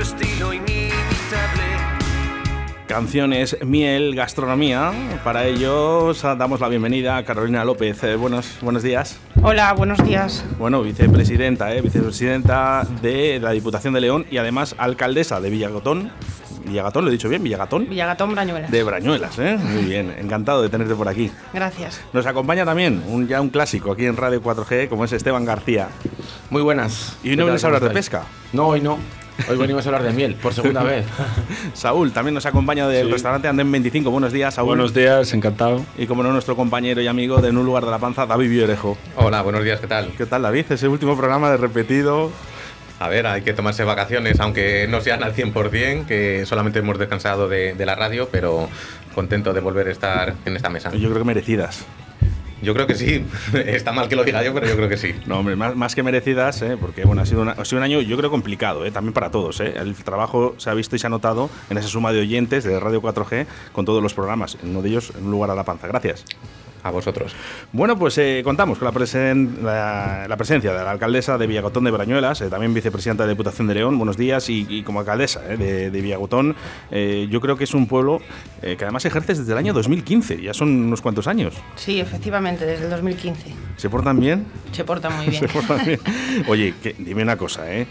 su 0.00 0.14
estilo 0.14 0.52
inimitable. 0.52 0.90
Canciones, 2.86 3.56
miel, 3.64 4.14
gastronomía. 4.14 4.92
Para 5.22 5.46
ello 5.46 6.12
damos 6.12 6.60
la 6.60 6.68
bienvenida 6.68 7.16
a 7.16 7.24
Carolina 7.24 7.64
López. 7.64 8.02
Eh, 8.04 8.16
buenos, 8.16 8.58
buenos 8.62 8.82
días. 8.82 9.18
Hola, 9.42 9.72
buenos 9.74 10.02
días. 10.04 10.44
Bueno, 10.58 10.82
vicepresidenta, 10.82 11.74
eh, 11.74 11.82
vicepresidenta 11.82 12.86
de 13.02 13.38
la 13.40 13.50
Diputación 13.50 13.94
de 13.94 14.00
León 14.00 14.26
y 14.30 14.38
además 14.38 14.74
alcaldesa 14.78 15.40
de 15.40 15.50
Villagotón. 15.50 16.10
Villagatón, 16.64 17.04
lo 17.04 17.10
he 17.10 17.12
dicho 17.12 17.28
bien, 17.28 17.42
Villagatón. 17.42 17.88
Villagatón 17.88 18.32
Brañuelas. 18.32 18.70
De 18.70 18.82
Brañuelas, 18.82 19.38
¿eh? 19.38 19.56
Muy 19.56 19.84
bien, 19.84 20.14
encantado 20.18 20.62
de 20.62 20.68
tenerte 20.68 20.94
por 20.94 21.08
aquí. 21.08 21.30
Gracias. 21.52 22.00
Nos 22.12 22.26
acompaña 22.26 22.64
también 22.64 23.02
un, 23.08 23.26
ya 23.26 23.40
un 23.40 23.50
clásico 23.50 23.92
aquí 23.92 24.06
en 24.06 24.16
Radio 24.16 24.42
4G, 24.42 24.88
como 24.88 25.04
es 25.04 25.12
Esteban 25.12 25.44
García. 25.44 25.88
Muy 26.50 26.62
buenas. 26.62 27.16
¿Y 27.22 27.30
hoy 27.30 27.36
no 27.36 27.44
vienes 27.44 27.64
a 27.64 27.68
hablar 27.68 27.82
de 27.82 27.90
pesca? 27.90 28.24
No, 28.52 28.68
hoy 28.68 28.80
no. 28.80 28.98
Hoy 29.48 29.56
venimos 29.56 29.84
a 29.86 29.88
hablar 29.88 30.02
de 30.02 30.12
miel, 30.12 30.34
por 30.34 30.54
segunda 30.54 30.82
vez. 30.82 31.06
Saúl 31.74 32.12
también 32.12 32.34
nos 32.34 32.46
acompaña 32.46 32.88
del 32.88 33.10
restaurante 33.10 33.48
Andén 33.48 33.70
25. 33.70 34.10
Buenos 34.10 34.32
días, 34.32 34.54
Saúl. 34.54 34.68
Buenos 34.68 34.94
días, 34.94 35.32
encantado. 35.32 35.84
Y 35.96 36.06
como 36.06 36.22
no, 36.22 36.32
nuestro 36.32 36.56
compañero 36.56 37.00
y 37.00 37.06
amigo 37.06 37.40
de 37.40 37.48
En 37.48 37.58
un 37.58 37.66
lugar 37.66 37.84
de 37.84 37.90
la 37.90 37.98
panza, 37.98 38.26
David 38.26 38.48
Villerejo. 38.48 38.96
Hola, 39.16 39.42
buenos 39.42 39.64
días, 39.64 39.80
¿qué 39.80 39.86
tal? 39.86 40.12
¿Qué 40.16 40.26
tal, 40.26 40.42
David? 40.42 40.66
Ese 40.70 40.88
último 40.88 41.16
programa 41.16 41.50
de 41.50 41.56
repetido. 41.56 42.30
A 42.98 43.08
ver, 43.08 43.26
hay 43.26 43.42
que 43.42 43.54
tomarse 43.54 43.82
vacaciones, 43.82 44.40
aunque 44.40 44.86
no 44.88 45.00
sean 45.00 45.22
al 45.22 45.34
100%, 45.34 46.06
que 46.06 46.44
solamente 46.44 46.80
hemos 46.80 46.98
descansado 46.98 47.48
de, 47.48 47.74
de 47.74 47.86
la 47.86 47.94
radio, 47.94 48.28
pero 48.30 48.68
contento 49.14 49.52
de 49.52 49.60
volver 49.60 49.88
a 49.88 49.90
estar 49.90 50.34
en 50.44 50.56
esta 50.56 50.68
mesa. 50.68 50.90
Yo 50.92 51.08
creo 51.08 51.22
que 51.22 51.24
merecidas. 51.24 51.86
Yo 52.62 52.74
creo 52.74 52.86
que 52.86 52.94
sí. 52.94 53.24
Está 53.66 53.92
mal 53.92 54.08
que 54.08 54.16
lo 54.16 54.24
diga 54.24 54.42
yo, 54.42 54.52
pero 54.54 54.66
yo 54.66 54.76
creo 54.76 54.88
que 54.88 54.96
sí. 54.96 55.14
No, 55.26 55.38
hombre, 55.38 55.56
más, 55.56 55.74
más 55.76 55.94
que 55.94 56.02
merecidas, 56.02 56.60
¿eh? 56.62 56.76
porque 56.80 57.04
bueno, 57.04 57.22
ha 57.22 57.26
sido, 57.26 57.42
una- 57.42 57.52
ha 57.52 57.64
sido 57.64 57.78
un 57.78 57.84
año, 57.84 58.00
yo 58.00 58.16
creo, 58.16 58.30
complicado, 58.30 58.84
¿eh? 58.84 58.90
también 58.90 59.12
para 59.12 59.30
todos. 59.30 59.60
¿eh? 59.60 59.74
El 59.76 59.94
trabajo 59.94 60.54
se 60.58 60.70
ha 60.70 60.74
visto 60.74 60.96
y 60.96 60.98
se 60.98 61.06
ha 61.06 61.10
notado 61.10 61.50
en 61.70 61.78
esa 61.78 61.88
suma 61.88 62.12
de 62.12 62.20
oyentes 62.20 62.64
de 62.64 62.78
Radio 62.78 63.00
4G 63.02 63.46
con 63.72 63.84
todos 63.84 64.02
los 64.02 64.14
programas. 64.14 64.58
Uno 64.62 64.82
de 64.82 64.88
ellos, 64.90 65.12
en 65.18 65.24
un 65.26 65.30
lugar 65.30 65.50
a 65.50 65.54
la 65.54 65.64
panza. 65.64 65.86
Gracias. 65.86 66.24
A 66.82 66.90
vosotros. 66.90 67.34
Bueno, 67.72 67.98
pues 67.98 68.16
eh, 68.18 68.40
contamos 68.42 68.78
con 68.78 68.86
la, 68.86 68.92
presen- 68.92 69.60
la, 69.62 70.26
la 70.28 70.36
presencia 70.36 70.72
de 70.72 70.82
la 70.82 70.90
alcaldesa 70.90 71.36
de 71.36 71.46
Villagotón 71.46 71.84
de 71.84 71.90
Brañuelas, 71.90 72.40
eh, 72.40 72.48
también 72.48 72.72
vicepresidenta 72.72 73.24
de 73.24 73.28
la 73.28 73.32
Diputación 73.34 73.66
de 73.66 73.74
León. 73.74 73.98
Buenos 73.98 74.16
días 74.16 74.48
y, 74.48 74.66
y 74.68 74.82
como 74.82 75.00
alcaldesa 75.00 75.42
eh, 75.46 75.56
de, 75.58 75.90
de 75.90 76.00
Villagotón, 76.00 76.56
yo 76.90 77.40
creo 77.40 77.56
que 77.56 77.64
es 77.64 77.74
un 77.74 77.86
pueblo 77.86 78.20
que 78.62 78.76
además 78.82 79.04
ejerces 79.04 79.38
desde 79.38 79.52
el 79.52 79.58
año 79.58 79.72
2015, 79.74 80.40
ya 80.40 80.54
son 80.54 80.68
unos 80.70 81.00
cuantos 81.02 81.26
años. 81.26 81.54
Sí, 81.76 82.00
efectivamente, 82.00 82.64
desde 82.64 82.84
el 82.84 82.90
2015. 82.90 83.52
¿Se 83.76 83.90
portan 83.90 84.18
bien? 84.20 84.46
Se 84.72 84.84
porta 84.84 85.10
muy 85.10 85.26
bien. 85.30 85.40
Se 85.40 85.48
portan 85.48 85.84
bien. 85.84 86.00
Oye, 86.48 86.74
que- 86.82 86.94
dime 86.98 87.22
una 87.22 87.36
cosa, 87.36 87.70
¿eh? 87.72 87.86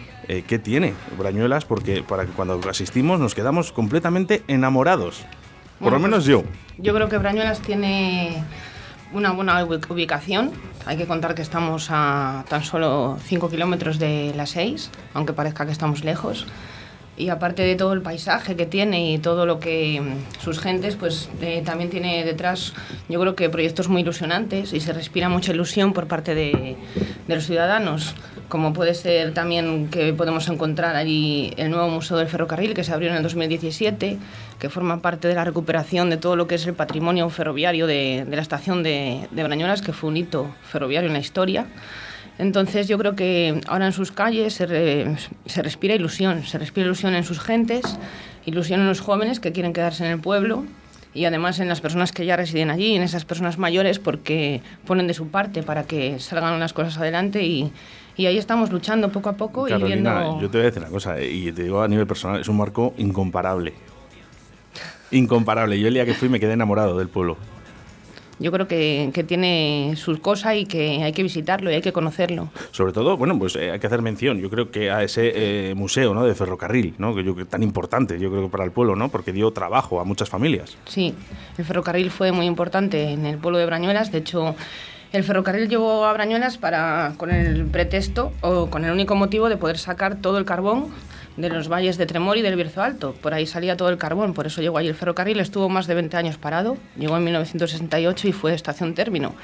¿Qué 0.47 0.59
tiene 0.59 0.93
Brañuelas? 1.17 1.65
Porque 1.65 2.03
para 2.03 2.25
que 2.25 2.31
cuando 2.31 2.59
asistimos 2.69 3.19
nos 3.19 3.33
quedamos 3.33 3.71
completamente 3.71 4.43
enamorados. 4.47 5.25
Por 5.79 5.93
lo 5.93 5.99
menos 5.99 6.25
yo. 6.25 6.43
Yo 6.77 6.93
creo 6.93 7.07
que 7.09 7.17
Brañuelas 7.17 7.61
tiene 7.61 8.43
una 9.13 9.31
buena 9.31 9.63
ubi- 9.65 9.89
ubicación. 9.89 10.51
Hay 10.85 10.97
que 10.97 11.05
contar 11.07 11.35
que 11.35 11.41
estamos 11.41 11.87
a 11.89 12.45
tan 12.49 12.63
solo 12.63 13.17
5 13.23 13.49
kilómetros 13.49 13.99
de 13.99 14.33
las 14.35 14.51
6, 14.51 14.89
aunque 15.13 15.33
parezca 15.33 15.65
que 15.65 15.71
estamos 15.71 16.03
lejos. 16.03 16.45
Y 17.19 17.27
aparte 17.27 17.63
de 17.63 17.75
todo 17.75 17.91
el 17.91 18.01
paisaje 18.01 18.55
que 18.55 18.65
tiene 18.65 19.11
y 19.11 19.17
todo 19.17 19.45
lo 19.45 19.59
que 19.59 19.99
mm, 19.99 20.41
sus 20.41 20.57
gentes, 20.57 20.95
pues 20.95 21.29
eh, 21.41 21.61
también 21.65 21.89
tiene 21.89 22.23
detrás, 22.23 22.73
yo 23.09 23.19
creo 23.19 23.35
que 23.35 23.49
proyectos 23.49 23.89
muy 23.89 24.03
ilusionantes 24.03 24.71
y 24.71 24.79
se 24.79 24.93
respira 24.93 25.27
mucha 25.27 25.51
ilusión 25.51 25.91
por 25.91 26.07
parte 26.07 26.33
de, 26.33 26.77
los 27.27 27.45
ciudadanos, 27.45 28.15
como 28.47 28.71
puede 28.71 28.93
ser 28.95 29.33
también 29.33 29.89
que 29.89 30.13
podemos 30.13 30.47
encontrar 30.47 30.95
allí 30.95 31.53
el 31.57 31.69
nuevo 31.69 31.89
Museo 31.89 32.17
del 32.17 32.27
Ferrocarril 32.27 32.73
que 32.73 32.85
se 32.85 32.93
abrió 32.93 33.09
en 33.09 33.17
el 33.17 33.23
2017, 33.23 34.17
que 34.57 34.69
forma 34.69 35.01
parte 35.01 35.27
de 35.27 35.35
la 35.35 35.43
recuperación 35.43 36.09
de 36.09 36.15
todo 36.15 36.37
lo 36.37 36.47
que 36.47 36.55
es 36.55 36.65
el 36.65 36.73
patrimonio 36.73 37.29
ferroviario 37.29 37.85
de, 37.85 38.25
de 38.27 38.35
la 38.35 38.41
estación 38.41 38.81
de, 38.81 39.27
de 39.29 39.43
Brañuelas, 39.43 39.81
que 39.81 39.91
fue 39.91 40.09
un 40.09 40.15
hito 40.15 40.49
ferroviario 40.63 41.07
en 41.07 41.13
la 41.13 41.19
historia. 41.19 41.67
Entonces 42.39 42.87
yo 42.87 42.97
creo 42.97 43.15
que 43.15 43.61
ahora 43.67 43.85
en 43.85 43.91
sus 43.91 44.11
calles 44.11 44.53
se, 44.53 44.65
re- 44.65 45.15
se 45.45 45.61
respira 45.61 45.93
ilusión, 45.93 46.43
se 46.45 46.57
respira 46.57 46.85
ilusión 46.85 47.13
en 47.13 47.23
sus 47.23 47.39
gentes, 47.39 47.83
ilusión 48.45 48.79
en 48.79 48.87
los 48.87 49.01
jóvenes 49.01 49.39
que 49.39 49.51
quieren 49.51 49.73
quedarse 49.73 50.05
en 50.05 50.11
el 50.13 50.19
pueblo 50.19 50.63
y 51.13 51.25
además 51.25 51.59
en 51.59 51.67
las 51.67 51.81
personas 51.81 52.11
que 52.13 52.25
ya 52.25 52.37
residen 52.37 52.69
allí, 52.69 52.95
en 52.95 53.01
esas 53.01 53.25
personas 53.25 53.57
mayores 53.57 53.99
porque 53.99 54.61
ponen 54.87 55.05
de 55.07 55.13
su 55.13 55.27
parte 55.27 55.63
para 55.63 55.83
que 55.83 56.17
salgan 56.19 56.59
las 56.61 56.71
cosas 56.71 56.97
adelante 56.97 57.43
y, 57.43 57.73
y 58.15 58.25
ahí 58.27 58.37
estamos 58.37 58.71
luchando 58.71 59.11
poco 59.11 59.27
a 59.29 59.33
poco 59.33 59.67
y 59.67 59.71
Carolina, 59.71 60.19
viendo... 60.21 60.41
yo 60.41 60.49
te 60.49 60.57
voy 60.59 60.61
a 60.61 60.69
decir 60.69 60.81
una 60.81 60.91
cosa, 60.91 61.21
y 61.21 61.51
te 61.51 61.63
digo 61.63 61.81
a 61.81 61.87
nivel 61.89 62.07
personal, 62.07 62.39
es 62.39 62.47
un 62.47 62.55
marco 62.57 62.93
incomparable. 62.97 63.73
Incomparable. 65.11 65.79
Yo 65.79 65.87
el 65.87 65.93
día 65.95 66.05
que 66.05 66.13
fui 66.13 66.29
me 66.29 66.39
quedé 66.39 66.53
enamorado 66.53 66.97
del 66.97 67.09
pueblo. 67.09 67.37
Yo 68.39 68.51
creo 68.51 68.67
que, 68.67 69.11
que 69.13 69.23
tiene 69.23 69.93
sus 69.97 70.19
cosas 70.19 70.55
y 70.55 70.65
que 70.65 71.03
hay 71.03 71.11
que 71.11 71.23
visitarlo 71.23 71.69
y 71.69 71.75
hay 71.75 71.81
que 71.81 71.91
conocerlo. 71.91 72.49
Sobre 72.71 72.93
todo, 72.93 73.17
bueno, 73.17 73.37
pues 73.37 73.55
eh, 73.55 73.71
hay 73.71 73.79
que 73.79 73.87
hacer 73.87 74.01
mención, 74.01 74.39
yo 74.39 74.49
creo 74.49 74.71
que 74.71 74.89
a 74.89 75.03
ese 75.03 75.31
eh, 75.69 75.75
museo 75.75 76.13
¿no? 76.13 76.25
de 76.25 76.33
ferrocarril, 76.35 76.95
¿no? 76.97 77.13
que 77.13 77.23
yo 77.23 77.35
creo 77.35 77.47
tan 77.47 77.63
importante, 77.63 78.19
yo 78.19 78.29
creo 78.29 78.43
que 78.43 78.49
para 78.49 78.63
el 78.63 78.71
pueblo, 78.71 78.95
¿no? 78.95 79.09
porque 79.09 79.33
dio 79.33 79.51
trabajo 79.51 79.99
a 79.99 80.03
muchas 80.03 80.29
familias. 80.29 80.77
Sí, 80.85 81.13
el 81.57 81.65
ferrocarril 81.65 82.11
fue 82.11 82.31
muy 82.31 82.45
importante 82.45 83.11
en 83.11 83.25
el 83.25 83.37
pueblo 83.37 83.57
de 83.59 83.65
Brañuelas. 83.65 84.11
De 84.11 84.19
hecho, 84.19 84.55
el 85.11 85.23
ferrocarril 85.23 85.67
llevó 85.67 86.05
a 86.05 86.13
Brañuelas 86.13 86.57
para, 86.57 87.13
con 87.17 87.31
el 87.31 87.65
pretexto 87.65 88.31
o 88.41 88.69
con 88.69 88.85
el 88.85 88.91
único 88.91 89.15
motivo 89.15 89.49
de 89.49 89.57
poder 89.57 89.77
sacar 89.77 90.15
todo 90.17 90.37
el 90.37 90.45
carbón 90.45 90.87
de 91.39 91.49
los 91.49 91.69
valles 91.69 91.97
de 91.97 92.05
Tremor 92.05 92.37
y 92.37 92.41
del 92.41 92.55
Bierzo 92.55 92.81
Alto. 92.81 93.13
Por 93.13 93.33
ahí 93.33 93.45
salía 93.45 93.77
todo 93.77 93.89
el 93.89 93.97
carbón, 93.97 94.33
por 94.33 94.45
eso 94.45 94.61
llegó 94.61 94.77
ahí 94.77 94.87
el 94.87 94.95
ferrocarril. 94.95 95.39
Estuvo 95.39 95.69
más 95.69 95.87
de 95.87 95.95
20 95.95 96.17
años 96.17 96.37
parado, 96.37 96.77
llegó 96.97 97.15
en 97.15 97.23
1968 97.23 98.27
y 98.27 98.31
fue 98.33 98.53
estación 98.53 98.93
término. 98.93 99.35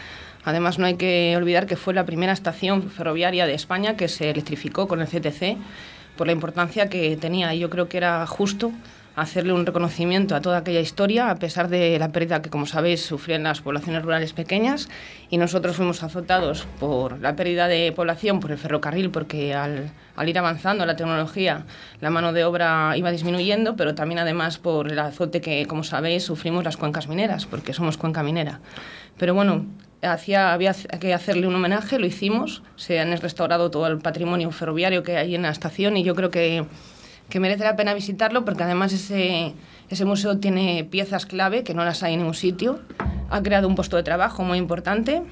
Además, 0.44 0.78
no 0.78 0.85
hay 0.85 0.95
que 0.95 1.33
olvidar 1.38 1.66
que 1.66 1.78
fue 1.78 1.94
la 1.94 2.06
primera 2.06 2.33
estación 2.33 2.91
ferroviaria 2.91 3.47
de 3.47 3.53
España 3.53 3.95
que 3.95 4.09
se 4.09 4.29
electrificó 4.29 4.88
con 4.88 5.01
el 5.01 5.07
CTC 5.07 5.57
por 6.17 6.28
la 6.28 6.33
importancia 6.33 6.89
que 6.89 7.16
tenía. 7.17 7.53
Y 7.53 7.59
yo 7.59 7.69
creo 7.69 7.88
que 7.88 7.97
era 7.97 8.27
justo 8.27 8.72
hacerle 9.15 9.53
un 9.53 9.65
reconocimiento 9.65 10.35
a 10.35 10.41
toda 10.41 10.57
aquella 10.57 10.81
historia, 10.81 11.29
a 11.29 11.35
pesar 11.35 11.69
de 11.69 11.97
la 11.99 12.09
pérdida 12.09 12.41
que, 12.41 12.49
como 12.49 12.65
sabéis, 12.65 13.05
sufrían 13.05 13.43
las 13.43 13.61
poblaciones 13.61 14.03
rurales 14.03 14.33
pequeñas. 14.33 14.89
Y 15.29 15.37
nosotros 15.37 15.77
fuimos 15.77 16.03
azotados 16.03 16.67
por 16.79 17.19
la 17.19 17.35
pérdida 17.35 17.67
de 17.67 17.91
población 17.93 18.39
por 18.39 18.51
el 18.51 18.57
ferrocarril, 18.57 19.09
porque 19.11 19.53
al, 19.53 19.91
ir 20.25 20.37
avanzando 20.37 20.85
la 20.85 20.95
tecnología, 20.95 21.65
la 22.01 22.09
mano 22.09 22.33
de 22.33 22.43
obra 22.43 22.95
iba 22.97 23.11
disminuyendo, 23.11 23.75
pero 23.75 23.95
también 23.95 24.19
además 24.19 24.57
por 24.57 24.91
el 24.91 24.99
azote 24.99 25.41
que, 25.41 25.65
como 25.65 25.83
sabéis, 25.83 26.23
sufrimos 26.23 26.63
las 26.63 26.77
cuencas 26.77 27.07
mineras, 27.07 27.45
porque 27.45 27.73
somos 27.73 27.97
cuenca 27.97 28.21
minera. 28.21 28.59
Pero 29.17 29.33
bueno, 29.33 29.65
hacía, 30.01 30.53
había 30.53 30.73
que 30.73 31.13
hacerle 31.13 31.47
un 31.47 31.55
homenaje, 31.55 31.99
lo 31.99 32.05
hicimos, 32.05 32.63
se 32.75 32.99
han 32.99 33.15
restaurado 33.17 33.71
todo 33.71 33.87
el 33.87 33.99
patrimonio 33.99 34.51
ferroviario 34.51 35.03
que 35.03 35.17
hay 35.17 35.35
en 35.35 35.43
la 35.43 35.49
estación 35.49 35.95
y 35.97 36.03
yo 36.03 36.15
creo 36.15 36.31
que 36.31 36.65
que 37.30 37.40
merece 37.40 37.63
la 37.63 37.75
pena 37.75 37.94
visitarlo 37.94 38.46
porque 38.46 38.63
además 38.63 38.94
ese, 38.94 39.53
ese 39.90 40.06
museo 40.06 40.38
tiene 40.38 40.84
piezas 40.90 41.25
clave 41.25 41.63
que 41.63 41.74
no 41.74 41.84
las 41.84 42.03
hay 42.03 42.13
en 42.13 42.19
ningún 42.19 42.36
sitio. 42.36 42.80
Ha 43.30 43.41
creado 43.41 43.68
un 43.68 43.75
puesto 43.75 43.97
de 43.97 44.03
trabajo 44.03 44.44
muy 44.44 44.58
importante. 44.58 45.24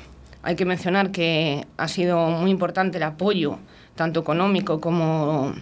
Hay 0.41 0.55
que 0.55 0.65
mencionar 0.65 1.11
que 1.11 1.65
ha 1.77 1.87
sido 1.87 2.27
muy 2.29 2.51
importante 2.51 2.97
el 2.97 3.03
apoyo, 3.03 3.59
tanto 3.95 4.19
económico 4.19 4.81
como, 4.81 5.53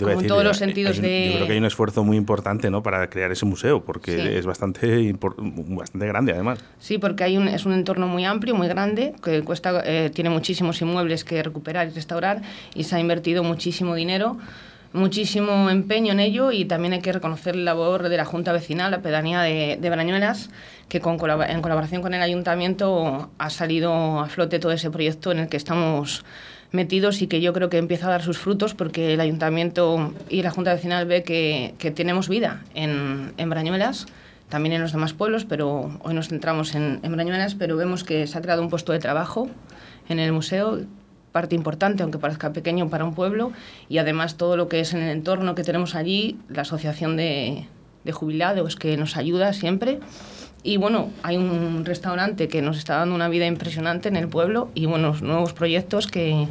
en 0.00 0.26
todos 0.26 0.42
los 0.42 0.56
sentidos 0.56 0.96
un- 0.96 1.02
de... 1.02 1.26
Yo 1.26 1.32
creo 1.34 1.46
que 1.46 1.52
hay 1.52 1.58
un 1.58 1.64
esfuerzo 1.66 2.02
muy 2.02 2.16
importante 2.16 2.68
¿no? 2.70 2.82
para 2.82 3.08
crear 3.10 3.30
ese 3.30 3.44
museo, 3.46 3.84
porque 3.84 4.16
Sí. 4.16 4.20
es 4.34 4.44
bastante, 4.46 5.14
bastante 5.68 6.06
grande 6.06 6.32
además. 6.32 6.58
Sí, 6.80 6.98
porque 6.98 7.22
hay 7.24 7.36
un, 7.36 7.46
es 7.46 7.64
un 7.64 7.74
entorno 7.74 8.08
muy 8.08 8.24
amplio, 8.24 8.54
muy 8.56 8.66
grande, 8.66 9.14
que 9.22 9.42
cuesta, 9.44 9.82
eh, 9.84 10.10
tiene 10.12 10.30
muchísimos 10.30 10.80
inmuebles 10.82 11.22
que 11.24 11.40
recuperar 11.42 11.86
y 11.86 11.90
restaurar 11.90 12.42
y 12.74 12.84
se 12.84 12.96
ha 12.96 13.00
invertido 13.00 13.44
muchísimo 13.44 13.94
dinero, 13.94 14.36
muchísimo 14.92 15.70
empeño 15.70 16.12
en 16.12 16.20
ello 16.20 16.52
y 16.52 16.64
también 16.64 16.94
hay 16.94 17.00
que 17.00 17.12
reconocer 17.12 17.56
la 17.56 17.74
labor 17.74 18.08
de 18.08 18.16
la 18.16 18.24
Junta 18.24 18.52
Vecinal, 18.52 18.90
la 18.90 19.02
pedanía 19.02 19.42
de, 19.42 19.78
de 19.80 19.90
Brañuelas, 19.90 20.50
que 20.88 21.00
con 21.00 21.18
en 21.48 21.62
colaboración 21.62 22.02
con 22.02 22.14
el 22.14 22.22
Ayuntamiento 22.22 23.30
ha 23.38 23.50
salido 23.50 24.20
a 24.20 24.28
flote 24.28 24.58
todo 24.58 24.72
ese 24.72 24.90
proyecto 24.90 25.32
en 25.32 25.40
el 25.40 25.48
que 25.48 25.56
estamos 25.56 26.24
metidos 26.70 27.22
y 27.22 27.26
que 27.26 27.40
yo 27.40 27.52
creo 27.52 27.70
que 27.70 27.78
empieza 27.78 28.06
a 28.08 28.10
dar 28.10 28.22
sus 28.22 28.38
frutos 28.38 28.74
porque 28.74 29.14
el 29.14 29.20
Ayuntamiento 29.20 30.12
y 30.28 30.42
la 30.42 30.50
Junta 30.50 30.74
Vecinal 30.74 31.06
ve 31.06 31.22
que, 31.22 31.74
que 31.78 31.90
tenemos 31.90 32.28
vida 32.28 32.62
en, 32.74 33.32
en 33.36 33.50
Brañuelas 33.50 34.06
también 34.48 34.74
en 34.74 34.80
los 34.82 34.92
demás 34.92 35.12
pueblos, 35.12 35.44
pero 35.44 35.98
hoy 36.02 36.14
nos 36.14 36.28
centramos 36.28 36.74
en, 36.74 37.00
en 37.02 37.12
Brañuelas, 37.12 37.54
pero 37.54 37.76
vemos 37.76 38.02
que 38.02 38.26
se 38.26 38.38
ha 38.38 38.40
creado 38.40 38.62
un 38.62 38.70
puesto 38.70 38.92
de 38.92 38.98
trabajo 38.98 39.48
en 40.08 40.18
el 40.18 40.32
museo, 40.32 40.80
parte 41.32 41.54
importante, 41.54 42.02
aunque 42.02 42.18
parezca 42.18 42.52
pequeño 42.52 42.88
para 42.88 43.04
un 43.04 43.14
pueblo, 43.14 43.52
y 43.88 43.98
además 43.98 44.36
todo 44.36 44.56
lo 44.56 44.68
que 44.68 44.80
es 44.80 44.94
en 44.94 45.02
el 45.02 45.10
entorno 45.10 45.54
que 45.54 45.62
tenemos 45.62 45.94
allí, 45.94 46.38
la 46.48 46.62
asociación 46.62 47.16
de, 47.16 47.66
de 48.04 48.12
jubilados 48.12 48.76
que 48.76 48.96
nos 48.96 49.16
ayuda 49.16 49.52
siempre. 49.52 50.00
Y 50.62 50.76
bueno, 50.76 51.10
hay 51.22 51.36
un 51.36 51.84
restaurante 51.84 52.48
que 52.48 52.62
nos 52.62 52.78
está 52.78 52.96
dando 52.96 53.14
una 53.14 53.28
vida 53.28 53.46
impresionante 53.46 54.08
en 54.08 54.16
el 54.16 54.28
pueblo 54.28 54.70
y 54.74 54.86
buenos 54.86 55.22
nuevos 55.22 55.52
proyectos 55.52 56.08
que, 56.08 56.48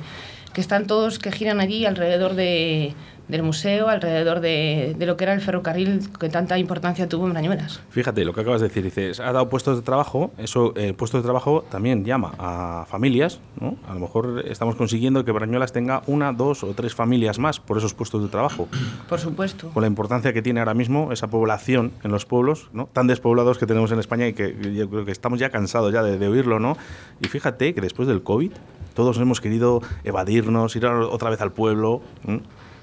que 0.54 0.62
están 0.62 0.88
todos, 0.88 1.20
que 1.20 1.32
giran 1.32 1.60
allí 1.60 1.86
alrededor 1.86 2.34
de, 2.36 2.94
del 3.28 3.44
museo, 3.44 3.90
alrededor 3.90 4.40
de, 4.40 4.96
de, 4.98 5.06
lo 5.06 5.18
que 5.18 5.26
era 5.26 5.34
el 5.34 5.42
ferrocarril 5.42 6.10
que 6.20 6.30
tanta 6.30 6.58
importancia 6.58 7.10
tuvo 7.10 7.28
en 7.28 7.34
Brañuelas. 7.34 7.82
Fíjate 7.90 8.24
lo 8.24 8.34
que 8.34 8.42
acabas 8.42 8.62
de 8.62 8.68
decir, 8.68 8.84
dices, 8.84 9.20
ha 9.20 9.32
dado 9.32 9.50
puestos 9.50 9.78
de 9.78 9.84
trabajo, 9.84 10.32
eso, 10.38 10.74
eh, 10.76 10.94
puestos 10.94 11.22
de 11.22 11.26
trabajo 11.26 11.66
también 11.70 12.06
llama 12.06 12.34
a 12.38 12.86
familias, 12.90 13.40
¿no? 13.60 13.76
A 13.88 13.94
lo 13.94 14.00
mejor 14.00 14.44
estamos 14.48 14.76
consiguiendo 14.76 15.26
que 15.26 15.32
Brañuelas 15.32 15.74
tenga 15.74 16.04
una, 16.08 16.32
dos 16.32 16.64
o 16.64 16.74
tres 16.74 16.96
familias 16.96 17.40
más 17.40 17.60
por 17.60 17.78
esos 17.78 17.94
puestos 17.94 18.24
de 18.24 18.30
trabajo. 18.30 18.68
Por 19.10 19.20
supuesto. 19.20 19.70
Con 19.70 19.82
la 19.82 19.88
importancia 19.88 20.34
que 20.34 20.42
tiene 20.42 20.60
ahora 20.60 20.74
mismo 20.74 21.12
esa 21.12 21.28
población 21.28 21.92
en 22.04 22.12
los 22.12 22.26
pueblos, 22.26 22.70
¿no? 22.74 22.88
Tan 22.94 23.08
despoblados 23.08 23.58
que 23.58 23.66
tenemos 23.66 23.92
en 23.92 24.00
España 24.00 24.28
y 24.28 24.34
que 24.34 24.56
yo 24.74 24.90
creo 24.90 25.06
que 25.06 25.12
estamos 25.12 25.40
ya 25.40 25.50
cansados 25.50 25.92
ya 25.94 26.02
de, 26.02 26.18
de 26.18 26.28
oírlo, 26.28 26.60
¿no? 26.60 26.78
Y 27.20 27.28
fíjate 27.28 27.74
que 27.74 27.82
después 27.82 28.08
del 28.08 28.24
COVID 28.24 28.52
todos 28.98 29.20
hemos 29.20 29.42
querido 29.42 29.82
evadirnos, 30.04 30.76
ir 30.76 30.86
otra 30.88 31.30
vez 31.30 31.40
al 31.42 31.52
pueblo. 31.52 32.02
¿eh? 32.28 32.40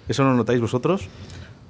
¿Eso 0.09 0.25
lo 0.25 0.35
notáis 0.35 0.61
vosotros? 0.61 1.09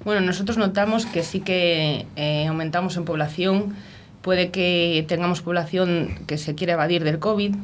Bueno, 0.04 0.20
nosotros 0.20 0.58
notamos 0.58 1.06
que 1.06 1.22
sí 1.22 1.40
que 1.40 2.06
eh, 2.16 2.46
aumentamos 2.46 2.96
en 2.96 3.04
población. 3.04 3.74
Puede 4.22 4.50
que 4.50 5.04
tengamos 5.08 5.40
población 5.40 6.18
que 6.26 6.36
se 6.38 6.54
quiera 6.54 6.74
evadir 6.74 7.04
del 7.04 7.18
COVID, 7.18 7.54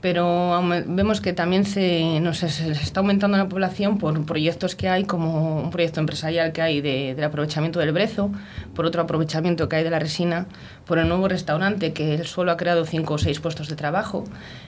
pero 0.00 0.62
vemos 0.86 1.20
que 1.20 1.32
también 1.32 1.64
se, 1.64 2.20
no 2.20 2.32
sé, 2.32 2.48
se 2.48 2.70
está 2.72 3.00
aumentando 3.00 3.36
la 3.36 3.48
población 3.48 3.98
por 3.98 4.24
proyectos 4.24 4.74
que 4.74 4.88
hay, 4.88 5.04
como 5.04 5.60
un 5.62 5.70
proyecto 5.70 6.00
empresarial 6.00 6.52
que 6.52 6.62
hay 6.62 6.80
de, 6.80 7.14
del 7.14 7.24
aprovechamiento 7.24 7.78
del 7.80 7.92
brezo, 7.92 8.30
por 8.74 8.86
otro 8.86 9.02
aprovechamiento 9.02 9.68
que 9.68 9.76
hay 9.76 9.84
de 9.84 9.90
la 9.90 9.98
resina, 9.98 10.46
por 10.86 10.98
el 10.98 11.08
nuevo 11.08 11.28
restaurante 11.28 11.92
que 11.92 12.24
solo 12.24 12.50
ha 12.50 12.56
creado 12.56 12.86
cinco 12.86 13.14
o 13.14 13.18
seis 13.18 13.40
puestos 13.40 13.68
de 13.68 13.76
trabajo. 13.76 14.24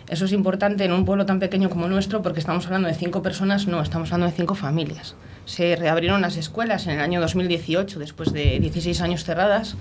Eso 0.09 0.27
es 0.27 0.33
importante 0.33 0.85
en 0.85 0.93
un 0.93 1.05
pueblo 1.05 1.25
tan 1.25 1.39
pequeño 1.39 1.71
como 1.71 1.87
el 1.87 1.93
nuestro 1.93 2.21
porque 2.21 2.41
estamos 2.41 2.67
hablando 2.67 2.89
de 2.89 2.95
cinco 2.95 3.23
personas, 3.23 3.67
no, 3.67 3.81
estamos 3.81 4.13
hablando 4.13 4.31
de 4.31 4.37
cinco 4.37 4.55
familias. 4.55 5.15
Se 5.45 5.77
reabrieron 5.77 6.21
las 6.23 6.37
escuelas 6.37 6.87
en 6.87 6.93
el 6.93 7.01
año 7.01 7.21
2018, 7.21 7.99
después 7.99 8.33
de 8.33 8.61
16 8.61 9.01
años 9.01 9.25
cerradas. 9.25 9.77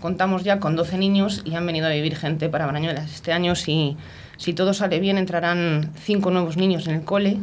Contamos 0.00 0.44
ya 0.44 0.60
con 0.60 0.76
12 0.76 0.98
niños 0.98 1.42
y 1.44 1.54
han 1.54 1.66
venido 1.66 1.86
a 1.86 1.90
vivir 1.90 2.16
gente 2.16 2.48
para 2.48 2.66
Brañuelas. 2.66 3.12
Este 3.12 3.32
año. 3.32 3.54
Si 3.54 3.96
si 4.38 4.54
todo 4.54 4.72
sale 4.72 5.00
bien, 5.00 5.18
entrarán 5.18 5.90
cinco 6.00 6.30
nuevos 6.30 6.56
niños 6.56 6.86
en 6.86 6.94
el 6.94 7.02
cole 7.02 7.38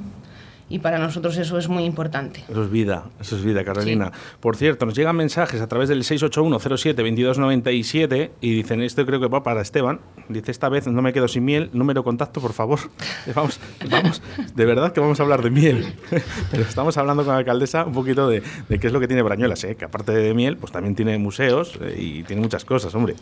y 0.67 0.79
para 0.79 0.97
nosotros 0.97 1.37
eso 1.37 1.59
es 1.59 1.69
muy 1.69 1.83
importante. 1.83 2.43
Eso 2.49 2.63
es 2.63 2.71
vida, 2.71 3.03
eso 3.19 3.35
es 3.35 3.43
vida, 3.43 3.63
Carolina. 3.63 4.09
Sí. 4.13 4.19
Por 4.39 4.55
cierto, 4.55 4.87
nos 4.87 4.95
llegan 4.95 5.15
mensajes 5.15 5.61
a 5.61 5.67
través 5.67 5.89
del 5.89 6.01
681-07-2297 6.03 8.31
y 8.41 8.55
dicen, 8.55 8.81
esto 8.81 9.05
creo 9.05 9.19
que 9.19 9.27
va 9.27 9.43
para 9.43 9.61
Esteban, 9.61 9.99
dice, 10.27 10.49
esta 10.51 10.67
vez 10.69 10.87
no 10.87 11.03
me 11.03 11.13
quedo 11.13 11.27
sin 11.27 11.45
miel, 11.45 11.69
número 11.73 12.03
contacto, 12.03 12.41
por 12.41 12.53
favor. 12.53 12.79
vamos, 13.35 13.59
vamos, 13.89 14.23
de 14.55 14.65
verdad 14.65 14.91
que 14.91 14.99
vamos 14.99 15.19
a 15.19 15.23
hablar 15.23 15.43
de 15.43 15.51
miel, 15.51 15.93
pero 16.51 16.63
estamos 16.63 16.97
hablando 16.97 17.23
con 17.23 17.33
la 17.33 17.39
alcaldesa 17.39 17.85
un 17.85 17.93
poquito 17.93 18.27
de, 18.27 18.41
de 18.67 18.79
qué 18.79 18.87
es 18.87 18.93
lo 18.93 18.99
que 18.99 19.07
tiene 19.07 19.21
Brañuelas, 19.21 19.63
¿eh? 19.65 19.75
que 19.75 19.85
aparte 19.85 20.13
de 20.13 20.33
miel, 20.33 20.57
pues 20.57 20.71
también 20.71 20.95
tiene 20.95 21.19
museos 21.19 21.77
eh, 21.81 21.95
y 21.97 22.23
tiene 22.23 22.41
muchas 22.41 22.65
cosas, 22.65 22.95
hombre. 22.95 23.13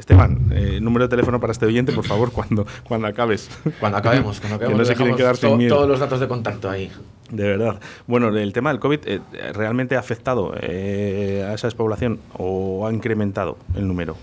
Esteban, 0.00 0.50
eh, 0.52 0.80
número 0.80 1.04
de 1.04 1.10
teléfono 1.10 1.38
para 1.40 1.52
este 1.52 1.66
oyente, 1.66 1.92
por 1.92 2.04
favor, 2.04 2.32
cuando, 2.32 2.66
cuando 2.84 3.06
acabes. 3.06 3.50
Cuando 3.78 3.98
acabemos, 3.98 4.40
cuando 4.40 4.56
acabemos. 4.56 4.78
que 4.78 4.78
no 4.78 4.84
se 4.84 4.96
quieren 4.96 5.16
quedar 5.16 5.36
sin 5.36 5.56
miedo. 5.58 5.76
Todos 5.76 5.88
los 5.88 6.00
datos 6.00 6.20
de 6.20 6.26
contacto 6.26 6.68
ahí. 6.70 6.90
De 7.30 7.44
verdad. 7.44 7.78
Bueno, 8.06 8.28
el 8.36 8.52
tema 8.52 8.70
del 8.70 8.80
COVID 8.80 8.98
eh, 9.04 9.20
realmente 9.52 9.96
ha 9.96 10.00
afectado 10.00 10.54
eh, 10.60 11.46
a 11.48 11.54
esa 11.54 11.66
despoblación 11.66 12.18
o 12.36 12.86
ha 12.86 12.92
incrementado 12.92 13.58
el 13.76 13.86
número. 13.86 14.16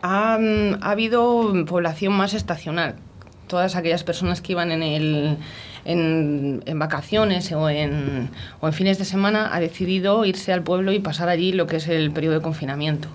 Ha, 0.00 0.38
ha, 0.80 0.90
habido 0.90 1.52
población 1.66 2.12
más 2.14 2.32
estacional. 2.32 2.94
Todas 3.48 3.74
aquellas 3.74 4.04
personas 4.04 4.40
que 4.40 4.52
iban 4.52 4.70
en 4.70 4.82
el 4.84 5.38
en, 5.84 6.62
en 6.66 6.78
vacaciones 6.78 7.50
o 7.50 7.68
en, 7.68 8.30
o 8.60 8.68
en 8.68 8.72
fines 8.72 8.98
de 8.98 9.04
semana 9.04 9.52
ha 9.52 9.58
decidido 9.58 10.24
irse 10.24 10.52
al 10.52 10.62
pueblo 10.62 10.92
y 10.92 11.00
pasar 11.00 11.28
allí 11.28 11.52
lo 11.52 11.66
que 11.66 11.76
es 11.76 11.88
el 11.88 12.12
periodo 12.12 12.36
de 12.36 12.42
confinamiento 12.42 13.08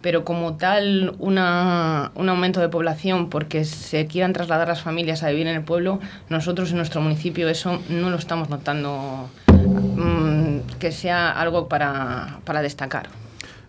pero 0.00 0.24
como 0.24 0.56
tal 0.56 1.14
una, 1.18 2.12
un 2.14 2.28
aumento 2.28 2.60
de 2.60 2.68
población 2.68 3.30
porque 3.30 3.64
se 3.64 4.06
quieran 4.06 4.32
trasladar 4.32 4.68
las 4.68 4.82
familias 4.82 5.22
a 5.22 5.30
vivir 5.30 5.46
en 5.46 5.56
el 5.56 5.62
pueblo, 5.62 6.00
nosotros 6.28 6.70
en 6.70 6.76
nuestro 6.76 7.00
municipio 7.00 7.48
eso 7.48 7.80
no 7.88 8.10
lo 8.10 8.16
estamos 8.16 8.48
notando 8.48 9.28
mmm, 9.52 10.60
que 10.78 10.92
sea 10.92 11.30
algo 11.30 11.68
para, 11.68 12.40
para 12.44 12.62
destacar. 12.62 13.08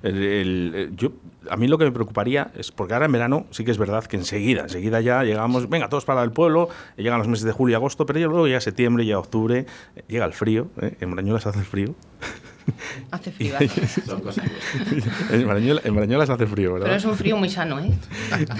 El, 0.01 0.15
el, 0.15 0.95
yo, 0.95 1.11
a 1.49 1.57
mí 1.57 1.67
lo 1.67 1.77
que 1.77 1.85
me 1.85 1.91
preocuparía 1.91 2.51
es, 2.55 2.71
porque 2.71 2.93
ahora 2.93 3.07
en 3.07 3.11
verano 3.11 3.45
sí 3.51 3.65
que 3.65 3.71
es 3.71 3.77
verdad 3.77 4.05
que 4.05 4.15
enseguida, 4.15 4.61
enseguida 4.61 5.01
ya 5.01 5.23
llegamos, 5.23 5.67
venga, 5.67 5.89
todos 5.89 6.05
para 6.05 6.23
el 6.23 6.31
pueblo, 6.31 6.69
llegan 6.95 7.19
los 7.19 7.27
meses 7.27 7.45
de 7.45 7.51
julio 7.51 7.73
y 7.73 7.75
agosto, 7.75 8.05
pero 8.05 8.19
luego 8.29 8.47
llega 8.47 8.61
septiembre, 8.61 9.05
llega 9.05 9.19
octubre, 9.19 9.65
llega 10.07 10.25
el 10.25 10.33
frío, 10.33 10.67
¿eh? 10.81 10.95
en 11.01 11.11
Brañuelas 11.11 11.47
hace 11.47 11.59
el 11.59 11.65
frío. 11.65 11.95
Hace 13.11 13.31
frío. 13.31 13.55
Son 14.05 14.21
cosas 14.21 14.45
en, 15.31 15.45
Marañuelas, 15.47 15.85
en 15.85 15.93
Marañuelas 15.93 16.29
hace 16.29 16.45
frío, 16.47 16.73
¿verdad? 16.73 16.87
Pero 16.87 16.97
es 16.97 17.05
un 17.05 17.15
frío 17.15 17.37
muy 17.37 17.49
sano, 17.49 17.79
¿eh? 17.79 17.91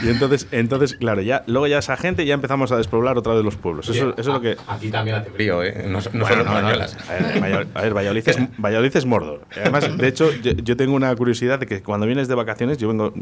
y 0.04 0.10
entonces, 0.10 0.48
entonces, 0.52 0.96
claro, 0.96 1.22
ya 1.22 1.44
luego 1.48 1.68
ya 1.68 1.80
esa 1.80 1.98
gente 1.98 2.26
ya 2.26 2.34
empezamos 2.34 2.72
a 2.72 2.78
despoblar 2.78 3.18
otra 3.18 3.34
vez 3.34 3.44
los 3.44 3.56
pueblos. 3.56 3.90
Eso, 3.90 4.06
Oye, 4.06 4.14
eso 4.18 4.22
es 4.22 4.28
lo 4.28 4.42
que... 4.42 4.58
Aquí 4.68 4.90
también 4.90 5.18
hace 5.18 5.30
frío, 5.32 5.64
¿eh? 5.64 5.86
No, 5.88 6.00
no 6.00 6.02
Bueno, 6.02 6.28
solo 6.28 6.32
en 6.32 6.38
no, 6.40 6.44
no, 6.46 6.52
Marañuelas. 6.54 6.98
A 7.10 7.14
ver, 7.14 7.42
Valladolid, 7.42 7.68
a 7.74 7.82
ver, 7.82 7.94
Valladolid 7.94 8.30
es, 8.30 8.38
Valladolid 8.58 8.98
es 8.98 9.06
Mordor. 9.06 9.42
Además, 9.56 9.98
de 9.98 10.08
hecho, 10.08 10.32
yo, 10.42 10.52
yo 10.54 10.78
tengo 10.78 10.96
una 10.96 11.16
curiosidad 11.16 11.60
de 11.60 11.66
que 11.66 11.82
cuando 11.82 12.06
vienes 12.06 12.28
de 12.28 12.36
vacaciones, 12.36 12.78
yo 12.78 12.88
vengo 12.88 13.14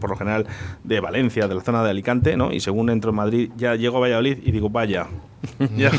por 0.00 0.10
lo 0.10 0.16
general 0.16 0.46
de 0.82 1.00
Valencia, 1.00 1.48
de 1.48 1.54
la 1.54 1.60
zona 1.60 1.82
de 1.84 1.90
Alicante, 1.90 2.36
¿no? 2.36 2.52
Y 2.52 2.60
según 2.60 2.90
entro 2.90 3.10
en 3.10 3.16
Madrid, 3.16 3.50
ya 3.56 3.74
llego 3.74 3.98
a 3.98 4.00
Valladolid 4.00 4.38
y 4.42 4.50
digo, 4.52 4.70
vaya, 4.70 5.06
ya, 5.76 5.90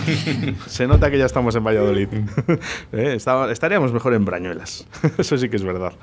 se 0.68 0.88
nota 0.88 1.12
que 1.12 1.18
ya 1.18 1.26
estamos 1.26 1.56
en 1.56 1.64
Valladolid. 1.64 2.08
¿Eh? 2.92 3.14
Estaba- 3.16 3.52
estaríamos 3.52 3.94
mejor 3.94 4.14
en 4.14 4.26
Brañuelas. 4.40 4.86
Eso 5.18 5.38
sí 5.38 5.48
que 5.50 5.56
es 5.56 5.64
verdad. 5.64 5.94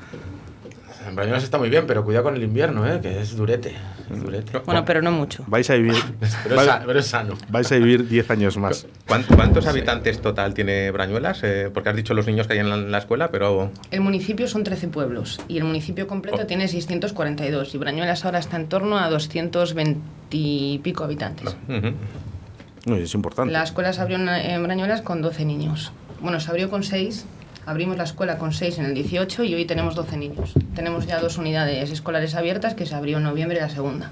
En 1.06 1.16
Brañuelas 1.16 1.42
está 1.44 1.58
muy 1.58 1.68
bien, 1.68 1.84
pero 1.86 2.04
cuidado 2.04 2.24
con 2.24 2.36
el 2.36 2.42
invierno, 2.44 2.86
¿eh? 2.90 3.00
que 3.02 3.20
es 3.20 3.36
durete. 3.36 3.74
Es 4.10 4.22
durete. 4.22 4.58
Bueno, 4.64 4.84
pero 4.86 5.02
no 5.02 5.10
mucho. 5.12 5.44
Vais 5.48 5.68
a 5.68 5.74
vivir, 5.74 5.94
Pero, 6.44 6.60
es, 6.60 6.66
vais, 6.66 6.82
pero 6.86 6.98
es 7.00 7.06
sano. 7.08 7.34
vais 7.50 7.70
a 7.72 7.74
vivir 7.76 8.08
10 8.08 8.30
años 8.30 8.56
más. 8.56 8.86
¿Cuán- 9.08 9.24
¿Cuántos 9.24 9.66
habitantes 9.66 10.22
total 10.22 10.54
tiene 10.54 10.90
Brañuelas? 10.92 11.40
Eh, 11.42 11.70
porque 11.74 11.88
has 11.90 11.96
dicho 11.96 12.14
los 12.14 12.26
niños 12.26 12.46
que 12.46 12.54
hay 12.54 12.60
en 12.60 12.68
la, 12.70 12.76
en 12.76 12.90
la 12.92 12.98
escuela, 12.98 13.30
pero 13.30 13.70
El 13.90 14.00
municipio 14.00 14.46
son 14.48 14.62
13 14.64 14.88
pueblos 14.88 15.40
y 15.48 15.58
el 15.58 15.64
municipio 15.64 16.06
completo 16.06 16.38
Oh. 16.42 16.46
tiene 16.46 16.68
642 16.68 17.74
y 17.74 17.78
Brañuelas 17.78 18.24
ahora 18.24 18.38
está 18.38 18.56
en 18.56 18.68
torno 18.68 18.96
a 18.96 19.10
220 19.10 20.00
y 20.30 20.78
pico 20.78 21.04
habitantes. 21.04 21.54
Ujú. 21.68 21.92
No, 22.86 22.96
es 22.96 23.12
importante. 23.14 23.52
La 23.52 23.64
escuela 23.64 23.92
se 23.92 24.00
abrió 24.00 24.16
en, 24.16 24.28
en 24.28 24.62
Brañuelas 24.62 25.02
con 25.02 25.20
12 25.20 25.44
niños. 25.44 25.92
Bueno, 26.20 26.38
se 26.40 26.48
abrió 26.50 26.70
con 26.70 26.84
6, 26.84 27.26
abrimos 27.66 27.96
la 27.96 28.04
escuela 28.04 28.38
con 28.38 28.52
6 28.52 28.78
en 28.78 28.84
el 28.86 28.94
18 28.94 29.44
y 29.44 29.54
hoy 29.54 29.64
tenemos 29.64 29.94
12 29.94 30.16
niños. 30.16 30.52
Tenemos 30.74 31.06
ya 31.06 31.20
dos 31.20 31.38
unidades 31.38 31.90
escolares 31.90 32.34
abiertas 32.34 32.74
que 32.74 32.86
se 32.86 32.94
abrió 32.94 33.18
en 33.18 33.24
noviembre 33.24 33.60
la 33.60 33.68
segunda. 33.68 34.10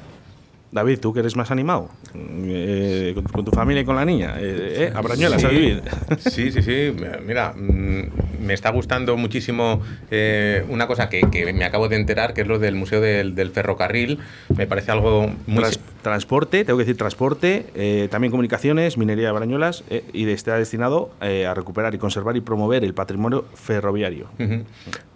David, 0.72 1.00
tú 1.00 1.12
que 1.12 1.18
eres 1.18 1.34
más 1.34 1.50
animado, 1.50 1.90
eh, 2.14 3.10
con, 3.16 3.24
con 3.24 3.44
tu 3.44 3.50
familia 3.50 3.82
y 3.82 3.84
con 3.84 3.96
la 3.96 4.04
niña, 4.04 4.36
eh, 4.38 4.86
eh, 4.88 4.92
a 4.94 5.00
Brañuelas 5.00 5.42
a 5.42 5.48
Sí. 5.50 5.54
vivir. 5.56 5.82
Sí, 6.20 6.52
sí, 6.52 6.62
sí. 6.62 6.94
Mira, 7.26 7.52
mm, 7.56 8.02
me 8.46 8.54
está 8.54 8.70
gustando 8.70 9.16
muchísimo 9.16 9.82
eh, 10.12 10.64
una 10.68 10.86
cosa 10.86 11.08
que, 11.08 11.22
que 11.32 11.52
me 11.52 11.64
acabo 11.64 11.88
de 11.88 11.96
enterar, 11.96 12.34
que 12.34 12.42
es 12.42 12.46
lo 12.46 12.60
del 12.60 12.76
Museo 12.76 13.00
del, 13.00 13.34
del 13.34 13.50
Ferrocarril. 13.50 14.20
Me 14.56 14.68
parece 14.68 14.92
algo 14.92 15.32
muy... 15.48 15.58
Trans- 15.64 15.80
transporte, 16.02 16.64
tengo 16.64 16.78
que 16.78 16.84
decir 16.84 16.96
transporte, 16.96 17.66
eh, 17.74 18.08
también 18.10 18.30
comunicaciones, 18.30 18.96
minería 18.98 19.26
de 19.26 19.32
Brañuelas, 19.32 19.84
eh, 19.90 20.04
y 20.12 20.28
está 20.30 20.56
destinado 20.56 21.10
eh, 21.20 21.46
a 21.46 21.54
recuperar 21.54 21.94
y 21.94 21.98
conservar 21.98 22.36
y 22.36 22.40
promover 22.40 22.84
el 22.84 22.94
patrimonio 22.94 23.44
ferroviario. 23.54 24.28
Ujú. 24.38 24.64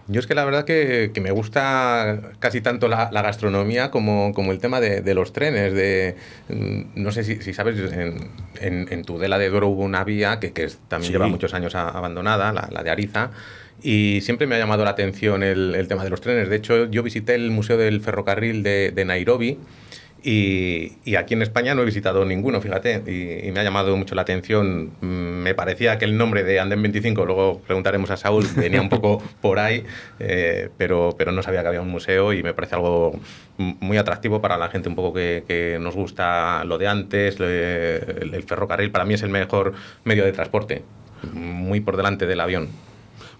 Yo 0.06 0.20
es 0.20 0.26
que 0.26 0.34
la 0.34 0.44
verdad 0.44 0.66
que, 0.66 1.12
que 1.14 1.20
me 1.22 1.30
gusta 1.30 2.20
casi 2.38 2.60
tanto 2.60 2.88
la, 2.88 3.08
la 3.10 3.22
gastronomía 3.22 3.90
como, 3.90 4.34
como 4.34 4.52
el 4.52 4.58
tema 4.58 4.78
de, 4.78 5.00
de 5.00 5.14
los 5.14 5.32
trenes. 5.32 5.72
De, 5.72 6.16
mm, 6.50 6.82
no 7.02 7.10
sé 7.10 7.24
si, 7.24 7.36
si 7.36 7.54
sabes, 7.54 7.78
en, 7.90 8.28
en, 8.60 8.86
en 8.90 9.04
Tudela 9.04 9.38
de 9.38 9.48
Duero 9.48 9.68
hubo 9.68 9.82
una 9.82 10.04
vía 10.04 10.40
que, 10.40 10.52
que 10.52 10.64
es- 10.64 10.78
también 10.88 11.06
Sí. 11.08 11.12
lleva 11.14 11.26
muchos 11.28 11.54
años 11.54 11.74
a- 11.74 11.88
abandonada, 11.88 12.52
la, 12.52 12.68
la 12.70 12.82
de 12.82 12.90
Ariza. 12.90 13.30
Y 13.82 14.20
siempre 14.20 14.46
me 14.46 14.54
ha 14.56 14.58
llamado 14.58 14.84
la 14.84 14.90
atención 14.90 15.42
el, 15.42 15.74
el 15.74 15.88
tema 15.88 16.04
de 16.04 16.10
los 16.10 16.20
trenes. 16.20 16.50
De 16.50 16.56
hecho, 16.56 16.84
yo 16.90 17.02
visité 17.02 17.34
el 17.34 17.50
Museo 17.50 17.78
del 17.78 18.02
Ferrocarril 18.02 18.62
de, 18.62 18.92
de 18.94 19.04
Nairobi 19.06 19.58
y, 20.24 20.92
y 21.04 21.16
aquí 21.16 21.34
en 21.34 21.42
España 21.42 21.74
no 21.74 21.82
he 21.82 21.84
visitado 21.84 22.24
ninguno, 22.24 22.60
fíjate, 22.62 23.02
y, 23.06 23.46
y 23.46 23.52
me 23.52 23.60
ha 23.60 23.62
llamado 23.62 23.94
mucho 23.96 24.14
la 24.14 24.22
atención. 24.22 24.92
Mm, 25.02 25.42
Me 25.42 25.54
parecía 25.54 25.98
que 25.98 26.06
el 26.06 26.16
nombre 26.16 26.42
de 26.44 26.58
Andén 26.60 26.80
25, 26.80 27.26
luego 27.26 27.60
preguntaremos 27.60 28.10
a 28.10 28.16
Saúl, 28.16 28.46
venía 28.56 28.80
un 28.80 28.88
poco 28.88 29.22
por 29.42 29.58
ahí, 29.58 29.84
eh, 30.18 30.70
pero, 30.78 31.14
pero 31.18 31.30
no 31.30 31.42
sabía 31.42 31.60
que 31.60 31.68
había 31.68 31.82
un 31.82 31.90
museo 31.90 32.32
y 32.32 32.42
me 32.42 32.54
parece 32.54 32.74
algo 32.74 33.20
muy 33.58 33.98
atractivo 33.98 34.40
para 34.40 34.56
la 34.56 34.68
gente 34.68 34.88
un 34.88 34.94
poco 34.94 35.12
que, 35.12 35.44
que 35.46 35.78
nos 35.78 35.94
gusta 35.94 36.64
lo 36.64 36.78
de 36.78 36.88
antes, 36.88 37.38
el 37.38 38.42
ferrocarril 38.46 38.90
para 38.90 39.04
mí 39.04 39.14
es 39.14 39.22
el 39.22 39.28
mejor 39.28 39.74
medio 40.04 40.24
de 40.24 40.32
transporte, 40.32 40.82
muy 41.32 41.80
por 41.80 41.96
delante 41.96 42.26
del 42.26 42.40
avión. 42.40 42.68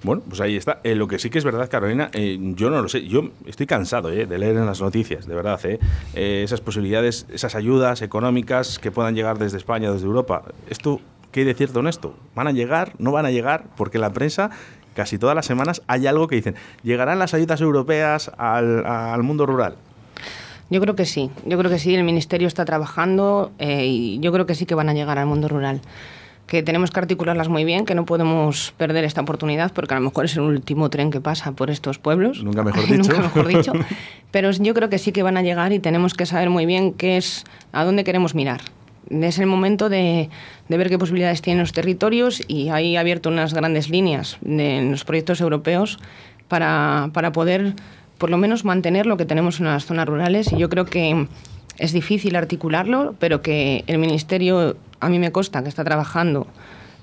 Bueno, 0.05 0.23
pues 0.29 0.43
ahí 0.43 0.55
está. 0.55 0.81
Eh, 0.85 0.95
lo 0.95 1.09
que 1.09 1.19
sí 1.19 1.31
que 1.31 1.39
es 1.39 1.45
verdad, 1.45 1.69
Carolina, 1.71 2.11
eh, 2.13 2.39
yo 2.55 2.69
no 2.69 2.83
lo 2.83 2.89
sé. 2.91 3.09
Yo 3.09 3.31
estoy 3.47 3.67
cansado 3.67 4.13
eh, 4.13 4.27
de 4.27 4.39
leer 4.39 4.55
en 4.57 4.67
las 4.67 4.83
noticias, 4.83 5.27
de 5.27 5.35
verdad. 5.35 5.59
eh, 5.65 6.43
esas 6.45 6.61
posibilidades, 6.61 7.27
esas 7.33 7.55
ayudas 7.55 8.03
económicas 8.03 8.79
que 8.79 8.91
puedan 8.91 9.15
llegar 9.15 9.39
desde 9.39 9.57
España, 9.57 9.91
desde 9.91 10.05
Europa. 10.05 10.43
¿Esto 10.69 11.01
qué 11.33 11.41
hay 11.41 11.47
de 11.47 11.55
cierto 11.55 11.81
en 11.81 11.87
esto? 11.87 12.15
¿Van 12.35 12.47
a 12.47 12.53
llegar? 12.53 12.93
¿No 12.99 13.13
van 13.13 13.25
a 13.25 13.31
llegar? 13.31 13.65
Porque 13.79 13.99
la 13.99 14.13
prensa 14.13 14.51
casi 14.95 15.17
todas 15.17 15.35
las 15.35 15.47
semanas 15.47 15.81
hay 15.87 16.07
algo 16.07 16.29
que 16.29 16.37
dicen, 16.37 16.55
¿llegarán 16.83 17.19
las 17.19 17.33
ayudas 17.33 17.63
europeas 17.63 18.31
al, 18.37 19.23
mundo 19.23 19.47
rural? 19.47 19.77
Yo 20.69 20.83
creo 20.83 20.95
que 20.95 21.07
sí, 21.07 21.31
yo 21.47 21.59
creo 21.59 21.71
que 21.71 21.79
sí, 21.79 21.95
el 21.95 22.05
Ministerio 22.05 22.47
está 22.47 22.65
trabajando 22.65 23.53
y 23.59 24.21
yo 24.21 24.33
creo 24.33 24.47
que 24.47 24.55
sí 24.55 24.67
que 24.67 24.75
van 24.75 24.89
a 24.89 24.95
llegar 24.95 25.19
al 25.19 25.27
mundo 25.27 25.49
rural. 25.49 25.81
Que 26.47 26.63
tenemos 26.63 26.91
que 26.91 27.01
articularlas 27.01 27.49
muy 27.49 27.65
bien, 27.65 27.87
que 27.87 27.95
no 27.95 28.05
podemos 28.05 28.75
perder 28.77 29.05
esta 29.05 29.23
oportunidad 29.23 29.73
porque 29.73 29.95
a 29.95 29.99
lo 29.99 30.05
mejor 30.05 30.27
es 30.27 30.37
el 30.37 30.43
último 30.43 30.91
tren 30.91 31.11
que 31.11 31.21
pasa 31.21 31.53
por 31.53 31.71
estos 31.71 31.99
pueblos. 31.99 32.43
Nunca 32.45 32.63
mejor 32.65 32.87
dicho. 32.87 32.97
Nunca 32.97 33.19
mejor 33.21 33.47
dicho. 33.47 33.73
Pero 34.31 34.51
yo 34.51 34.75
creo 34.75 34.91
que 34.91 34.99
sí 34.99 35.13
que 35.13 35.23
van 35.23 35.37
a 35.37 35.43
llegar 35.43 35.73
y 35.73 35.79
tenemos 35.79 36.15
que 36.15 36.27
saber 36.27 36.51
muy 36.51 36.67
bien 36.67 36.93
qué 36.93 37.17
es, 37.17 37.45
a 37.73 37.85
dónde 37.85 38.05
queremos 38.05 38.35
mirar. 38.35 38.61
Es 39.11 39.39
el 39.39 39.47
momento 39.47 39.89
de, 39.89 40.31
de 40.69 40.77
ver 40.77 40.89
qué 40.89 40.99
posibilidades 40.99 41.43
tienen 41.43 41.61
los 41.61 41.73
territorios 41.73 42.43
y 42.49 42.71
ahí 42.71 42.97
abierto 42.97 43.29
unas 43.29 43.53
grandes 43.53 43.91
líneas 43.91 44.39
de, 44.41 44.79
en 44.79 44.91
los 44.91 45.05
proyectos 45.05 45.41
europeos 45.41 45.99
para, 46.49 47.11
para 47.13 47.33
poder 47.33 47.75
por 48.19 48.31
lo 48.31 48.39
menos 48.39 48.65
mantener 48.65 49.07
lo 49.07 49.17
que 49.17 49.25
tenemos 49.25 49.61
en 49.61 49.67
las 49.67 49.87
zonas 49.87 50.07
rurales 50.07 50.53
y 50.53 50.57
yo 50.57 50.69
creo 50.69 50.87
que 50.87 51.27
es 51.79 51.93
difícil 51.93 52.37
articularlo, 52.37 53.15
pero 53.19 53.43
que 53.43 53.85
el 53.87 53.99
Ministerio, 53.99 54.77
a 55.01 55.09
mí 55.09 55.19
me 55.19 55.33
consta 55.33 55.63
que 55.63 55.69
está 55.69 55.85
trabajando 55.85 56.47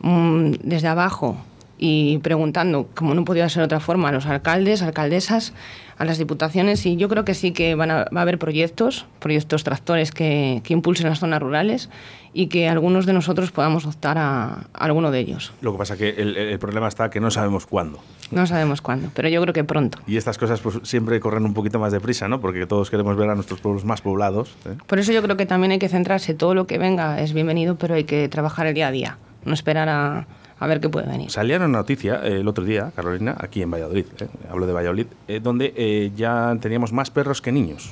mmm, 0.01 0.51
desde 0.63 0.87
abajo 0.87 1.37
y 1.83 2.19
preguntando, 2.19 2.87
como 2.93 3.15
no 3.15 3.25
podía 3.25 3.49
ser 3.49 3.61
de 3.61 3.65
otra 3.65 3.79
forma, 3.79 4.09
a 4.09 4.11
los 4.11 4.27
alcaldes, 4.27 4.83
alcaldesas, 4.83 5.51
a 5.97 6.05
las 6.05 6.19
diputaciones 6.19 6.85
y 6.85 6.95
yo 6.95 7.09
creo 7.09 7.25
que 7.25 7.33
sí 7.33 7.51
que 7.53 7.73
van 7.73 7.89
a, 7.89 7.95
va 8.15 8.19
a 8.19 8.21
haber 8.21 8.37
proyectos, 8.37 9.07
proyectos 9.19 9.63
tractores 9.63 10.11
que, 10.11 10.61
que, 10.63 10.73
impulsen 10.73 11.09
las 11.09 11.19
zonas 11.19 11.41
rurales 11.41 11.89
y 12.33 12.47
que 12.47 12.69
algunos 12.69 13.07
de 13.07 13.13
nosotros 13.13 13.51
podamos 13.51 13.87
optar 13.87 14.19
a, 14.19 14.67
a 14.73 14.85
alguno 14.85 15.09
de 15.09 15.19
ellos. 15.19 15.53
Lo 15.61 15.71
que 15.71 15.79
pasa 15.79 15.97
que 15.97 16.09
el, 16.09 16.37
el, 16.37 16.59
problema 16.59 16.87
está 16.87 17.09
que 17.09 17.19
no 17.19 17.31
sabemos 17.31 17.65
cuándo. 17.65 17.99
No 18.29 18.45
sabemos 18.45 18.79
cuándo, 18.81 19.09
pero 19.15 19.27
yo 19.27 19.41
creo 19.41 19.53
que 19.53 19.63
pronto. 19.63 19.97
Y 20.05 20.17
estas 20.17 20.37
cosas 20.37 20.59
pues, 20.59 20.79
siempre 20.83 21.19
corren 21.19 21.45
un 21.45 21.55
poquito 21.55 21.79
más 21.79 21.91
deprisa, 21.91 22.27
¿no? 22.27 22.39
Porque 22.41 22.67
todos 22.67 22.91
queremos 22.91 23.17
ver 23.17 23.31
a 23.31 23.35
nuestros 23.35 23.59
pueblos 23.59 23.85
más 23.85 24.01
poblados. 24.01 24.55
¿eh? 24.65 24.77
Por 24.85 24.99
eso 24.99 25.11
yo 25.11 25.23
creo 25.23 25.35
que 25.35 25.47
también 25.47 25.71
hay 25.71 25.79
que 25.79 25.89
centrarse, 25.89 26.35
todo 26.35 26.53
lo 26.53 26.67
que 26.67 26.77
venga 26.77 27.19
es 27.19 27.33
bienvenido, 27.33 27.75
pero 27.75 27.95
hay 27.95 28.03
que 28.03 28.29
trabajar 28.29 28.67
el 28.67 28.75
día 28.75 28.87
a 28.87 28.91
día, 28.91 29.17
no 29.45 29.53
esperar 29.53 29.89
a, 29.89 30.27
a 30.61 30.67
ver 30.67 30.79
qué 30.79 30.89
puede 30.89 31.07
venir. 31.07 31.31
Salía 31.31 31.57
una 31.57 31.67
noticia 31.67 32.21
eh, 32.23 32.39
el 32.41 32.47
otro 32.47 32.63
día, 32.63 32.91
Carolina, 32.95 33.35
aquí 33.39 33.63
en 33.63 33.71
Valladolid, 33.71 34.05
eh, 34.19 34.27
hablo 34.47 34.67
de 34.67 34.73
Valladolid, 34.73 35.07
eh, 35.27 35.39
donde 35.41 36.11
ya 36.15 36.55
teníamos 36.61 36.93
más 36.93 37.09
perros 37.09 37.41
que 37.41 37.51
niños. 37.51 37.91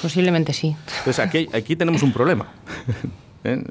Posiblemente 0.00 0.54
sí. 0.54 0.74
Entonces 1.00 1.18
aquí, 1.18 1.46
aquí 1.52 1.76
tenemos 1.76 2.02
un 2.02 2.12
problema. 2.12 2.48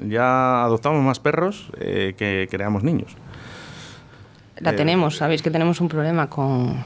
Ya 0.06 0.62
adoptamos 0.62 1.02
más 1.02 1.18
perros 1.18 1.68
que 1.76 2.46
creamos 2.48 2.84
niños. 2.84 3.16
La 4.60 4.76
tenemos, 4.76 5.16
sabéis 5.16 5.42
que 5.42 5.50
tenemos 5.50 5.80
un 5.80 5.88
problema 5.88 6.30
con, 6.30 6.84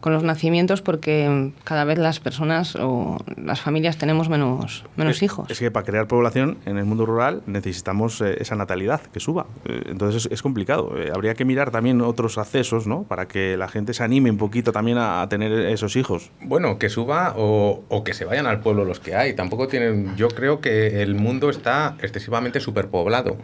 con 0.00 0.12
los 0.12 0.22
nacimientos 0.22 0.82
porque 0.82 1.52
cada 1.64 1.84
vez 1.84 1.98
las 1.98 2.20
personas 2.20 2.76
o 2.76 3.18
las 3.36 3.60
familias 3.60 3.98
tenemos 3.98 4.28
menos, 4.28 4.84
menos 4.96 5.16
es, 5.16 5.22
hijos. 5.22 5.50
Es 5.50 5.58
que 5.58 5.70
para 5.70 5.84
crear 5.84 6.06
población 6.06 6.58
en 6.66 6.78
el 6.78 6.84
mundo 6.84 7.04
rural 7.06 7.42
necesitamos 7.46 8.20
eh, 8.20 8.36
esa 8.40 8.54
natalidad 8.54 9.00
que 9.00 9.20
suba. 9.20 9.46
Eh, 9.64 9.82
entonces 9.86 10.26
es, 10.26 10.32
es 10.32 10.42
complicado. 10.42 10.92
Eh, 10.96 11.10
habría 11.12 11.34
que 11.34 11.44
mirar 11.44 11.70
también 11.70 12.00
otros 12.00 12.38
accesos, 12.38 12.86
¿no? 12.86 13.02
Para 13.02 13.26
que 13.26 13.56
la 13.56 13.68
gente 13.68 13.92
se 13.92 14.04
anime 14.04 14.30
un 14.30 14.38
poquito 14.38 14.72
también 14.72 14.98
a, 14.98 15.22
a 15.22 15.28
tener 15.28 15.52
esos 15.52 15.96
hijos. 15.96 16.30
Bueno, 16.40 16.78
que 16.78 16.88
suba 16.88 17.34
o, 17.36 17.82
o, 17.88 18.04
que 18.04 18.14
se 18.14 18.24
vayan 18.24 18.46
al 18.46 18.60
pueblo 18.60 18.84
los 18.84 19.00
que 19.00 19.16
hay. 19.16 19.34
Tampoco 19.34 19.68
tienen. 19.68 20.14
Yo 20.16 20.28
creo 20.28 20.60
que 20.60 21.02
el 21.02 21.14
mundo 21.14 21.50
está 21.50 21.96
excesivamente 22.00 22.60
superpoblado. 22.60 23.36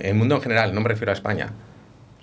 El 0.00 0.14
mundo 0.14 0.36
en 0.36 0.42
general, 0.42 0.74
no 0.74 0.80
me 0.80 0.88
refiero 0.88 1.12
a 1.12 1.14
España. 1.14 1.52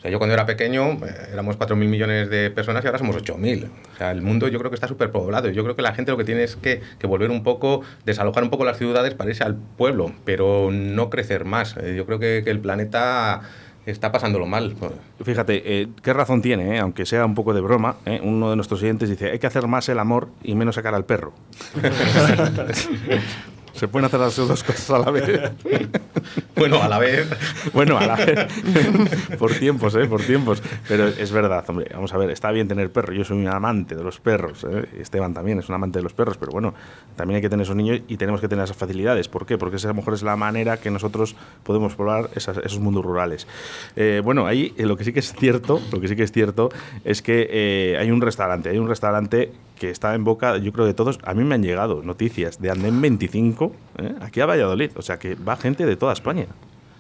O 0.02 0.04
sea, 0.04 0.10
yo 0.10 0.18
cuando 0.18 0.34
era 0.34 0.48
pequeño 0.48 0.94
eh, 0.94 1.30
éramos 1.32 1.60
4.000 1.60 1.76
millones 1.76 2.28
de 2.32 2.50
personas 2.50 2.84
y 2.84 2.88
ahora 2.88 2.98
somos 2.98 3.16
8.000. 3.16 3.66
O 3.66 3.98
sea, 3.98 4.10
el 4.10 4.24
mundo 4.24 4.48
yo 4.48 4.58
creo 4.58 4.72
que 4.72 4.76
está 4.76 4.88
superpoblado. 4.88 5.50
Yo 5.50 5.62
creo 5.62 5.76
que 5.76 5.84
la 5.84 5.94
gente 5.94 6.12
lo 6.12 6.18
que 6.18 6.24
tiene 6.24 6.44
es 6.44 6.56
que, 6.56 6.82
que, 6.98 7.06
volver 7.06 7.30
un 7.30 7.44
poco, 7.44 7.82
desalojar 8.04 8.44
un 8.44 8.50
poco 8.50 8.66
las 8.66 8.80
ciudades 8.80 9.14
para 9.14 9.30
irse 9.30 9.44
al 9.44 9.56
pueblo, 9.56 10.12
pero 10.26 10.72
no 10.72 11.12
crecer 11.12 11.46
más. 11.46 11.78
Eh, 11.78 11.94
yo 11.96 12.08
creo 12.08 12.18
que, 12.18 12.42
que 12.44 12.50
el 12.50 12.60
planeta 12.60 13.44
está 13.86 14.12
pasándolo 14.12 14.46
mal. 14.46 14.76
Fíjate, 15.24 15.82
eh, 15.82 15.88
qué 16.02 16.14
razón 16.14 16.42
tiene, 16.42 16.76
eh? 16.76 16.80
aunque 16.80 17.06
sea 17.06 17.26
un 17.26 17.36
poco 17.36 17.54
de 17.54 17.62
broma. 17.62 17.98
Eh? 18.06 18.20
Uno 18.24 18.50
de 18.50 18.56
nuestros 18.56 18.82
oyentes 18.82 19.10
dice, 19.10 19.32
hay 19.32 19.40
que 19.40 19.48
hacer 19.48 19.68
más 19.68 19.88
el 19.90 20.00
amor 20.00 20.30
y 20.44 20.56
menos 20.56 20.76
sacar 20.76 20.96
al 20.96 21.06
perro. 21.06 21.34
Se 23.74 23.88
pueden 23.88 24.06
hacer 24.06 24.20
las 24.20 24.36
dos 24.36 24.64
cosas 24.64 24.90
a 24.92 25.00
la 25.00 25.12
vez. 25.12 25.24
bueno, 26.56 26.82
a 26.82 26.88
la 26.88 27.00
vez. 27.00 27.28
bueno, 27.74 27.98
a 27.98 28.06
la 28.06 28.16
vez. 28.16 28.48
por 29.40 29.54
tiempos, 29.54 29.96
¿eh? 29.96 30.06
Por 30.06 30.22
tiempos. 30.22 30.62
Pero 30.88 31.08
es 31.08 31.32
verdad, 31.32 31.64
hombre. 31.68 31.88
Vamos 31.94 32.14
a 32.14 32.18
ver, 32.18 32.30
está 32.32 32.52
bien 32.52 32.68
tener 32.68 32.92
perro. 32.92 33.14
Yo 33.14 33.24
soy 33.24 33.38
un 33.38 33.48
amante 33.48 33.96
de 33.96 34.04
los 34.04 34.20
perros. 34.20 34.66
¿eh? 34.70 34.88
Esteban 35.00 35.34
también 35.34 35.60
es 35.60 35.70
un 35.70 35.76
amante 35.76 36.00
de 36.00 36.04
los 36.04 36.14
perros. 36.14 36.38
Pero 36.38 36.52
bueno, 36.52 36.74
también 37.16 37.38
hay 37.38 37.42
que 37.42 37.50
tener 37.50 37.64
esos 37.64 37.76
niños 37.76 38.02
y 38.08 38.18
tenemos 38.18 38.42
que 38.42 38.48
tener 38.48 38.66
esas 38.66 38.78
facilidades. 38.78 39.28
¿Por 39.28 39.46
qué? 39.46 39.58
Porque 39.58 39.78
esa 39.78 39.88
a 39.88 39.92
lo 39.92 39.96
mejor 39.96 40.14
es 40.14 40.24
la 40.24 40.36
manera 40.36 40.78
que 40.78 40.92
nosotros 40.92 41.36
podemos 41.64 41.96
esas, 42.36 42.58
esos 42.58 42.80
mundos 42.80 43.04
rurales. 43.06 43.48
Eh, 43.96 44.22
bueno, 44.24 44.46
ahí 44.46 44.74
eh, 44.78 44.86
lo 44.86 44.98
que 44.98 45.04
sí 45.04 45.14
que 45.14 45.20
es 45.20 45.34
cierto, 45.34 45.82
lo 45.92 46.02
que 46.02 46.08
sí 46.08 46.16
que 46.16 46.24
es 46.24 46.32
cierto 46.32 46.70
es 47.04 47.22
que 47.22 47.98
hay 48.00 48.12
un 48.12 48.22
restaurante, 48.22 48.70
hay 48.70 48.78
un 48.78 48.88
restaurante 48.88 49.52
que 49.82 49.90
está 49.90 50.14
en 50.14 50.24
boca, 50.24 50.58
yo 50.58 50.72
creo 50.72 50.86
de 50.86 50.94
todos. 50.94 51.18
A 51.24 51.34
mí 51.34 51.44
me 51.44 51.56
han 51.56 51.64
llegado 51.64 52.04
noticias 52.04 52.62
de 52.62 52.70
Andén 52.70 53.02
25 53.02 53.72
¿eh? 53.98 54.14
aquí 54.22 54.40
a 54.40 54.46
Valladolid. 54.46 54.92
O 54.96 55.02
sea 55.02 55.18
que 55.18 55.34
va 55.34 55.58
gente 55.58 55.88
de 55.88 55.96
toda 55.96 56.14
España. 56.14 56.46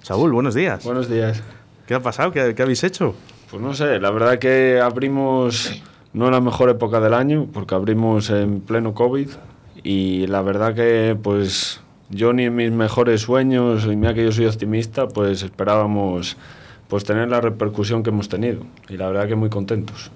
Saúl, 0.02 0.32
buenos 0.32 0.56
días. 0.56 0.84
Buenos 0.84 1.08
días. 1.08 1.44
¿Qué 1.86 1.94
ha 1.94 2.00
pasado? 2.00 2.32
¿Qué, 2.32 2.56
¿Qué, 2.56 2.64
habéis 2.64 2.84
hecho? 2.84 3.14
Pues 3.52 3.62
no 3.62 3.76
sé, 3.76 4.00
la 4.00 4.10
verdad 4.10 4.40
que 4.40 4.80
abrimos 4.82 5.80
no 6.14 6.26
en 6.26 6.32
la 6.32 6.42
mejor 6.42 6.70
época 6.70 7.00
del 7.00 7.14
año, 7.14 7.48
porque 7.54 7.76
abrimos 7.76 8.32
en 8.32 8.62
pleno 8.62 8.96
COVID 8.96 9.30
y 9.84 10.26
la 10.26 10.42
verdad 10.42 10.74
que 10.74 11.16
pues 11.22 11.82
yo 12.10 12.34
ni 12.34 12.46
en 12.46 12.56
mis 12.56 12.72
mejores 12.72 13.22
sueños, 13.22 13.86
y 13.86 13.96
mira 13.96 14.16
que 14.16 14.24
yo 14.24 14.32
soy 14.32 14.48
optimista, 14.48 15.08
pues 15.08 15.44
esperábamos 15.44 16.36
pues 16.88 17.04
tener 17.04 17.30
la 17.30 17.42
repercusión 17.42 18.02
que 18.02 18.10
hemos 18.10 18.28
tenido 18.28 18.64
y 18.90 18.98
la 18.98 19.08
verdad 19.08 19.28
que 19.28 19.36
muy 19.36 19.50
contentos. 19.52 20.10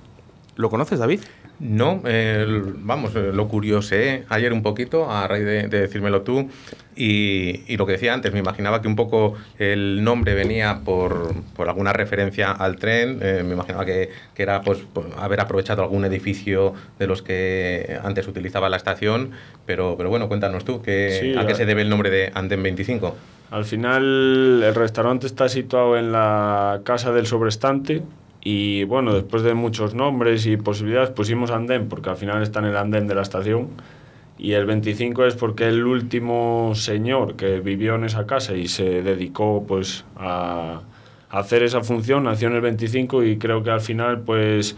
¿Lo 0.56 0.72
conoces, 0.72 0.98
David? 0.98 1.20
No, 1.60 2.02
eh, 2.06 2.46
vamos, 2.80 3.14
lo 3.14 3.48
curiosé 3.48 4.26
ayer 4.30 4.52
un 4.52 4.62
poquito 4.62 5.10
a 5.10 5.28
raíz 5.28 5.46
de, 5.46 5.68
de 5.68 5.82
decírmelo 5.82 6.22
tú 6.22 6.50
y, 6.96 7.64
y, 7.68 7.78
lo 7.78 7.86
que 7.86 7.94
decía 7.94 8.14
antes, 8.14 8.32
me 8.32 8.40
imaginaba 8.40 8.82
que 8.82 8.88
un 8.88 8.96
poco 8.96 9.36
el 9.60 10.04
nombre 10.04 10.34
venía 10.34 10.80
por, 10.86 11.34
por 11.56 11.68
alguna 11.68 11.92
referencia 11.92 12.52
al 12.52 12.78
tren, 12.78 13.20
eh, 13.22 13.44
me 13.46 13.54
imaginaba 13.54 13.86
que, 13.86 14.10
que 14.34 14.44
era 14.44 14.62
pues 14.62 14.80
haber 15.18 15.42
aprovechado 15.42 15.82
algún 15.82 16.06
edificio 16.06 16.74
de 16.98 17.08
los 17.08 17.22
que 17.22 18.00
antes 18.02 18.28
utilizaba 18.28 18.70
la 18.70 18.78
estación, 18.78 19.32
pero, 19.66 19.96
pero 19.98 20.10
bueno, 20.10 20.30
cuéntanos 20.30 20.64
tú, 20.64 20.82
que, 20.82 21.18
sí, 21.22 21.36
¿a 21.38 21.46
qué 21.46 21.56
se 21.56 21.66
debe 21.66 21.82
el 21.82 21.90
nombre 21.90 22.10
de 22.10 22.32
Andén 22.34 22.64
25? 22.64 23.16
Al 23.52 23.66
final 23.66 24.64
el 24.64 24.76
restaurante 24.76 25.28
está 25.28 25.50
situado 25.50 25.98
en 25.98 26.12
la 26.14 26.82
Casa 26.84 27.12
del 27.12 27.28
Sobrestante, 27.28 28.04
y 28.48 28.84
bueno, 28.84 29.16
después 29.16 29.42
de 29.42 29.56
muchos 29.56 29.96
nombres 29.96 30.46
y 30.46 30.56
posibilidades 30.56 31.10
pusimos 31.10 31.50
andén 31.50 31.90
porque 31.90 32.12
al 32.12 32.16
final 32.16 32.44
está 32.44 32.60
en 32.60 32.66
el 32.66 32.78
andén 32.78 33.08
de 33.08 33.16
la 33.16 33.24
estación. 33.24 33.70
Y 34.38 34.52
el 34.52 34.68
25 34.68 35.26
es 35.26 35.34
porque 35.34 35.68
el 35.68 35.84
último 35.84 36.74
señor 36.76 37.38
que 37.38 37.60
vivió 37.60 37.96
en 37.96 38.04
esa 38.04 38.28
casa 38.28 38.54
y 38.54 38.68
se 38.68 39.02
dedicó 39.02 39.66
pues 39.68 40.06
a, 40.16 40.82
hacer 41.32 41.64
esa 41.64 41.82
función 41.82 42.26
nació 42.26 42.50
en 42.50 42.56
el 42.56 42.62
25 42.62 43.24
y 43.24 43.40
creo 43.40 43.64
que 43.64 43.72
al 43.72 43.82
final 43.82 44.20
pues 44.22 44.78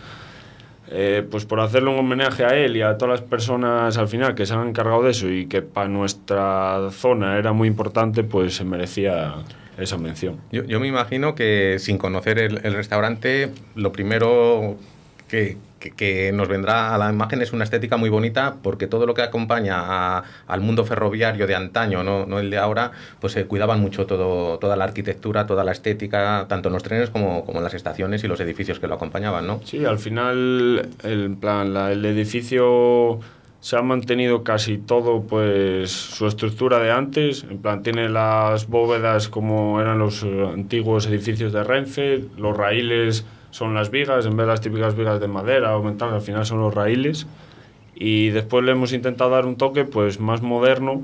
eh, 0.90 1.28
pues 1.30 1.46
por 1.46 1.60
hacerle 1.60 1.90
un 1.90 2.00
homenaje 2.00 2.46
a 2.46 2.56
él 2.56 2.78
y 2.78 2.82
a 2.82 2.98
todas 2.98 3.20
las 3.20 3.30
personas 3.30 3.98
al 3.98 4.08
final 4.08 4.34
que 4.34 4.46
se 4.46 4.54
han 4.54 4.70
encargado 4.70 5.04
de 5.04 5.12
eso 5.12 5.30
y 5.30 5.48
que 5.48 5.62
para 5.62 5.90
nuestra 5.90 6.90
zona 6.92 7.38
era 7.38 7.52
muy 7.52 7.68
importante 7.68 8.24
pues 8.24 8.56
se 8.56 8.64
merecía 8.64 9.36
esa 9.78 9.98
mención. 9.98 10.40
Yo, 10.52 10.64
yo, 10.64 10.80
me 10.80 10.88
imagino 10.88 11.36
que 11.36 11.78
sin 11.80 11.98
conocer 11.98 12.40
el, 12.40 12.60
el 12.64 12.74
restaurante, 12.74 13.52
lo 13.76 13.92
primero 13.92 14.78
que, 15.28 15.58
que, 15.80 15.92
que, 15.92 16.32
nos 16.32 16.48
vendrá 16.48 16.96
a 16.96 16.98
la 16.98 17.12
imagen 17.12 17.42
es 17.42 17.54
una 17.54 17.64
estética 17.64 17.98
muy 17.98 18.10
bonita, 18.10 18.56
porque 18.62 18.88
todo 18.88 19.06
lo 19.06 19.14
que 19.14 19.22
acompaña 19.22 19.76
a, 19.78 20.24
al 20.48 20.62
mundo 20.62 20.86
ferroviario 20.86 21.48
de 21.48 21.56
antaño, 21.56 22.04
no, 22.04 22.26
no 22.26 22.40
el 22.40 22.50
de 22.50 22.58
ahora, 22.58 22.92
pues 23.20 23.34
se 23.34 23.42
eh, 23.42 23.46
cuidaban 23.46 23.80
mucho 23.80 24.06
todo, 24.06 24.58
toda 24.58 24.76
la 24.76 24.86
arquitectura, 24.86 25.46
toda 25.46 25.64
la 25.64 25.72
estética, 25.72 26.46
tanto 26.48 26.70
en 26.70 26.74
los 26.74 26.84
trenes 26.84 27.10
como, 27.10 27.46
como 27.46 27.60
en 27.60 27.64
las 27.64 27.74
estaciones 27.74 28.24
y 28.24 28.28
los 28.28 28.40
edificios 28.40 28.80
que 28.80 28.88
lo 28.88 28.96
acompañaban, 28.96 29.46
¿no? 29.46 29.62
Sí, 29.64 29.86
al 29.86 30.00
final, 30.00 30.90
el, 31.04 31.36
plan, 31.40 31.74
la, 31.74 31.92
el 31.92 32.04
edificio 32.06 33.20
se 33.60 33.76
ha 33.76 33.82
mantenido 33.82 34.44
casi 34.44 34.78
todo 34.78 35.22
pues 35.22 35.92
su 35.92 36.28
estructura 36.28 36.80
de 36.80 36.92
antes, 36.92 37.44
en 37.50 37.58
plan 37.58 37.84
tiene 37.84 38.10
las 38.10 38.68
bóvedas 38.68 39.28
como 39.28 39.82
eran 39.82 40.00
los 40.00 40.24
antiguos 40.24 41.08
edificios 41.08 41.54
de 41.54 41.64
Renfe, 41.64 42.24
los 42.38 42.56
raíles 42.56 43.26
son 43.52 43.74
las 43.74 43.90
vigas, 43.90 44.26
en 44.26 44.38
vez 44.38 44.46
de 44.46 44.52
las 44.52 44.62
típicas 44.62 44.96
vigas 44.96 45.20
de 45.20 45.28
madera 45.28 45.76
o 45.78 45.84
metal, 45.84 46.14
al 46.14 46.22
final 46.22 46.46
son 46.46 46.60
los 46.60 46.74
raíles. 46.74 47.28
Y 47.96 48.30
después 48.30 48.64
le 48.64 48.74
hemos 48.74 48.94
intentado 48.94 49.32
dar 49.32 49.48
un 49.48 49.56
toque 49.56 49.84
pues 49.84 50.20
más 50.20 50.44
moderno 50.44 51.02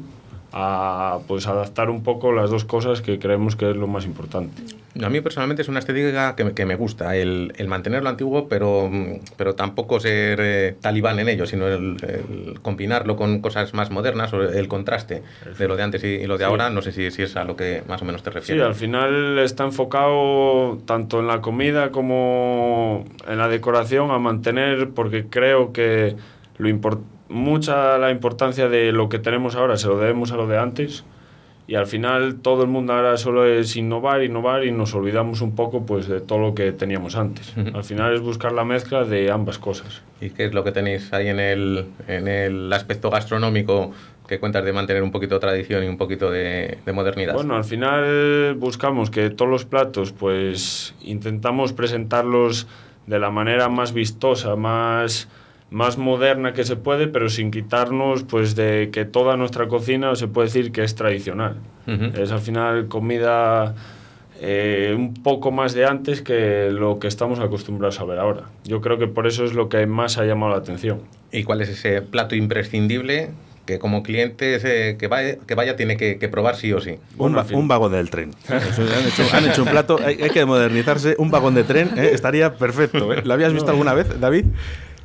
a 0.55 1.17
pues 1.27 1.48
adaptar 1.48 1.89
un 1.89 2.03
poco 2.03 2.31
las 2.31 2.51
dos 2.51 2.63
cosas 2.63 3.01
que 3.01 3.17
creemos 3.17 3.55
que 3.55 3.72
es 3.72 3.75
lo 3.75 3.88
más 3.88 4.05
importante. 4.05 4.62
A 5.03 5.10
mí 5.10 5.19
personalmente 5.22 5.63
es 5.63 5.67
una 5.67 5.79
estética 5.79 6.36
que 6.36 6.43
me, 6.43 6.53
que 6.53 6.67
me 6.67 6.75
gusta, 6.75 7.15
el, 7.15 7.51
el 7.57 7.67
mantener 7.67 8.03
lo 8.03 8.10
antiguo, 8.10 8.48
pero, 8.48 8.91
pero 9.36 9.55
tampoco 9.55 10.00
ser 10.00 10.39
eh, 10.39 10.75
talibán 10.79 11.17
en 11.17 11.29
ello, 11.29 11.48
sino 11.48 11.67
el, 11.67 11.98
el 12.03 12.60
combinarlo 12.62 13.15
con 13.15 13.39
cosas 13.41 13.74
más 13.74 13.89
modernas 13.89 14.31
o 14.33 14.43
el 14.43 14.67
contraste 14.67 15.24
de 15.57 15.67
lo 15.67 15.75
de 15.75 15.81
antes 15.83 16.03
y, 16.03 16.07
y 16.07 16.27
lo 16.27 16.38
de 16.38 16.43
Sí. 16.43 16.50
ahora. 16.50 16.69
No 16.69 16.83
sé 16.83 16.91
si, 16.91 17.10
si 17.10 17.24
es 17.24 17.36
a 17.36 17.43
lo 17.45 17.55
que 17.55 17.81
más 17.88 18.01
o 18.03 18.05
menos 18.05 18.22
te 18.22 18.29
Sí, 18.29 18.36
refieres. 18.36 18.63
al 18.63 18.75
final 18.75 19.39
está 19.39 19.63
enfocado 19.63 20.77
tanto 20.86 21.19
en 21.22 21.27
la 21.27 21.41
comida 21.41 21.89
como 21.91 23.05
en 23.27 23.38
la 23.39 23.48
decoración 23.48 24.12
a 24.12 24.19
mantener, 24.19 24.89
porque 24.91 25.25
creo 25.27 25.74
que 25.74 26.15
lo 26.60 26.69
impor- 26.69 27.00
mucha 27.33 27.97
la 27.97 28.11
importancia 28.11 28.69
de 28.69 28.91
lo 28.91 29.09
que 29.09 29.19
tenemos 29.19 29.55
ahora 29.55 29.75
se 29.75 29.87
lo 29.87 29.97
debemos 29.97 30.31
a 30.31 30.37
lo 30.37 30.47
de 30.47 30.57
antes. 30.57 31.03
Y 31.65 31.75
al 31.75 31.87
final 31.87 32.41
todo 32.41 32.63
el 32.63 32.67
mundo 32.67 32.91
ahora 32.91 33.15
solo 33.15 33.45
es 33.45 33.77
innovar, 33.77 34.21
innovar 34.21 34.65
y 34.65 34.71
nos 34.71 34.93
olvidamos 34.95 35.39
un 35.39 35.55
poco 35.55 35.85
pues 35.85 36.07
de 36.07 36.19
todo 36.19 36.39
lo 36.39 36.53
que 36.53 36.73
teníamos 36.73 37.15
antes. 37.15 37.53
Al 37.73 37.85
final 37.85 38.13
es 38.13 38.19
buscar 38.19 38.51
la 38.51 38.65
mezcla 38.65 39.05
de 39.05 39.31
ambas 39.31 39.59
cosas. 39.59 40.01
¿Y 40.19 40.31
qué 40.31 40.45
es 40.45 40.53
lo 40.53 40.65
que 40.65 40.73
tenéis 40.73 41.11
ahí 41.13 41.29
en 41.29 41.39
el, 41.39 41.85
en 42.07 42.27
el 42.27 42.71
aspecto 42.73 43.09
gastronómico 43.09 43.93
que 44.27 44.39
cuentas 44.39 44.65
de 44.65 44.73
mantener 44.73 45.03
un 45.03 45.11
poquito 45.11 45.35
de 45.35 45.39
tradición 45.39 45.85
y 45.85 45.87
un 45.87 45.97
poquito 45.97 46.29
de, 46.29 46.79
de 46.85 46.91
modernidad? 46.91 47.33
Bueno, 47.33 47.55
al 47.55 47.63
final 47.63 48.55
buscamos 48.55 49.09
que 49.09 49.29
todos 49.29 49.49
los 49.49 49.63
platos, 49.63 50.11
pues 50.11 50.93
intentamos 51.01 51.71
presentarlos 51.71 52.67
de 53.07 53.19
la 53.19 53.31
manera 53.31 53.69
más 53.69 53.93
vistosa, 53.93 54.57
más, 54.57 55.29
más 55.73 55.97
moderna 55.97 56.53
que 56.53 56.63
se 56.63 56.75
puede, 56.75 57.07
pero 57.07 57.29
sin 57.29 57.49
quitarnos 57.49 58.23
pues 58.23 58.55
de 58.55 58.89
que 58.93 59.05
toda 59.05 59.35
nuestra 59.37 59.67
cocina 59.67 60.15
se 60.15 60.27
puede 60.27 60.47
decir 60.47 60.71
que 60.71 60.83
es 60.83 60.93
tradicional. 60.95 61.55
Ujú. 61.87 62.21
Es 62.21 62.31
al 62.31 62.39
final 62.39 62.87
comida 62.87 63.73
eh, 64.39 64.93
un 64.95 65.13
poco 65.15 65.51
más 65.51 65.73
de 65.73 65.85
antes 65.85 66.21
que 66.21 66.69
lo 66.71 66.99
que 66.99 67.07
estamos 67.07 67.39
acostumbrados 67.39 67.99
a 67.99 68.03
ver 68.05 68.19
ahora. 68.19 68.43
Yo 68.65 68.81
creo 68.81 68.97
que 68.99 69.07
por 69.07 69.25
eso 69.25 69.45
es 69.45 69.53
lo 69.53 69.67
que 69.67 69.85
más 69.87 70.17
ha 70.19 70.25
llamado 70.25 70.51
la 70.51 70.59
atención. 70.59 71.01
¿Y 71.31 71.43
cuál 71.43 71.61
es 71.61 71.69
ese 71.69 72.01
plato 72.03 72.35
imprescindible 72.35 73.31
que 73.65 73.79
como 73.79 74.03
cliente 74.03 74.55
ese 74.55 74.97
que, 74.99 75.07
vaya, 75.07 75.37
que 75.47 75.55
vaya 75.55 75.75
tiene 75.75 75.95
que, 75.97 76.19
que 76.19 76.27
probar 76.29 76.55
sí 76.55 76.71
o 76.73 76.81
sí? 76.81 76.95
Un, 77.17 77.35
va- 77.35 77.45
un 77.51 77.67
vagón 77.67 77.93
del 77.93 78.09
tren. 78.11 78.31
Eso, 78.45 78.81
han, 78.83 79.07
hecho, 79.07 79.23
han 79.35 79.45
hecho 79.49 79.63
un 79.63 79.69
plato, 79.69 79.99
hay, 80.05 80.21
hay 80.21 80.29
que 80.29 80.45
modernizarse. 80.45 81.15
Un 81.17 81.31
vagón 81.31 81.55
de 81.55 81.63
tren 81.63 81.89
¿eh? 81.97 82.11
estaría 82.13 82.53
perfecto. 82.53 83.11
¿eh? 83.13 83.21
¿Lo 83.25 83.33
habías 83.33 83.53
visto 83.53 83.71
alguna 83.71 83.93
vez, 83.95 84.19
David? 84.19 84.45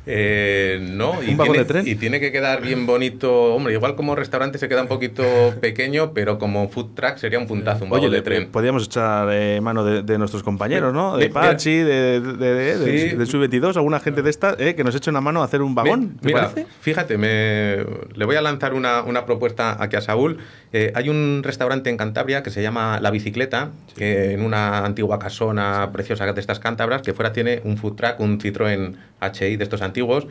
Eh, 0.05 0.79
no, 0.81 1.21
y 1.21 1.29
¿Un 1.31 1.37
vagón 1.37 1.53
tiene, 1.53 1.57
de 1.59 1.65
tren? 1.65 1.87
y 1.87 1.95
tiene 1.95 2.19
que 2.19 2.31
quedar 2.31 2.61
bien 2.61 2.85
bonito. 2.85 3.53
Hombre, 3.53 3.73
igual 3.73 3.95
como 3.95 4.15
restaurante 4.15 4.57
se 4.57 4.67
queda 4.67 4.81
un 4.81 4.87
poquito 4.87 5.23
pequeño, 5.61 6.13
pero 6.13 6.39
como 6.39 6.67
food 6.69 6.95
truck 6.95 7.17
sería 7.17 7.37
un 7.37 7.45
puntazo, 7.47 7.85
un 7.85 7.93
Oye, 7.93 8.05
de 8.05 8.17
le- 8.17 8.21
tren. 8.21 8.47
podríamos 8.51 8.85
echar 8.85 9.27
eh, 9.31 9.59
mano 9.61 9.83
de, 9.83 10.01
de 10.01 10.17
nuestros 10.17 10.41
compañeros, 10.41 10.93
¿no? 10.93 11.17
De 11.17 11.27
mira. 11.27 11.41
Pachi, 11.41 11.75
de, 11.77 12.21
de, 12.21 12.33
de, 12.37 12.77
de- 12.77 13.15
del 13.17 13.27
Sub-22, 13.27 13.75
alguna 13.75 13.99
gente 13.99 14.21
de 14.21 14.29
esta, 14.29 14.55
eh, 14.57 14.73
que 14.73 14.83
nos 14.83 14.95
eche 14.95 15.09
una 15.09 15.21
mano 15.21 15.41
a 15.41 15.45
hacer 15.45 15.61
un 15.61 15.75
vagón. 15.75 15.99
Mi- 16.01 16.07
¿te 16.21 16.27
Mira, 16.27 16.41
parece? 16.49 16.65
fíjate, 16.81 17.17
me, 17.17 17.77
le 18.15 18.25
voy 18.25 18.35
a 18.35 18.41
lanzar 18.41 18.73
una, 18.73 19.03
una 19.03 19.25
propuesta 19.25 19.77
aquí 19.81 19.95
a 19.95 20.01
Saúl. 20.01 20.39
Eh, 20.71 20.91
hay 20.95 21.09
un 21.09 21.41
restaurante 21.43 21.89
en 21.89 21.97
Cantabria 21.97 22.43
que 22.43 22.51
se 22.51 22.61
llama 22.61 22.99
La 23.01 23.09
Bicicleta, 23.11 23.69
que 23.95 24.33
en 24.33 24.41
una 24.43 24.85
antigua 24.85 25.17
casona 25.17 25.89
preciosa 25.91 26.31
de 26.31 26.39
estas 26.39 26.59
cántabras, 26.59 27.01
que 27.01 27.13
fuera 27.13 27.33
tiene 27.33 27.61
un 27.63 27.77
food 27.77 27.95
truck, 27.95 28.19
un 28.19 28.39
Citroën 28.39 28.95
HI 29.19 29.55
de 29.57 29.63
estos 29.63 29.81
antiguos. 29.81 30.27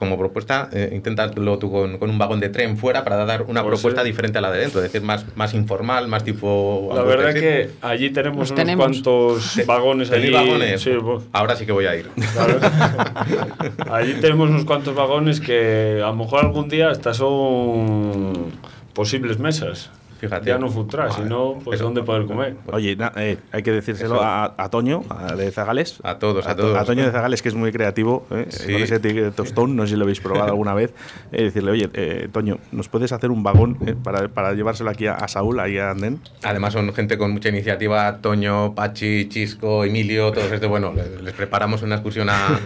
Como 0.00 0.16
propuesta, 0.16 0.68
eh, 0.72 0.90
inténtalo 0.92 1.58
tú 1.58 1.72
con, 1.72 1.98
con 1.98 2.08
un 2.08 2.18
vagón 2.18 2.38
de 2.38 2.48
tren 2.50 2.76
fuera 2.78 3.02
para 3.02 3.24
dar 3.24 3.42
una 3.42 3.64
Pues 3.64 3.74
propuesta 3.80 4.02
sí. 4.02 4.06
diferente 4.08 4.38
a 4.38 4.40
la 4.40 4.52
de 4.52 4.60
dentro, 4.60 4.78
es 4.80 4.92
decir, 4.92 5.04
más, 5.04 5.26
más 5.36 5.54
informal, 5.54 6.06
más 6.06 6.22
tipo... 6.22 6.92
La 6.94 7.02
verdad 7.02 7.34
que 7.34 7.70
allí 7.82 8.10
tenemos 8.10 8.50
unos 8.50 8.54
tenemos. 8.54 8.84
cuantos 8.86 9.60
vagones 9.66 10.08
¿Tenéis 10.08 10.36
allí. 10.36 10.46
vagones? 10.48 10.80
Sí, 10.82 10.92
vos. 10.92 11.24
Ahora 11.32 11.56
sí 11.56 11.66
que 11.66 11.72
voy 11.72 11.86
a 11.86 11.96
ir. 11.96 12.08
Claro. 12.32 12.60
Allí 13.92 14.14
tenemos 14.20 14.50
unos 14.50 14.64
cuantos 14.64 14.94
vagones 14.94 15.40
que 15.40 16.00
a 16.00 16.06
lo 16.08 16.14
mejor 16.14 16.44
algún 16.44 16.68
día 16.68 16.90
hasta 16.90 17.12
son 17.12 18.52
posibles 18.98 19.38
mesas. 19.38 19.90
Fíjate. 20.18 20.48
Ya 20.48 20.58
no 20.58 20.68
food 20.68 20.88
truck, 20.88 21.10
sino 21.12 21.58
pues 21.64 21.78
dónde 21.80 22.02
poder 22.02 22.26
comer. 22.26 22.56
Oye, 22.72 22.96
na- 22.96 23.12
eh, 23.16 23.38
hay 23.52 23.62
que 23.62 23.70
decírselo 23.72 24.20
a, 24.22 24.54
a 24.58 24.68
Toño, 24.68 25.02
a- 25.10 25.34
de 25.34 25.50
Zagales. 25.52 26.00
A 26.02 26.18
todos, 26.18 26.46
a 26.46 26.56
To- 26.56 26.62
todos. 26.62 26.76
A 26.78 26.84
Toño 26.84 27.04
de 27.04 27.12
Zagales, 27.12 27.40
que 27.40 27.48
es 27.48 27.54
muy 27.54 27.70
creativo, 27.72 28.26
eh, 28.30 28.46
Sí. 28.48 28.72
con 28.72 28.82
ese 28.82 28.98
tostón, 29.30 29.76
no 29.76 29.84
sé 29.86 29.90
si 29.92 29.96
lo 29.96 30.02
habéis 30.02 30.20
probado 30.20 30.46
alguna 30.50 30.74
vez. 30.74 30.92
Eh, 31.30 31.44
decirle, 31.44 31.70
oye, 31.70 31.88
eh, 31.94 32.28
Toño, 32.32 32.58
¿nos 32.72 32.88
puedes 32.88 33.12
hacer 33.12 33.30
un 33.30 33.42
vagón 33.44 33.78
eh, 33.86 33.94
para, 34.02 34.26
para 34.28 34.54
llevárselo 34.54 34.90
aquí 34.90 35.06
a, 35.06 35.28
Saúl, 35.28 35.60
ahí 35.60 35.78
a 35.78 35.90
Andén? 35.90 36.18
Además 36.42 36.72
son 36.72 36.92
gente 36.94 37.16
con 37.16 37.30
mucha 37.30 37.50
iniciativa, 37.50 38.18
Toño, 38.20 38.74
Pachi, 38.74 39.28
Chisco, 39.28 39.84
Emilio, 39.84 40.32
todos 40.32 40.50
estos. 40.50 40.68
Bueno, 40.68 40.92
les, 40.94 41.22
les 41.22 41.32
preparamos 41.34 41.82
una 41.82 41.94
excursión 41.94 42.28
a, 42.28 42.58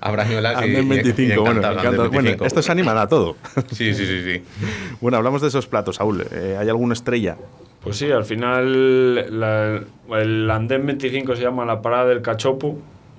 a 0.00 0.10
Brañuelas 0.10 0.54
y, 0.60 0.64
Andén 0.64 0.82
y- 0.82 0.86
y 0.86 1.02
25, 1.02 1.40
bueno, 1.42 1.64
Andén 1.66 1.96
bueno, 1.96 2.10
25. 2.10 2.46
estos 2.46 2.64
se 2.64 2.72
animan 2.72 2.98
a 2.98 3.06
todo. 3.06 3.36
Sí, 3.70 3.94
sí, 3.94 4.04
sí, 4.06 4.22
sí. 4.24 4.42
bueno, 5.00 5.18
hablamos 5.18 5.40
de 5.42 5.48
esos 5.48 5.66
platos, 5.68 5.96
Saúl. 5.96 6.26
¿Hay 6.58 6.68
alguna 6.68 6.95
estrella? 6.96 7.36
Pues 7.82 7.96
sí, 7.98 8.10
al 8.10 8.24
final 8.24 9.38
la- 9.38 9.80
el 10.18 10.50
andén 10.50 10.84
25 10.86 11.36
se 11.36 11.42
llama 11.42 11.64
la 11.64 11.80
parada 11.82 12.06
del 12.06 12.20
cachopo. 12.22 12.76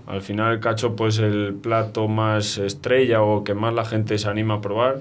Al 0.08 0.22
final 0.22 0.54
el 0.54 0.60
cachopo 0.60 1.08
es 1.08 1.20
el 1.20 1.54
plato 1.62 2.08
más 2.08 2.58
estrella 2.58 3.22
o 3.22 3.44
que 3.44 3.54
más 3.54 3.74
la 3.74 3.86
gente 3.86 4.18
se 4.18 4.28
anima 4.30 4.56
a 4.56 4.62
probar. 4.62 4.98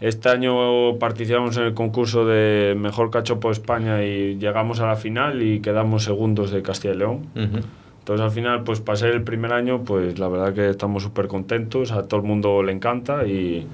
Este 0.00 0.28
año 0.28 0.98
participamos 0.98 1.56
en 1.56 1.64
el 1.64 1.74
concurso 1.74 2.26
de 2.26 2.74
Mejor 2.78 3.10
Cachopo 3.10 3.48
de 3.48 3.52
España 3.52 4.04
y 4.04 4.36
llegamos 4.36 4.80
a 4.80 4.86
la 4.88 4.96
final 4.96 5.42
y 5.42 5.60
quedamos 5.60 6.04
segundos 6.04 6.50
de 6.50 6.60
Castilla 6.62 6.94
y 6.94 6.98
León. 6.98 7.26
Entonces 7.34 8.22
al 8.24 8.30
final, 8.30 8.62
pues 8.62 8.80
para 8.80 8.96
ser 8.96 9.10
el 9.14 9.22
primer 9.22 9.52
año, 9.52 9.82
pues 9.84 10.18
la 10.18 10.28
verdad 10.28 10.52
que 10.54 10.68
estamos 10.68 11.02
súper 11.02 11.28
contentos, 11.28 11.92
a 11.92 12.06
todo 12.06 12.20
el 12.20 12.26
mundo 12.26 12.62
le 12.62 12.72
encanta 12.72 13.26
y 13.26 13.66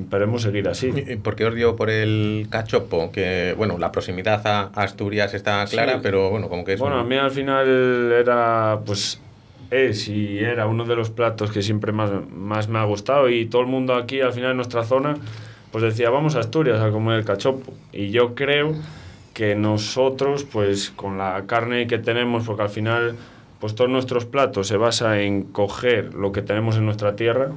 esperemos 0.00 0.42
seguir 0.42 0.68
así. 0.68 0.92
¿Y 0.94 1.16
¿Por 1.16 1.36
qué 1.36 1.46
os 1.46 1.54
dio 1.54 1.76
por 1.76 1.90
el 1.90 2.46
cachopo? 2.50 3.10
Que, 3.12 3.54
bueno, 3.56 3.78
la 3.78 3.92
proximidad 3.92 4.46
a 4.46 4.70
Asturias 4.74 5.34
está 5.34 5.64
clara, 5.66 5.94
Sí. 5.94 5.98
pero 6.02 6.30
bueno, 6.30 6.48
como 6.48 6.64
que 6.64 6.74
es. 6.74 6.80
Bueno, 6.80 6.96
un- 6.96 7.02
a 7.02 7.04
mí 7.04 7.16
al 7.16 7.30
final 7.30 8.12
era, 8.12 8.80
pues, 8.84 9.20
es 9.70 10.08
y 10.08 10.38
era 10.38 10.66
uno 10.66 10.84
de 10.84 10.96
los 10.96 11.10
platos 11.10 11.50
que 11.50 11.62
siempre 11.62 11.92
más, 11.92 12.10
más 12.30 12.68
me 12.68 12.78
ha 12.78 12.84
gustado 12.84 13.28
y 13.30 13.46
todo 13.46 13.62
el 13.62 13.68
mundo 13.68 13.94
aquí 13.94 14.20
al 14.20 14.32
final 14.32 14.50
en 14.50 14.56
nuestra 14.56 14.84
zona, 14.84 15.16
pues 15.70 15.82
decía, 15.82 16.10
vamos 16.10 16.36
a 16.36 16.40
Asturias 16.40 16.80
a 16.80 16.90
comer 16.90 17.18
el 17.18 17.24
cachopo. 17.24 17.72
Y 17.92 18.10
yo 18.10 18.34
creo 18.34 18.74
que 19.32 19.54
nosotros, 19.54 20.44
pues, 20.44 20.90
con 20.90 21.16
la 21.16 21.44
carne 21.46 21.86
que 21.86 21.96
tenemos, 21.98 22.44
porque 22.44 22.62
al 22.64 22.68
final, 22.68 23.16
pues 23.60 23.74
todos 23.74 23.88
nuestros 23.88 24.26
platos 24.26 24.66
se 24.68 24.76
basa 24.76 25.20
en 25.22 25.44
coger 25.44 26.12
lo 26.12 26.32
que 26.32 26.42
tenemos 26.42 26.76
en 26.76 26.84
nuestra 26.84 27.16
tierra. 27.16 27.52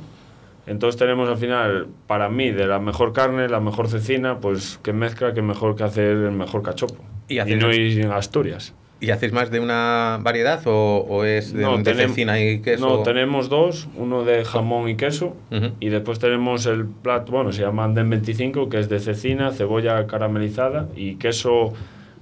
Entonces 0.67 0.97
tenemos 0.99 1.29
al 1.29 1.37
final, 1.37 1.87
para 2.07 2.29
mí, 2.29 2.51
de 2.51 2.65
la 2.67 2.79
mejor 2.79 3.13
carne, 3.13 3.47
la 3.49 3.59
mejor 3.59 3.87
cecina, 3.87 4.39
pues 4.39 4.79
que 4.83 4.93
mezcla, 4.93 5.33
que 5.33 5.41
mejor 5.41 5.75
que 5.75 5.83
hacer 5.83 6.09
el 6.11 6.31
mejor 6.31 6.63
cachopo. 6.63 7.03
Y 7.27 7.39
Y, 7.39 7.55
no 7.55 7.71
ir 7.73 7.99
en 8.01 8.11
Asturias. 8.11 8.73
¿Y 9.01 9.11
hacéis 9.11 9.33
más 9.33 9.51
de 9.51 9.59
una 9.59 10.19
variedad 10.21 10.61
o, 10.65 11.05
o 11.07 11.23
es 11.25 11.53
de, 11.53 11.61
No, 11.61 11.77
de 11.77 11.93
cecina 11.93 12.39
y 12.39 12.61
queso? 12.61 12.87
No, 12.87 13.03
tenemos 13.03 13.49
dos, 13.49 13.87
uno 13.97 14.23
de 14.23 14.45
jamón 14.45 14.89
y 14.89 14.95
queso 14.95 15.35
Ujú. 15.51 15.71
y 15.79 15.89
después 15.89 16.17
tenemos 16.17 16.65
el 16.65 16.85
plato, 16.85 17.31
bueno, 17.33 17.51
se 17.51 17.61
llama 17.61 17.83
Anden 17.83 18.09
25, 18.09 18.69
que 18.69 18.79
es 18.79 18.87
de 18.89 18.99
cecina, 18.99 19.51
cebolla 19.51 20.07
caramelizada 20.07 20.87
y 20.95 21.15
queso 21.15 21.73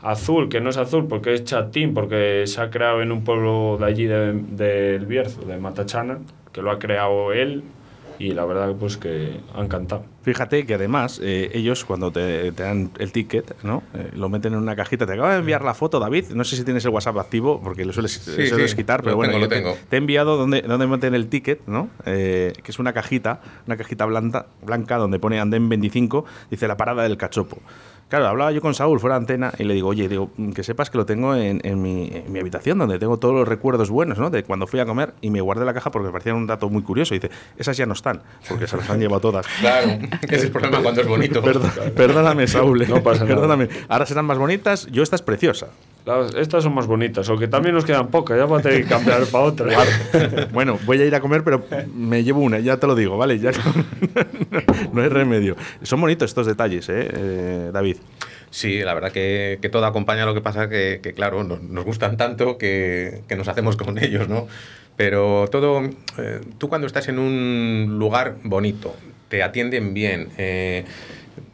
azul, 0.02 0.50
que 0.50 0.60
no 0.62 0.72
es 0.72 0.78
azul 0.78 1.08
porque 1.08 1.34
es 1.36 1.44
chatín, 1.46 1.94
porque 1.94 2.44
se 2.48 2.60
ha 2.60 2.70
creado 2.72 3.02
en 3.04 3.12
un 3.12 3.24
pueblo 3.24 3.78
de 3.80 3.86
allí 3.86 4.06
de- 4.06 4.34
del 4.34 5.06
Bierzo, 5.06 5.42
de 5.44 5.58
Matachana, 5.58 6.18
que 6.52 6.62
lo 6.62 6.72
ha 6.72 6.80
creado 6.80 7.32
él 7.34 7.64
y 8.20 8.34
la 8.34 8.46
verdad 8.46 8.74
pues 8.80 8.98
que 8.98 9.40
han 9.56 9.68
cantado. 9.68 10.06
Fíjate 10.24 10.66
que 10.66 10.76
además 10.76 11.20
eh, 11.22 11.52
ellos 11.54 11.84
cuando 11.84 12.12
te, 12.12 12.52
te 12.54 12.64
dan 12.64 12.92
el 13.00 13.12
ticket, 13.12 13.56
¿no? 13.64 13.84
Eh, 13.94 14.12
lo 14.16 14.30
meten 14.30 14.54
en 14.54 14.60
una 14.60 14.76
cajita. 14.76 15.06
Te 15.06 15.14
acabo 15.14 15.28
de 15.30 15.38
enviar 15.40 15.64
la 15.64 15.74
foto, 15.74 16.00
David. 16.00 16.28
No 16.34 16.44
sé 16.46 16.56
si 16.56 16.64
tienes 16.64 16.86
el 16.86 16.92
WhatsApp 16.92 17.18
activo 17.18 17.62
porque 17.62 17.84
lo 17.84 17.92
sueles, 17.92 18.14
Sí, 18.14 18.48
sueles 18.48 18.72
sí, 18.72 18.78
quitar, 18.78 19.00
lo 19.02 19.04
pero 19.06 19.16
bueno, 19.18 19.34
tengo, 19.34 19.44
lo 19.46 19.50
te, 19.50 19.56
tengo. 19.58 19.78
te 19.90 19.96
he 19.96 20.00
enviado 20.00 20.38
donde, 20.38 20.62
donde 20.62 20.88
meten 20.88 21.14
el 21.14 21.28
ticket, 21.28 21.66
¿no? 21.68 21.90
Eh, 22.06 22.54
que 22.64 22.72
es 22.72 22.80
una 22.80 22.94
cajita, 22.94 23.42
una 23.68 23.76
cajita 23.76 24.06
blanca, 24.06 24.46
blanca 24.66 24.98
donde 24.98 25.20
pone 25.20 25.40
Andén 25.40 25.68
25, 25.68 26.24
dice 26.50 26.68
la 26.68 26.78
parada 26.78 27.04
del 27.04 27.18
cachopo. 27.18 27.58
Claro, 28.14 28.28
hablaba 28.28 28.52
yo 28.52 28.62
con 28.62 28.76
Saúl 28.76 29.00
fuera 29.00 29.16
de 29.16 29.22
antena 29.24 29.52
y 29.58 29.64
le 29.64 29.74
digo, 29.74 29.88
oye, 29.88 30.08
digo, 30.08 30.30
que 30.54 30.62
sepas 30.62 30.92
que 30.92 31.00
lo 31.00 31.06
tengo 31.08 31.34
en, 31.34 31.62
en 31.64 31.82
mi, 31.82 32.12
en 32.14 32.32
mi 32.32 32.38
habitación, 32.38 32.78
donde 32.78 33.00
tengo 33.00 33.18
todos 33.18 33.34
los 33.34 33.48
recuerdos 33.48 33.90
buenos, 33.90 34.20
¿no? 34.20 34.30
De 34.30 34.44
cuando 34.44 34.68
fui 34.68 34.80
a 34.80 34.86
comer 34.86 35.16
y 35.22 35.32
me 35.32 35.42
guardé 35.42 35.66
la 35.66 35.74
caja 35.74 35.90
porque 35.90 36.06
me 36.06 36.12
parecía 36.12 36.36
un 36.36 36.46
dato 36.46 36.70
muy 36.70 36.84
curioso. 36.84 37.16
Y 37.16 37.18
dice, 37.18 37.34
esas 37.58 37.76
ya 37.76 37.88
no 37.88 37.94
están, 37.94 38.22
porque 38.48 38.68
se 38.68 38.78
las 38.78 38.88
han 38.92 39.00
llevado 39.00 39.20
todas. 39.20 39.48
Claro, 39.60 39.98
ese 40.22 40.36
es 40.36 40.44
el 40.44 40.52
problema 40.52 40.84
cuando 40.84 41.02
es 41.02 41.08
bonito. 41.08 41.42
Perdón- 41.42 41.72
perdóname, 41.96 42.46
Saúl. 42.48 42.84
eh. 42.84 42.88
No 42.88 43.02
pasa 43.02 43.24
nada. 43.24 43.34
Perdóname. 43.34 43.68
Ahora 43.90 44.06
serán 44.06 44.26
más 44.26 44.38
bonitas. 44.38 44.86
Yo 44.92 45.02
esta 45.02 45.16
es 45.16 45.24
preciosa. 45.24 45.70
Las- 46.06 46.36
estas 46.36 46.64
son 46.66 46.76
más 46.76 46.86
bonitas, 46.86 47.28
o 47.30 47.38
que 47.40 47.48
también 47.48 47.74
nos 47.74 47.84
quedan 47.84 48.10
pocas, 48.10 48.38
ya 48.38 48.46
va 48.46 48.60
a 48.60 48.62
tener 48.62 48.84
que 48.84 48.90
cambiar 48.90 49.26
para 49.26 49.44
otra. 49.46 49.76
Bueno, 50.52 50.78
voy 50.86 51.02
a 51.02 51.06
ir 51.06 51.16
a 51.16 51.20
comer, 51.20 51.44
pero 51.44 51.64
me 51.96 52.24
llevo 52.24 52.42
una, 52.42 52.60
ya 52.60 52.78
te 52.78 52.86
lo 52.86 52.94
digo, 52.94 53.18
¿vale? 53.18 53.40
Ya 53.40 53.50
no, 53.52 53.58
no 54.94 55.02
hay 55.02 55.08
remedio. 55.10 55.56
Son 55.82 56.00
bonitos 56.00 56.30
estos 56.30 56.46
detalles, 56.46 56.88
¿eh, 56.90 57.10
eh, 57.12 57.70
David? 57.74 57.98
Sí, 58.50 58.82
la 58.82 58.94
verdad 58.94 59.12
que, 59.12 59.58
que 59.62 59.70
todo 59.70 59.86
acompaña 59.86 60.26
lo 60.26 60.36
que 60.36 60.42
pasa 60.42 60.70
que, 60.70 61.00
que 61.02 61.14
claro, 61.14 61.44
nos, 61.44 61.62
nos 61.64 61.84
gustan 61.86 62.18
tanto 62.18 62.60
que, 62.60 63.22
que 63.28 63.36
nos 63.36 63.48
hacemos 63.48 63.78
con 63.78 63.98
ellos, 63.98 64.30
¿no? 64.30 64.48
Pero 64.96 65.48
todo, 65.52 65.82
eh, 66.20 66.42
tú 66.60 66.70
cuando 66.70 66.86
estás 66.86 67.08
en 67.08 67.18
un 67.18 67.96
lugar 67.98 68.36
bonito, 68.44 68.96
te 69.28 69.42
atienden 69.42 69.96
bien, 69.96 70.30
eh, 70.38 70.86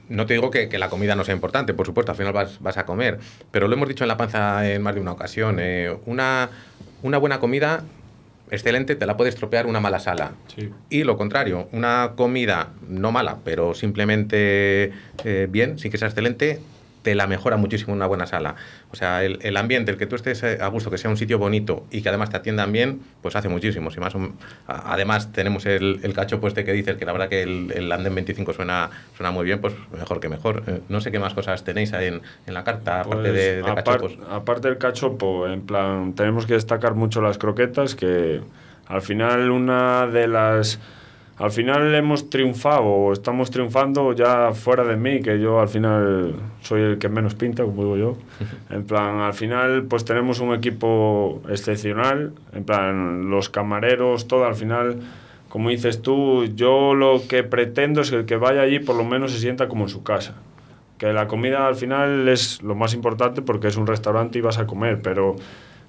no 0.10 0.26
te 0.26 0.34
digo 0.34 0.52
que, 0.52 0.68
que 0.68 0.78
la 0.78 0.90
comida 0.90 1.16
no 1.16 1.24
sea 1.24 1.34
importante, 1.34 1.74
por 1.74 1.86
supuesto, 1.86 2.12
al 2.12 2.18
final 2.18 2.34
vas, 2.34 2.60
vas 2.60 2.78
a 2.78 2.86
comer, 2.86 3.20
pero 3.52 3.70
lo 3.70 3.76
hemos 3.76 3.88
dicho 3.88 4.04
en 4.04 4.10
la 4.10 4.18
panza 4.18 4.70
en 4.70 4.82
más 4.82 4.94
de 4.94 5.00
una 5.00 5.14
ocasión, 5.14 5.58
eh, 5.60 5.96
una, 6.06 6.50
una 7.02 7.18
buena 7.18 7.40
comida 7.40 7.86
excelente 8.52 8.96
te 8.96 9.06
la 9.06 9.18
puede 9.18 9.30
estropear 9.30 9.66
una 9.66 9.80
mala 9.80 10.00
sala. 10.00 10.34
Sí. 10.56 10.70
Y 10.90 11.04
lo 11.04 11.18
contrario, 11.18 11.68
una 11.72 12.14
comida 12.16 12.70
no 12.88 13.12
mala, 13.12 13.38
pero 13.44 13.74
simplemente 13.74 14.92
eh, 15.24 15.48
bien, 15.50 15.80
sin 15.80 15.92
que 15.92 15.98
sea 15.98 16.08
excelente, 16.08 16.60
te 17.02 17.16
la 17.16 17.28
mejora 17.28 17.56
muchísimo 17.58 17.94
una 17.94 18.06
buena 18.08 18.26
sala. 18.26 18.56
O 18.92 18.96
sea, 18.96 19.24
el, 19.24 19.40
el 19.42 19.56
ambiente, 19.58 19.92
el 19.92 19.98
que 19.98 20.06
tú 20.06 20.16
estés 20.16 20.44
eh, 20.44 20.58
a 20.62 20.68
gusto, 20.68 20.92
que 20.92 20.98
sea 20.98 21.10
un 21.10 21.18
sitio 21.18 21.38
bonito 21.40 21.86
y 21.92 22.02
que 22.02 22.10
además 22.10 22.30
te 22.30 22.38
atiendan 22.38 22.72
bien, 22.72 23.02
pues 23.22 23.36
hace 23.36 23.48
muchísimo. 23.50 23.90
Si 23.92 24.00
más 24.00 24.16
un- 24.16 24.36
además 24.68 25.32
tenemos 25.32 25.66
el, 25.66 26.00
el 26.04 26.14
cacho 26.14 26.40
este 26.46 26.64
que 26.66 26.74
dices 26.74 26.98
que 26.98 27.06
la 27.06 27.12
verdad 27.12 27.30
que 27.30 27.42
el, 27.44 27.72
el 27.76 27.92
Andén 27.92 28.16
25 28.16 28.54
suena, 28.54 28.90
suena 29.16 29.32
muy 29.32 29.46
bien, 29.46 29.60
pues 29.62 29.74
mejor 29.98 30.20
que 30.20 30.30
mejor. 30.30 30.64
Eh, 30.68 30.82
no 30.90 31.00
sé 31.02 31.12
qué 31.12 31.20
más 31.20 31.34
cosas 31.34 31.64
tenéis 31.64 31.94
ahí 31.94 32.08
en, 32.08 32.22
en 32.48 32.54
la 32.54 32.64
carta, 32.64 33.02
aparte 33.02 33.30
Pues, 33.30 33.34
de, 33.34 33.56
de 33.58 33.64
apar- 33.64 33.76
cachopos. 33.84 34.18
aparte 34.30 34.68
del 34.68 34.78
cachopo, 34.78 35.48
en 35.48 35.62
plan, 35.62 36.14
tenemos 36.14 36.46
que 36.46 36.54
destacar 36.54 36.96
mucho 36.96 37.22
las 37.22 37.38
croquetas, 37.38 37.96
que 37.96 38.42
al 38.88 39.02
final 39.02 39.52
una 39.52 40.08
de 40.08 40.28
las... 40.28 40.80
Al 41.40 41.52
final 41.52 41.96
hemos 41.96 42.30
triunfado, 42.30 42.84
o 42.84 43.14
estamos 43.14 43.50
triunfando 43.50 44.14
ya 44.14 44.52
fuera 44.54 44.84
de 44.84 44.98
mí, 44.98 45.22
que 45.22 45.40
yo 45.40 45.60
al 45.60 45.70
final 45.70 46.36
soy 46.62 46.82
el 46.82 46.98
que 46.98 47.10
menos 47.10 47.34
pinta, 47.34 47.64
como 47.64 47.84
digo 47.84 47.98
yo. 47.98 48.18
En 48.70 48.84
plan, 48.86 49.22
al 49.22 49.34
final 49.34 49.86
pues 49.86 50.06
tenemos 50.06 50.40
un 50.40 50.54
equipo 50.54 51.42
excepcional, 51.50 52.34
en 52.54 52.64
plan, 52.64 53.30
los 53.30 53.50
camareros, 53.50 54.28
todo 54.28 54.46
al 54.46 54.56
final 54.56 55.00
como 55.50 55.70
dices 55.70 56.02
tú, 56.02 56.46
yo 56.46 56.94
lo 56.94 57.24
que 57.28 57.44
pretendo 57.44 58.02
es 58.02 58.12
que 58.12 58.18
el 58.18 58.26
que 58.26 58.38
vaya 58.38 58.62
allí 58.62 58.80
por 58.80 58.96
lo 58.96 59.04
menos 59.04 59.32
se 59.32 59.40
sienta 59.40 59.68
como 59.68 59.84
en 59.84 59.90
su 59.90 60.04
casa. 60.04 60.36
Que 61.00 61.12
la 61.12 61.28
comida 61.28 61.68
al 61.68 61.76
final 61.76 62.28
es 62.30 62.62
lo 62.62 62.76
más 62.76 62.94
importante 62.94 63.42
porque 63.42 63.68
es 63.68 63.76
un 63.76 63.88
restaurante 63.88 64.38
y 64.38 64.42
vas 64.42 64.60
a 64.60 64.68
comer, 64.68 65.02
pero 65.02 65.36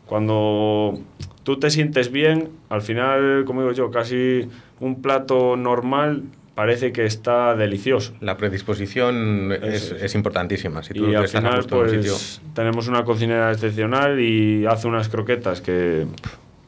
cuando 0.06 0.98
tú 1.42 1.58
te 1.58 1.70
sientes 1.70 2.10
bien, 2.12 2.48
al 2.68 2.82
final, 2.82 3.44
como 3.46 3.62
digo 3.62 3.72
yo, 3.72 3.90
casi 3.90 4.48
un 4.80 5.02
plato 5.02 5.56
normal 5.56 6.22
parece 6.54 6.92
que 6.92 7.06
está 7.06 7.54
delicioso. 7.56 8.12
La 8.20 8.36
predisposición 8.36 9.50
es, 9.52 9.92
es. 9.92 10.02
es 10.02 10.14
importantísima. 10.14 10.82
Si 10.82 10.92
tú 10.94 11.08
Y 11.10 11.14
al 11.14 11.28
final, 11.28 11.62
sitio- 11.62 11.78
pues, 11.78 12.42
tenemos 12.54 12.86
una 12.88 13.04
cocinera 13.04 13.50
excepcional 13.52 14.20
y 14.20 14.66
hace 14.66 14.86
unas 14.86 15.08
croquetas 15.08 15.60
que 15.62 16.06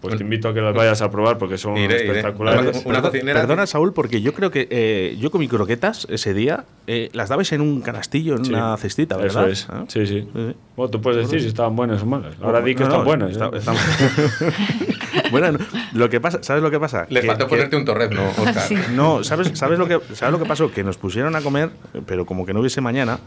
pues 0.02 0.16
te 0.16 0.22
invito 0.24 0.48
a 0.48 0.52
que 0.54 0.60
las 0.60 0.74
vayas 0.74 1.00
a 1.00 1.10
probar 1.10 1.38
porque 1.38 1.56
son 1.56 1.76
Iré, 1.78 1.94
iré. 2.04 2.06
espectaculares. 2.08 2.60
Además, 2.60 2.82
Una 2.84 2.98
Perdona- 2.98 3.10
cocinera- 3.10 3.40
Perdona, 3.40 3.66
Saúl, 3.66 3.92
porque 3.94 4.20
yo 4.20 4.34
creo 4.34 4.50
que 4.50 4.68
eh, 4.70 5.16
yo 5.18 5.30
comí 5.30 5.48
croquetas 5.48 6.06
ese 6.10 6.34
día, 6.34 6.64
eh, 6.86 7.08
las 7.12 7.28
dabais 7.30 7.50
en 7.52 7.60
un 7.62 7.80
canastillo, 7.80 8.36
en 8.36 8.44
Sí, 8.44 8.52
una 8.52 8.76
cestita, 8.76 9.16
¿verdad? 9.16 9.48
Eso 9.48 9.52
es. 9.52 9.68
¿Ah? 9.70 9.84
Sí, 9.88 10.04
sí. 10.06 10.28
sí. 10.34 10.54
Bueno, 10.76 10.90
tú 10.90 11.00
puedes 11.00 11.18
decir 11.24 11.40
si 11.40 11.46
estaban 11.48 11.74
buenas 11.76 12.02
o 12.02 12.06
malas. 12.06 12.34
Ahora 12.42 12.60
di 12.60 12.74
que 12.74 12.80
No, 12.80 12.86
están 12.88 12.98
no, 13.00 13.04
buenas. 13.06 13.30
está- 13.30 13.46
¿eh? 13.46 13.58
están- 13.58 13.76
bueno, 15.30 15.52
no, 15.52 15.58
lo 15.94 16.10
que 16.10 16.20
pasa, 16.20 16.42
¿sabes 16.42 16.62
lo 16.62 16.70
que 16.70 16.80
pasa? 16.80 17.06
Le 17.08 17.20
Que- 17.20 17.26
faltó 17.28 17.46
que- 17.46 17.50
ponerte 17.50 17.76
un 17.76 17.84
torrezno, 17.84 18.22
Oscar. 18.38 18.90
No, 18.90 19.22
¿sabes, 19.24 19.52
sabes, 19.54 19.78
lo 19.78 19.86
que, 19.86 20.00
¿sabes 20.14 20.32
lo 20.32 20.38
que 20.38 20.46
pasó? 20.46 20.70
Que 20.72 20.82
nos 20.84 20.96
pusieron 20.98 21.36
a 21.36 21.40
comer, 21.42 21.70
pero 22.06 22.26
como 22.26 22.44
que 22.44 22.52
no 22.52 22.60
hubiese 22.60 22.80
mañana, 22.80 23.20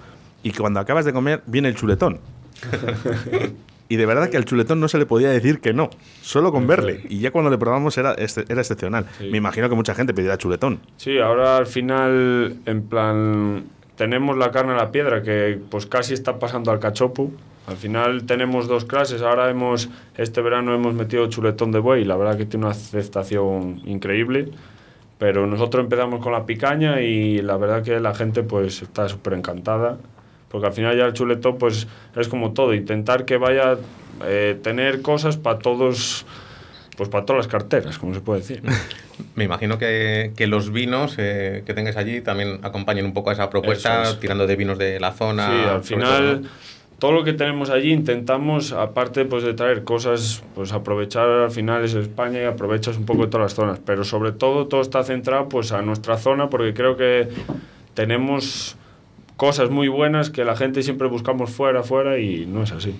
y 0.43 0.51
que 0.51 0.59
cuando 0.59 0.79
acabas 0.81 1.05
de 1.05 1.13
comer 1.13 1.41
viene 1.45 1.69
el 1.69 1.75
chuletón. 1.75 2.19
Y 3.87 3.97
de 3.97 4.05
verdad 4.05 4.29
que 4.29 4.37
al 4.37 4.45
chuletón 4.45 4.79
no 4.79 4.87
se 4.87 4.97
le 4.97 5.05
podía 5.05 5.29
decir 5.29 5.59
que 5.59 5.71
no, 5.73 5.89
solo 6.21 6.51
con 6.51 6.65
verle. 6.65 7.01
Y 7.09 7.19
ya 7.19 7.31
cuando 7.31 7.51
le 7.51 7.57
probamos 7.57 7.97
era, 7.97 8.13
este- 8.13 8.45
era 8.49 8.61
excepcional. 8.61 9.05
Sí. 9.19 9.29
Me 9.31 9.37
imagino 9.37 9.69
que 9.69 9.75
mucha 9.75 9.93
gente 9.93 10.13
pedirá 10.13 10.37
chuletón. 10.37 10.79
Sí, 10.97 11.19
ahora 11.19 11.57
al 11.57 11.67
final, 11.67 12.55
en 12.65 12.81
plan, 12.83 13.65
tenemos 13.95 14.37
la 14.37 14.49
carne 14.51 14.73
a 14.73 14.77
la 14.77 14.91
piedra 14.91 15.21
que 15.21 15.59
pues 15.69 15.85
casi 15.85 16.13
está 16.15 16.39
pasando 16.39 16.71
al 16.71 16.79
cachopo. 16.79 17.31
Al 17.67 17.77
final 17.77 18.25
tenemos 18.25 18.67
dos 18.67 18.85
clases. 18.85 19.21
Ahora 19.21 19.49
hemos, 19.49 19.89
este 20.17 20.41
verano 20.41 20.73
hemos 20.73 20.93
metido 20.95 21.27
chuletón 21.29 21.71
de 21.71 21.79
buey. 21.79 22.05
La 22.05 22.15
verdad 22.17 22.37
que 22.37 22.45
tiene 22.45 22.65
una 22.65 22.73
aceptación 22.73 23.81
increíble. 23.85 24.49
Pero 25.17 25.47
nosotros 25.47 25.83
empezamos 25.83 26.21
con 26.21 26.33
la 26.33 26.45
picaña 26.45 27.01
y 27.01 27.41
la 27.41 27.55
verdad 27.57 27.83
que 27.83 27.99
la 28.01 28.13
gente 28.13 28.43
pues 28.43 28.81
está 28.81 29.07
súper 29.07 29.33
encantada. 29.33 29.97
Porque 30.49 30.67
al 30.67 30.73
final 30.73 30.97
ya 30.97 31.05
el 31.05 31.13
chuletón 31.13 31.57
pues 31.57 31.87
es 32.15 32.27
como 32.27 32.53
todo. 32.53 32.73
Intentar 32.73 33.25
que 33.25 33.37
vaya 33.37 33.77
eh, 34.23 34.57
tener 34.61 35.01
cosas 35.01 35.37
para 35.37 35.59
todos, 35.59 36.25
pues 36.97 37.09
para 37.09 37.25
todas 37.25 37.45
las 37.45 37.47
carteras, 37.47 37.97
como 37.97 38.13
se 38.13 38.21
puede 38.21 38.41
decir. 38.41 38.61
Me 39.35 39.43
imagino 39.43 39.77
que, 39.77 40.31
que 40.35 40.47
los 40.47 40.71
vinos 40.71 41.15
eh, 41.17 41.63
que 41.65 41.73
tengáis 41.73 41.97
allí 41.97 42.21
también 42.21 42.59
acompañan 42.63 43.05
un 43.05 43.13
poco 43.13 43.29
a 43.29 43.33
esa 43.33 43.49
propuesta, 43.49 44.03
es. 44.03 44.19
tirando 44.19 44.45
de 44.47 44.55
vinos 44.55 44.77
de 44.77 44.99
la 44.99 45.11
zona. 45.11 45.47
Sí, 45.47 45.69
al 45.69 45.83
final 45.83 46.41
todo, 46.41 46.49
todo 46.99 47.11
lo 47.11 47.23
que 47.23 47.33
tenemos 47.33 47.69
allí 47.69 47.91
intentamos, 47.91 48.71
aparte 48.71 49.25
pues 49.25 49.43
de 49.43 49.53
traer 49.53 49.83
cosas, 49.83 50.43
pues 50.53 50.71
aprovechar 50.73 51.27
al 51.27 51.51
final 51.51 51.83
es 51.83 51.93
España 51.93 52.41
y 52.41 52.45
aprovechas 52.45 52.97
un 52.97 53.05
poco 53.05 53.23
de 53.23 53.27
todas 53.31 53.45
las 53.45 53.53
zonas, 53.53 53.79
pero 53.85 54.03
sobre 54.03 54.31
todo 54.31 54.67
todo 54.67 54.81
está 54.81 55.03
centrado 55.03 55.49
pues 55.49 55.71
a 55.71 55.81
nuestra 55.81 56.17
zona 56.17 56.49
porque 56.49 56.73
creo 56.73 56.97
que 56.97 57.29
tenemos 57.93 58.77
cosas 59.37 59.69
muy 59.69 59.87
buenas 59.87 60.29
que 60.29 60.45
la 60.45 60.55
gente 60.55 60.81
siempre 60.83 61.07
buscamos 61.07 61.49
fuera, 61.51 61.83
fuera 61.83 62.17
y 62.19 62.45
no 62.45 62.63
es 62.63 62.71
así. 62.71 62.95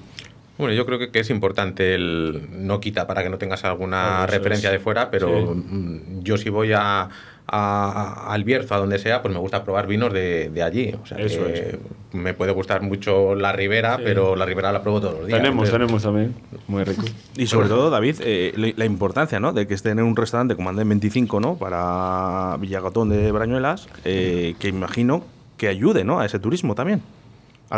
Bueno, 0.58 0.74
yo 0.74 0.86
creo 0.86 0.98
que, 1.00 1.12
que 1.12 1.20
es 1.20 1.30
importante 1.30 1.96
el 1.96 2.48
no 2.52 2.80
quita 2.80 3.08
para 3.08 3.24
que 3.24 3.30
no 3.30 3.38
tengas 3.38 3.66
alguna 3.66 4.26
referencia 4.26 4.70
es. 4.70 4.74
de 4.74 4.80
fuera, 4.80 5.12
pero 5.12 5.28
Sí. 5.28 5.54
mm, 5.54 6.24
yo 6.24 6.38
si 6.38 6.50
voy 6.50 6.72
a, 6.72 7.10
a- 7.46 8.34
al 8.34 8.44
Bierzo, 8.46 8.74
a 8.74 8.78
donde 8.78 8.98
sea, 8.98 9.22
pues 9.22 9.34
me 9.34 9.40
gusta 9.42 9.66
probar 9.66 9.86
vinos 9.86 10.14
de, 10.14 10.50
de 10.50 10.64
allí. 10.64 10.96
O 11.02 11.06
sea, 11.06 11.18
Eso 11.18 11.46
que 11.46 11.54
es. 11.60 11.78
me 12.14 12.34
puede 12.34 12.54
gustar 12.54 12.82
mucho 12.82 13.36
la 13.36 13.52
Ribera, 13.52 13.98
Sí. 13.98 14.04
pero 14.06 14.38
la 14.38 14.46
Ribera 14.46 14.72
la 14.72 14.82
pruebo 14.82 15.02
todos 15.02 15.14
los 15.20 15.28
días. 15.28 15.40
tenemos, 15.40 15.68
Entonces, 15.68 15.74
tenemos 15.74 16.04
también, 16.04 16.36
muy 16.70 16.84
rico. 16.86 17.04
Y 17.38 17.48
sobre 17.48 17.68
todo, 17.68 17.90
David, 17.90 18.16
eh, 18.22 18.54
la, 18.56 18.72
la 18.78 18.86
importancia 18.86 19.42
¿no? 19.42 19.52
de 19.52 19.68
que 19.68 19.74
esté 19.74 19.90
en 19.90 20.00
un 20.02 20.16
restaurante 20.16 20.56
como 20.56 20.70
Andén 20.70 20.88
25 20.88 21.40
¿no? 21.42 21.58
para 21.58 22.56
Villagotón 22.62 23.10
de 23.10 23.30
Brañuelas, 23.34 23.90
eh, 24.06 24.56
que 24.58 24.70
imagino 24.70 25.26
que 25.58 25.68
ayude 25.68 26.04
¿no? 26.04 26.20
a 26.20 26.26
ese 26.26 26.40
turismo 26.40 26.76
también. 26.76 27.02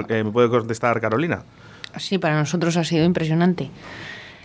Que 0.07 0.23
me 0.23 0.31
puede 0.31 0.49
contestar 0.49 0.99
Carolina. 0.99 1.43
Sí, 1.97 2.17
para 2.17 2.37
nosotros 2.37 2.77
ha 2.77 2.83
sido 2.83 3.05
impresionante. 3.05 3.69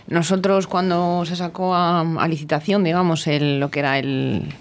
Nosotros 0.07 0.67
cuando 0.67 1.23
se 1.25 1.35
sacó 1.35 1.75
a, 1.75 2.27
licitación, 2.27 2.83
digamos, 2.83 3.27
el, 3.27 3.59
lo 3.59 3.69
que 3.69 3.79
era 3.79 3.99
el, 3.99 4.53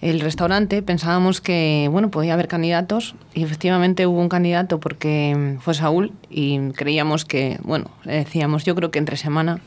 el 0.00 0.20
restaurante, 0.20 0.82
pensábamos 0.82 1.40
que, 1.40 1.88
bueno, 1.90 2.10
podía 2.10 2.34
haber 2.34 2.48
candidatos 2.48 3.14
y 3.34 3.44
efectivamente 3.44 4.06
hubo 4.06 4.20
un 4.20 4.28
candidato 4.28 4.80
porque 4.80 5.56
fue 5.60 5.74
Saúl 5.74 6.12
y 6.30 6.70
creíamos 6.70 7.24
que, 7.24 7.58
bueno, 7.62 7.90
decíamos, 8.04 8.64
yo 8.64 8.74
creo 8.74 8.90
que 8.90 8.98
entre 8.98 9.16
semana 9.16 9.60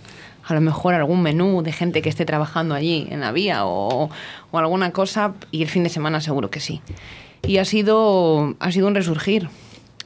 a 0.47 0.53
lo 0.53 0.61
mejor 0.61 0.93
algún 0.93 1.21
menú 1.21 1.63
de 1.63 1.71
gente 1.71 2.01
que 2.01 2.09
esté 2.09 2.25
trabajando 2.25 2.75
allí 2.75 3.07
en 3.09 3.21
la 3.21 3.31
vía 3.31 3.65
o, 3.65 4.09
o 4.51 4.57
alguna 4.57 4.91
cosa 4.91 5.33
y 5.51 5.63
el 5.63 5.69
fin 5.69 5.83
de 5.83 5.89
semana 5.89 6.21
seguro 6.21 6.49
que 6.51 6.59
sí. 6.59 6.81
Y 7.47 7.57
ha 7.57 7.65
sido, 7.65 8.55
ha 8.59 8.71
sido 8.71 8.87
un 8.87 8.95
resurgir. 8.95 9.49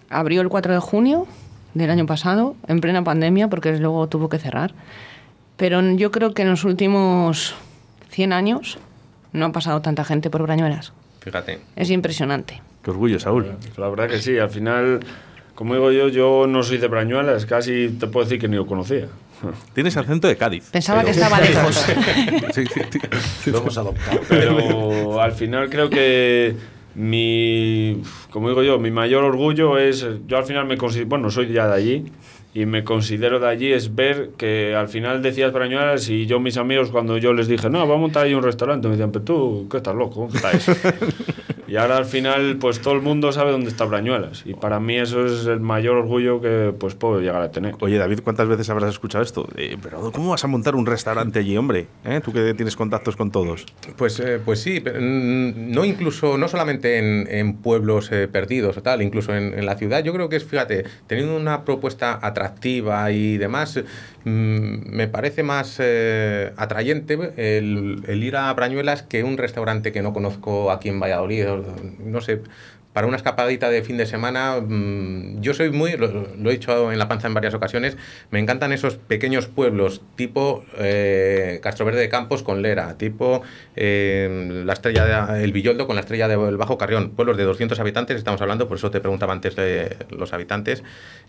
Abrió 0.10 0.42
el 0.42 0.50
4 0.50 0.74
de 0.74 0.80
junio 0.80 1.28
del 1.74 1.90
año 1.92 2.06
pasado, 2.06 2.56
en 2.68 2.82
plena 2.82 3.04
pandemia, 3.04 3.48
porque 3.48 3.78
luego 3.78 4.08
tuvo 4.08 4.28
que 4.30 4.40
cerrar. 4.40 4.74
Pero 5.58 5.82
yo 5.96 6.12
creo 6.12 6.34
que 6.34 6.42
en 6.44 6.50
los 6.50 6.64
últimos 6.64 7.54
100 8.10 8.34
años 8.34 8.78
no 9.34 9.46
ha 9.46 9.52
pasado 9.52 9.82
tanta 9.82 10.04
gente 10.04 10.30
por 10.30 10.42
Brañuelas. 10.44 10.94
Fíjate. 11.22 11.60
Es 11.76 11.90
impresionante. 11.92 12.62
Qué 12.84 12.92
orgullo, 12.92 13.20
Saúl. 13.20 13.56
La 13.78 13.90
verdad 13.90 14.08
que 14.10 14.20
sí, 14.20 14.38
al 14.40 14.50
final, 14.50 15.02
como 15.54 15.74
digo 15.76 15.92
yo, 15.92 16.08
yo 16.08 16.48
no 16.48 16.64
soy 16.64 16.78
de 16.78 16.88
Brañuelas, 16.88 17.46
casi 17.46 17.90
te 17.90 18.08
puedo 18.08 18.26
decir 18.26 18.40
que 18.40 18.48
ni 18.48 18.56
lo 18.56 18.66
conocía. 18.66 19.08
Tienes 19.74 19.96
acento 19.98 20.28
de 20.28 20.38
Cádiz. 20.38 20.70
Pensaba 20.72 21.02
Pero- 21.02 21.14
que 21.14 21.20
estaba 21.20 21.40
lejos. 21.42 21.76
Sí, 22.54 22.64
sí, 22.66 22.82
sí. 23.44 23.52
Lo 23.52 23.60
hemos 23.60 23.78
adoptado. 23.78 24.20
Pero 24.30 25.22
al 25.22 25.34
final 25.34 25.70
creo 25.70 25.90
que 25.90 26.56
mi, 27.00 28.02
como 28.30 28.50
digo 28.50 28.62
yo, 28.62 28.78
mi 28.78 28.92
mayor 28.92 29.24
orgullo 29.24 29.78
es, 29.78 30.06
yo 30.28 30.38
al 30.38 30.44
final 30.44 30.66
me 30.66 30.76
considero, 30.76 31.08
bueno, 31.08 31.32
soy 31.32 31.48
ya 31.48 31.66
de 31.66 31.74
allí 31.74 32.06
y 32.54 32.66
me 32.66 32.84
considero 32.84 33.40
de 33.40 33.48
allí 33.48 33.72
es 33.72 33.96
ver 33.96 34.32
que 34.38 34.76
al 34.76 34.90
final 34.90 35.22
decías 35.22 35.54
Brañuelas 35.54 36.10
y 36.10 36.26
yo 36.26 36.42
mis 36.42 36.58
amigos 36.58 36.92
cuando 36.92 37.18
yo 37.18 37.32
les 37.32 37.48
dije, 37.48 37.70
no, 37.70 37.80
vamos 37.80 37.96
a 37.96 38.00
montar 38.00 38.26
ahí 38.26 38.34
un 38.34 38.44
restaurante, 38.44 38.90
me 38.90 38.96
decían, 38.96 39.14
pero 39.14 39.24
tú, 39.24 39.68
¿qué 39.72 39.78
estás 39.78 39.96
loco? 39.96 40.28
¿Dónde 40.28 40.36
estáis?". 40.38 40.70
Y 41.70 41.78
ahora 41.78 41.98
al 41.98 42.06
final, 42.06 42.58
pues 42.60 42.82
todo 42.82 42.96
el 42.96 43.02
mundo 43.02 43.32
sabe 43.32 43.52
dónde 43.52 43.70
está 43.70 43.86
Brañuelas. 43.86 44.44
Y 44.46 44.56
para 44.56 44.80
mí 44.80 44.98
eso 44.98 45.26
es 45.26 45.46
el 45.46 45.60
mayor 45.60 45.98
orgullo 45.98 46.42
que 46.42 46.74
pues 46.78 46.96
puedo 46.96 47.20
llegar 47.20 47.42
a 47.44 47.52
tener. 47.52 47.76
Oye, 47.80 47.98
David, 47.98 48.22
¿cuántas 48.24 48.48
veces 48.48 48.70
habrás 48.72 48.90
escuchado 48.90 49.24
esto? 49.24 49.48
Eh, 49.56 49.78
pero 49.82 50.12
¿cómo 50.12 50.32
vas 50.32 50.44
a 50.44 50.48
montar 50.48 50.76
un 50.76 50.88
restaurante 50.88 51.40
allí, 51.40 51.56
hombre? 51.58 51.86
¿Eh? 52.06 52.22
Tú 52.24 52.34
que 52.34 52.56
tienes 52.56 52.76
contactos 52.76 53.16
con 53.16 53.30
todos. 53.30 53.68
Pues, 53.98 54.20
eh, 54.20 54.40
pues 54.44 54.62
sí, 54.62 54.80
pero, 54.80 55.00
no 55.00 55.86
incluso, 55.86 56.38
no 56.38 56.48
solamente 56.48 56.98
en, 56.98 57.28
en 57.30 57.58
pueblos 57.58 58.12
eh, 58.12 58.28
perdidos 58.28 58.78
o 58.78 58.82
tal, 58.82 59.04
incluso 59.04 59.36
en, 59.36 59.54
en 59.54 59.66
la 59.66 59.76
ciudad, 59.76 60.04
yo 60.04 60.12
creo 60.12 60.28
que 60.28 60.38
es, 60.38 60.46
fíjate, 60.46 60.86
teniendo 61.06 61.38
una 61.38 61.66
propuesta 61.66 62.20
atractiva 62.22 63.12
y 63.12 63.38
demás, 63.38 63.80
mm, 64.24 64.90
me 64.90 65.08
parece 65.08 65.44
más 65.44 65.78
eh, 65.80 66.52
atrayente 66.58 67.14
el, 67.38 68.04
el 68.08 68.24
ir 68.24 68.38
a 68.38 68.52
Brañuelas 68.54 69.04
que 69.04 69.24
un 69.24 69.38
restaurante 69.38 69.92
que 69.92 70.02
no 70.02 70.14
conozco 70.14 70.72
aquí 70.72 70.90
en 70.90 71.00
Valladolid, 71.00 71.46
no 72.00 72.22
sé, 72.22 72.42
para 72.94 73.06
una 73.06 73.18
escapadita 73.18 73.70
de 73.70 73.84
fin 73.84 73.98
de 73.98 74.06
semana, 74.06 74.60
mm, 74.60 75.42
yo 75.42 75.54
soy 75.54 75.70
muy, 75.70 75.96
lo, 75.96 76.26
he 76.50 76.52
dicho 76.52 76.92
en 76.92 76.98
la 76.98 77.08
panza 77.08 77.28
en 77.28 77.36
varias 77.36 77.54
ocasiones, 77.54 77.98
me 78.32 78.40
encantan 78.40 78.72
esos 78.72 78.96
pequeños 78.96 79.48
pueblos 79.48 80.02
tipo 80.16 80.66
eh, 80.78 81.60
Castroverde 81.62 82.00
de 82.00 82.10
Campos 82.10 82.42
con 82.42 82.62
Lera, 82.62 82.98
tipo 82.98 83.44
eh, 83.76 84.64
la 84.66 84.74
estrella 84.74 85.28
de, 85.28 85.44
el 85.44 85.52
Villoldo 85.52 85.86
con 85.86 85.96
la 85.96 86.02
estrella 86.02 86.28
del 86.28 86.58
Bajo 86.58 86.78
Carrión, 86.78 87.12
pueblos 87.12 87.38
de 87.38 87.44
200 87.44 87.80
habitantes, 87.80 88.18
estamos 88.18 88.42
hablando, 88.42 88.68
por 88.68 88.78
eso 88.78 88.90
te 88.90 89.00
preguntaba 89.00 89.34
antes 89.34 89.56
de 89.56 89.96
los 90.10 90.34
habitantes, 90.34 90.84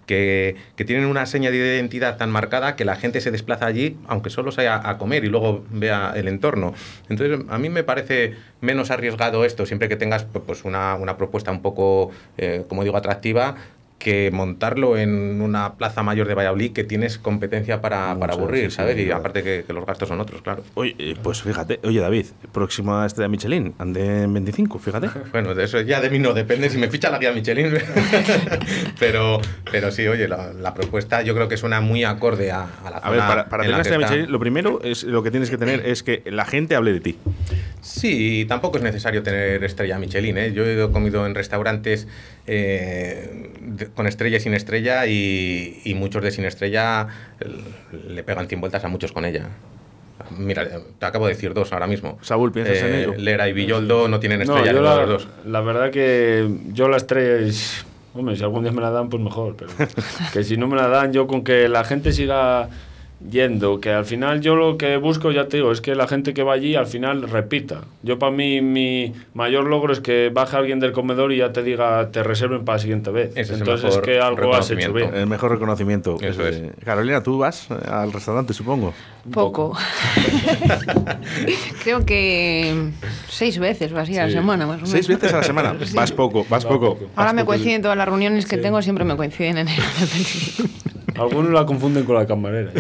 que, 0.07 0.57
que 0.77 0.85
tienen 0.87 1.05
una 1.05 1.27
seña 1.27 1.51
de 1.51 1.59
identidad 1.59 2.16
tan 2.16 2.31
marcada 2.31 2.75
que 2.75 2.87
la 2.87 2.96
gente 2.96 3.20
se 3.20 3.31
desplaza 3.31 3.66
allí, 3.66 3.99
aunque 4.09 4.31
solo 4.31 4.51
sea 4.51 4.81
a 4.88 4.96
comer 4.96 5.25
y 5.25 5.29
luego 5.29 5.64
vea 5.70 6.14
el 6.16 6.27
entorno. 6.27 6.73
Entonces, 7.09 7.40
a 7.49 7.59
mí 7.59 7.68
me 7.68 7.85
parece 7.85 8.35
menos 8.61 8.90
arriesgado 8.90 9.44
esto, 9.44 9.66
siempre 9.66 9.88
que 9.88 9.96
tengas 9.96 10.25
pues, 10.25 10.64
una, 10.64 10.94
una 10.94 11.16
propuesta 11.16 11.49
un 11.50 11.62
poco, 11.62 12.10
eh, 12.36 12.64
como 12.68 12.84
digo, 12.84 12.96
atractiva, 12.96 13.56
que 14.00 14.30
montarlo 14.32 14.96
en 14.96 15.42
una 15.42 15.74
plaza 15.74 16.02
mayor 16.02 16.26
de 16.26 16.34
Valladolid 16.34 16.72
que 16.72 16.84
tienes 16.84 17.18
competencia 17.18 17.82
para, 17.82 18.18
para 18.18 18.32
aburrir, 18.32 18.64
sí, 18.64 18.70
sí, 18.70 18.76
¿sabes? 18.76 18.98
y 18.98 19.04
claro. 19.04 19.20
aparte 19.20 19.42
que, 19.42 19.64
que 19.66 19.72
los 19.74 19.84
gastos 19.84 20.08
son 20.08 20.20
otros, 20.20 20.40
claro. 20.40 20.64
Oye, 20.74 20.96
eh, 20.98 21.14
pues 21.22 21.42
fíjate, 21.42 21.78
oye, 21.84 22.00
David, 22.00 22.26
próxima 22.50 23.04
estrella 23.04 23.28
Michelin, 23.28 23.74
ande 23.78 24.22
en 24.22 24.32
25, 24.32 24.78
fíjate. 24.78 25.10
Bueno, 25.32 25.54
de 25.54 25.64
eso 25.64 25.80
ya 25.82 26.00
de 26.00 26.08
mí 26.10 26.18
no 26.18 26.32
depende 26.32 26.70
si 26.70 26.78
me 26.78 26.88
ficha 26.88 27.10
la 27.10 27.18
guía 27.18 27.32
Michelin. 27.32 27.72
pero, 28.98 29.40
pero 29.70 29.90
sí, 29.92 30.08
oye, 30.08 30.26
la, 30.26 30.52
la 30.54 30.74
propuesta 30.74 31.22
yo 31.22 31.34
creo 31.34 31.46
que 31.46 31.58
suena 31.58 31.80
muy 31.80 32.02
acorde 32.02 32.50
a, 32.50 32.62
a 32.84 32.90
la 32.90 32.96
A 32.96 33.10
ver, 33.10 33.20
zona 33.20 33.28
para, 33.28 33.48
para 33.48 33.64
en 33.64 33.70
tener 33.70 33.76
la 33.76 33.82
estrella. 33.82 34.08
Michelin, 34.08 34.32
lo 34.32 34.40
primero 34.40 34.80
es 34.82 35.04
lo 35.04 35.22
que 35.22 35.30
tienes 35.30 35.50
que 35.50 35.58
tener 35.58 35.86
es 35.86 36.02
que 36.02 36.22
la 36.26 36.46
gente 36.46 36.74
hable 36.74 36.94
de 36.94 37.00
ti. 37.00 37.18
Sí, 37.82 38.44
tampoco 38.48 38.78
es 38.78 38.82
necesario 38.84 39.22
tener 39.22 39.62
estrella 39.62 39.98
Michelin. 39.98 40.38
¿eh? 40.38 40.52
Yo 40.52 40.64
he 40.64 40.90
comido 40.90 41.26
en 41.26 41.34
restaurantes 41.34 42.08
eh, 42.52 43.50
de- 43.60 43.86
con 43.86 44.06
estrella 44.08 44.38
y 44.38 44.40
sin 44.40 44.54
estrella 44.54 45.06
y, 45.06 45.80
y 45.84 45.94
muchos 45.94 46.22
de 46.22 46.30
sin 46.32 46.44
estrella 46.44 47.06
eh, 47.40 47.46
le 48.08 48.22
pegan 48.24 48.48
100 48.48 48.60
vueltas 48.60 48.84
a 48.84 48.88
muchos 48.88 49.12
con 49.12 49.24
ella. 49.24 49.48
Mira, 50.36 50.68
te 50.98 51.06
acabo 51.06 51.26
de 51.26 51.34
decir 51.34 51.54
dos 51.54 51.72
ahora 51.72 51.86
mismo. 51.86 52.18
Eh, 52.20 52.24
Saúl, 52.24 52.52
¿piensas 52.52 52.76
en 52.82 52.94
ello? 52.94 53.14
Lera 53.16 53.48
y 53.48 53.52
Villoldo 53.52 54.08
no 54.08 54.20
tienen 54.20 54.38
No, 54.40 54.44
estrella 54.56 54.72
yo 54.72 54.82
la, 54.82 54.96
los 54.96 55.08
dos. 55.08 55.28
la 55.46 55.60
verdad 55.60 55.90
que 55.90 56.48
yo 56.72 56.88
la 56.88 56.96
estrella 56.98 57.46
es... 57.46 57.86
Hombre, 58.12 58.34
si 58.36 58.42
algún 58.42 58.64
día 58.64 58.72
me 58.72 58.80
la 58.82 58.90
dan, 58.90 59.08
pues 59.08 59.22
mejor. 59.22 59.54
Pero 59.56 59.70
que 60.32 60.42
si 60.44 60.56
no 60.56 60.66
me 60.66 60.76
la 60.76 60.88
dan, 60.88 61.12
yo 61.12 61.26
con 61.28 61.44
que 61.44 61.68
la 61.68 61.84
gente 61.84 62.12
siga 62.12 62.68
yendo, 63.28 63.80
que 63.80 63.90
al 63.90 64.04
final 64.06 64.40
yo 64.40 64.56
lo 64.56 64.78
que 64.78 64.96
busco, 64.96 65.30
ya 65.30 65.46
te 65.46 65.59
digo, 65.59 65.72
es 65.72 65.80
que 65.80 65.94
la 65.94 66.09
gente 66.09 66.33
que 66.33 66.42
va 66.42 66.54
allí 66.54 66.74
al 66.74 66.87
final 66.87 67.28
repita. 67.28 67.83
Yo 68.02 68.18
para 68.18 68.33
mí 68.33 68.61
mi 68.62 69.12
mayor 69.35 69.64
logro 69.64 69.92
es 69.92 70.00
que 70.00 70.30
baje 70.33 70.56
alguien 70.56 70.80
del 70.80 70.92
comedor 70.92 71.33
y 71.33 71.38
ya 71.38 71.52
te 71.52 71.62
diga, 71.62 72.11
te 72.11 72.22
reserven 72.22 72.64
para 72.64 72.76
la 72.76 72.83
siguiente 72.83 73.11
vez. 73.11 73.30
Ese 73.33 73.40
es 73.42 73.50
el 73.50 73.59
Entonces 73.59 73.85
es 73.90 73.96
mejor 73.96 74.04
que 74.04 74.20
algo 74.20 74.54
has 74.54 74.70
hecho 74.70 74.92
bien. 74.92 75.14
El 75.14 75.26
mejor 75.26 75.50
reconocimiento. 75.52 76.16
Eso 76.20 76.46
es. 76.46 76.56
Eh, 76.56 76.72
Carolina, 76.85 77.22
tú 77.22 77.38
vas 77.38 77.68
eh, 77.70 77.74
al 77.88 78.12
restaurante, 78.12 78.54
supongo. 78.54 78.94
Poco. 79.30 79.76
Creo 81.83 82.04
que 82.06 82.90
seis 83.28 83.59
veces 83.59 83.92
o 83.92 83.98
así 83.98 84.16
a 84.16 84.22
la 84.22 84.28
Sí. 84.28 84.35
semana, 84.35 84.66
más 84.66 84.74
o 84.76 84.78
menos. 84.78 84.90
Seis 84.90 85.09
veces 85.09 85.33
a 85.33 85.38
la 85.38 85.42
semana. 85.42 85.74
Sí. 85.85 85.96
Vas 85.96 86.12
poco, 86.12 86.44
vas 86.48 86.64
poco. 86.64 86.94
poco. 86.94 87.11
Ahora 87.16 87.26
vas 87.33 87.35
me 87.35 87.44
coinciden 87.44 87.83
todas 87.83 87.96
las 87.96 88.06
reuniones 88.06 88.46
que 88.46 88.59
tengo, 88.59 88.80
siempre 88.83 89.04
me 89.04 89.16
coinciden 89.16 89.59
en 89.59 89.68
enero. 89.68 89.83
Algunos 91.20 91.52
la 91.52 91.66
confunden 91.66 92.04
con 92.04 92.14
la 92.16 92.26
camarera. 92.26 92.70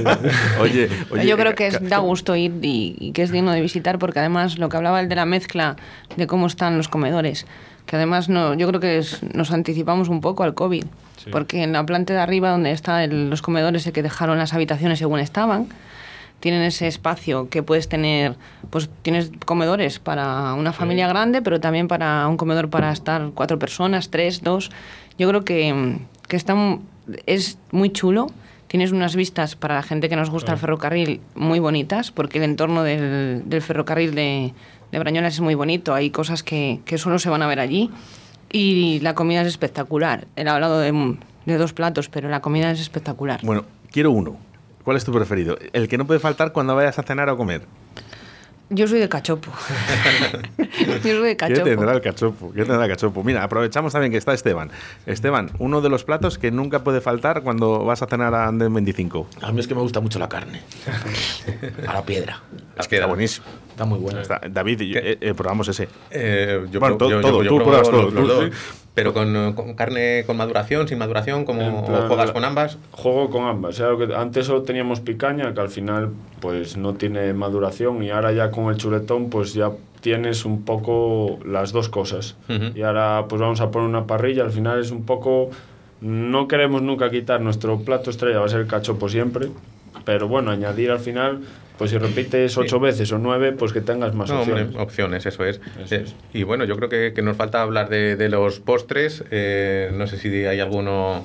Oye, 0.60 0.88
oye, 1.10 1.26
Yo 1.26 1.36
creo 1.36 1.52
eh, 1.52 1.54
que 1.54 1.66
es, 1.66 1.88
da 1.88 1.98
gusto 1.98 2.36
ir 2.36 2.52
y, 2.62 2.94
y 2.98 3.12
que 3.12 3.22
es 3.22 3.30
digno 3.30 3.52
de 3.52 3.60
visitar 3.60 3.98
porque 3.98 4.18
además 4.20 4.58
lo 4.58 4.68
que 4.68 4.76
hablaba 4.76 5.00
el 5.00 5.08
de 5.08 5.16
la 5.16 5.24
mezcla 5.26 5.76
de 6.16 6.26
cómo 6.26 6.46
están 6.46 6.76
los 6.76 6.88
comedores, 6.88 7.46
que 7.86 7.96
además 7.96 8.28
no, 8.28 8.54
yo 8.54 8.68
creo 8.68 8.80
que 8.80 8.98
es- 8.98 9.22
nos 9.34 9.50
anticipamos 9.52 10.08
un 10.08 10.20
poco 10.20 10.42
al 10.44 10.54
COVID, 10.54 10.84
porque 11.32 11.62
en 11.62 11.72
la 11.72 11.84
planta 11.84 12.14
de 12.14 12.20
arriba 12.20 12.50
donde 12.50 12.70
están 12.72 13.28
los 13.30 13.42
comedores 13.42 13.90
que 13.90 14.02
dejaron 14.02 14.38
las 14.38 14.54
habitaciones 14.54 14.98
según 14.98 15.18
estaban, 15.20 15.66
tienen 16.40 16.62
ese 16.62 16.86
espacio 16.86 17.50
que 17.50 17.62
puedes 17.62 17.88
tener, 17.88 18.36
pues 18.70 18.88
tienes 19.02 19.30
comedores 19.44 19.98
para 19.98 20.54
una 20.54 20.72
familia 20.72 21.06
grande, 21.08 21.42
pero 21.42 21.60
también 21.60 21.88
para 21.88 22.26
un 22.28 22.36
comedor 22.38 22.70
para 22.70 22.90
estar 22.92 23.30
cuatro 23.34 23.58
personas, 23.58 24.08
tres, 24.10 24.40
dos. 24.42 24.70
Yo 25.18 25.28
creo 25.28 25.44
que, 25.44 25.98
que 26.28 26.36
está, 26.36 26.54
mu- 26.54 26.78
es 27.26 27.58
muy 27.70 27.90
chulo. 27.90 28.26
Tienes 28.66 28.92
unas 28.92 29.16
vistas 29.16 29.56
para 29.56 29.74
la 29.74 29.82
gente 29.82 30.08
que 30.08 30.16
nos 30.16 30.30
gusta 30.30 30.52
el 30.52 30.58
ferrocarril 30.58 31.20
muy 31.34 31.58
bonitas, 31.58 32.12
porque 32.12 32.38
el 32.38 32.44
entorno 32.44 32.84
del, 32.84 33.42
del 33.48 33.62
ferrocarril 33.62 34.14
de, 34.14 34.54
de 34.92 34.98
Brañolas 34.98 35.34
es 35.34 35.40
muy 35.40 35.56
bonito. 35.56 35.92
Hay 35.92 36.10
cosas 36.10 36.44
que, 36.44 36.80
que 36.84 36.96
solo 36.96 37.18
se 37.18 37.28
van 37.30 37.42
a 37.42 37.48
ver 37.48 37.58
allí. 37.58 37.90
Y 38.52 39.00
la 39.00 39.14
comida 39.14 39.42
es 39.42 39.48
espectacular. 39.48 40.26
He 40.36 40.48
hablado 40.48 40.78
de, 40.78 41.16
de 41.46 41.58
dos 41.58 41.72
platos, 41.72 42.08
pero 42.08 42.28
la 42.28 42.40
comida 42.40 42.70
es 42.70 42.80
espectacular. 42.80 43.40
Bueno, 43.42 43.64
quiero 43.90 44.12
uno. 44.12 44.36
¿Cuál 44.84 44.96
es 44.96 45.04
tu 45.04 45.12
preferido? 45.12 45.58
El 45.72 45.88
que 45.88 45.98
no 45.98 46.06
puede 46.06 46.20
faltar 46.20 46.52
cuando 46.52 46.74
vayas 46.74 46.98
a 46.98 47.02
cenar 47.02 47.28
o 47.28 47.36
comer. 47.36 47.62
Yo 48.72 48.86
soy 48.86 49.00
de 49.00 49.08
cachopo. 49.08 49.50
Yo 50.86 51.00
soy 51.02 51.22
de 51.22 51.30
¿Qué 51.30 51.36
cachopo. 51.36 51.64
tendrá 51.64 51.92
el 51.92 52.00
cachopo? 52.00 52.52
¿Qué 52.52 52.64
tendrá 52.64 52.84
el 52.84 52.90
cachopo? 52.90 53.24
Mira, 53.24 53.42
aprovechamos 53.42 53.92
también 53.92 54.12
que 54.12 54.18
está 54.18 54.32
Esteban. 54.32 54.70
Esteban, 55.06 55.50
uno 55.58 55.80
de 55.80 55.88
los 55.88 56.04
platos 56.04 56.38
que 56.38 56.52
nunca 56.52 56.84
puede 56.84 57.00
faltar 57.00 57.42
cuando 57.42 57.84
vas 57.84 58.02
a 58.02 58.06
cenar 58.06 58.32
a 58.32 58.46
Anden 58.46 58.72
25. 58.72 59.26
A 59.42 59.50
mí 59.50 59.58
es 59.60 59.66
que 59.66 59.74
me 59.74 59.80
gusta 59.80 59.98
mucho 60.00 60.20
la 60.20 60.28
carne. 60.28 60.62
A 61.86 61.94
la 61.94 62.02
piedra. 62.04 62.42
La 62.52 62.60
Está 62.82 62.88
piedra. 62.88 63.06
buenísimo. 63.06 63.46
Está 63.70 63.84
muy 63.84 63.98
buena. 63.98 64.22
Está- 64.22 64.40
David, 64.48 64.82
yo- 64.82 65.00
eh, 65.00 65.18
eh, 65.20 65.34
probamos 65.34 65.66
ese. 65.66 65.88
Eh, 66.10 66.64
yo 66.70 66.78
Bueno, 66.78 66.96
pro- 66.96 67.08
todo- 67.08 67.10
yo- 67.10 67.20
todo, 67.22 67.42
yo- 67.42 67.50
yo 67.50 67.50
tú 67.50 67.64
pruebas 67.64 67.88
los- 67.90 68.14
todo, 68.14 68.42
los. 68.44 68.54
Pero 68.94 69.14
con, 69.14 69.52
con 69.54 69.74
carne 69.74 70.24
con 70.26 70.36
maduración, 70.36 70.88
sin 70.88 70.98
maduración, 70.98 71.44
como 71.44 71.86
plan, 71.86 72.08
juegas 72.08 72.32
con 72.32 72.44
ambas. 72.44 72.76
Juego 72.90 73.30
con 73.30 73.44
ambas. 73.44 73.78
o 73.80 73.96
sea, 73.96 74.06
que 74.06 74.14
antes 74.14 74.46
solo 74.46 74.62
teníamos 74.62 75.00
picaña, 75.00 75.54
que 75.54 75.60
al 75.60 75.68
final 75.68 76.10
pues 76.40 76.76
no 76.76 76.94
tiene 76.94 77.32
maduración, 77.32 78.02
y 78.02 78.10
ahora 78.10 78.32
ya 78.32 78.50
con 78.50 78.68
el 78.68 78.76
chuletón 78.76 79.30
pues 79.30 79.54
ya 79.54 79.70
tienes 80.00 80.44
un 80.44 80.64
poco 80.64 81.38
las 81.44 81.72
dos 81.72 81.88
cosas. 81.88 82.36
Ujú. 82.48 82.76
Y 82.76 82.82
ahora 82.82 83.26
pues 83.28 83.40
vamos 83.40 83.60
a 83.60 83.70
poner 83.70 83.88
una 83.88 84.06
parrilla, 84.06 84.42
al 84.42 84.52
final 84.52 84.80
es 84.80 84.90
un 84.90 85.04
poco... 85.04 85.50
No 86.00 86.48
queremos 86.48 86.80
nunca 86.80 87.10
quitar 87.10 87.42
nuestro 87.42 87.80
plato 87.80 88.08
estrella, 88.08 88.38
va 88.38 88.46
a 88.46 88.48
ser 88.48 88.60
el 88.60 88.66
cachopo 88.66 89.10
siempre, 89.10 89.50
pero 90.06 90.28
bueno, 90.28 90.50
añadir 90.50 90.90
al 90.90 90.98
final, 90.98 91.42
pues 91.80 91.90
si 91.92 91.96
repites 91.98 92.58
ocho 92.58 92.78
veces 92.78 93.10
o 93.10 93.16
nueve, 93.18 93.52
pues 93.52 93.72
que 93.72 93.80
tengas 93.80 94.14
más 94.14 94.28
No, 94.28 94.42
hombre, 94.42 94.64
opciones. 94.64 94.82
opciones, 94.82 95.26
eso 95.26 95.44
es. 95.46 95.60
Eso 95.82 95.94
Eh, 95.94 96.02
es. 96.04 96.14
Y 96.34 96.42
bueno, 96.42 96.64
yo 96.64 96.76
creo 96.76 96.90
que, 96.90 97.12
que 97.14 97.22
nos 97.22 97.38
falta 97.38 97.62
hablar 97.62 97.88
de, 97.88 98.16
de 98.16 98.28
los 98.28 98.60
postres. 98.60 99.24
Eh, 99.30 99.90
no 99.94 100.06
sé 100.06 100.18
si 100.18 100.28
hay 100.44 100.60
alguno. 100.60 101.24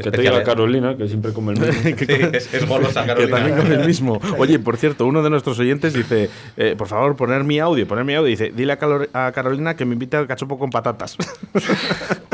Que 0.00 0.10
te 0.12 0.22
diga 0.22 0.42
Carolina, 0.44 0.96
que 0.96 1.08
siempre 1.08 1.32
come 1.32 1.52
el 1.52 1.58
mismo. 1.60 1.82
Sí, 1.98 2.06
es, 2.32 2.54
es 2.54 2.66
golosa, 2.66 3.02
Que 3.02 3.08
Carolina. 3.08 3.36
también 3.36 3.56
con 3.58 3.72
el 3.72 3.84
mismo. 3.86 4.20
Oye, 4.38 4.58
por 4.60 4.76
cierto, 4.78 5.04
uno 5.04 5.22
de 5.22 5.28
nuestros 5.28 5.58
oyentes 5.58 5.92
dice, 5.92 6.30
eh, 6.56 6.74
por 6.78 6.86
favor, 6.86 7.16
poner 7.16 7.42
mi 7.44 7.58
audio, 7.58 7.86
poner 7.88 8.04
mi 8.04 8.14
audio. 8.14 8.28
Dice, 8.28 8.52
dile 8.54 8.72
a, 9.12 9.32
Carolina 9.32 9.74
que 9.74 9.84
me 9.84 9.94
invite 9.94 10.16
al 10.16 10.26
cachopo 10.28 10.56
con 10.58 10.70
patatas. 10.70 11.16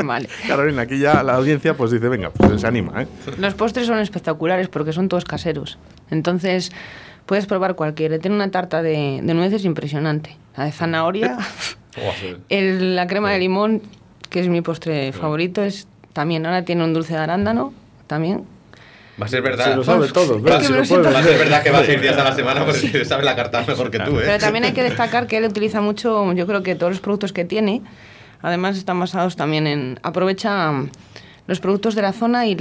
Vale. 0.01 0.29
Carolina, 0.47 0.83
aquí 0.83 0.99
ya 0.99 1.23
la 1.23 1.33
audiencia 1.33 1.73
pues 1.75 1.91
dice, 1.91 2.07
venga, 2.07 2.29
pues 2.29 2.61
se 2.61 2.67
anima, 2.67 3.01
¿eh? 3.03 3.07
Los 3.39 3.55
postres 3.55 3.87
son 3.87 3.97
espectaculares 3.99 4.67
porque 4.69 4.93
son 4.93 5.09
todos 5.09 5.25
caseros. 5.25 5.77
Entonces, 6.09 6.71
puedes 7.27 7.45
probar 7.45 7.75
cualquiera. 7.75 8.17
Tiene 8.17 8.35
una 8.35 8.49
tarta 8.49 8.81
de, 8.81 9.19
de 9.21 9.33
nueces 9.35 9.63
impresionante. 9.65 10.35
La 10.57 10.65
de 10.65 10.71
zanahoria. 10.71 11.37
El- 12.49 12.95
la 12.95 13.07
crema 13.07 13.31
de 13.31 13.39
limón, 13.39 13.81
que 14.29 14.39
es 14.39 14.47
mi 14.49 14.61
postre 14.61 15.11
favorito, 15.11 15.63
es 15.63 15.87
también. 16.13 16.45
Ahora 16.45 16.63
tiene 16.63 16.83
un 16.83 16.93
dulce 16.93 17.13
de 17.13 17.19
arándano, 17.19 17.73
también. 18.07 18.43
Va 19.19 19.25
a 19.25 19.29
ser 19.29 19.41
verdad. 19.41 19.71
Se 19.71 19.75
lo 19.75 19.83
sabe 19.83 20.07
todo, 20.09 20.37
Es 20.37 20.43
¿verdad? 20.43 20.61
que 20.61 20.69
lo 20.69 20.75
lo 20.75 21.11
Va 21.11 21.19
a 21.19 21.23
ser 21.23 21.37
verdad 21.39 21.63
que 21.63 21.71
va 21.71 21.79
a 21.79 21.85
ir 21.85 22.01
días 22.01 22.17
a 22.17 22.23
la 22.23 22.35
semana 22.35 22.65
porque 22.65 23.03
sabe 23.05 23.23
la 23.23 23.35
carta 23.35 23.63
mejor 23.67 23.89
que 23.89 23.99
tú, 23.99 24.19
¿eh? 24.19 24.23
Pero 24.25 24.37
también 24.39 24.63
hay 24.65 24.73
que 24.73 24.83
destacar 24.89 25.25
que 25.27 25.37
él 25.37 25.45
utiliza 25.45 25.81
mucho, 25.81 26.31
yo 26.33 26.45
creo 26.45 26.61
que 26.61 26.75
todos 26.75 26.91
los 26.93 27.01
productos 27.01 27.33
que 27.33 27.43
tiene, 27.43 27.81
además 28.43 28.77
están 28.77 28.99
basados 28.99 29.35
también 29.35 29.65
en... 29.65 29.99
Aprovecha 30.03 30.71
mm, 30.71 30.89
los 31.47 31.59
productos 31.59 31.95
de 31.95 32.03
la 32.03 32.13
zona 32.13 32.45
y 32.45 32.55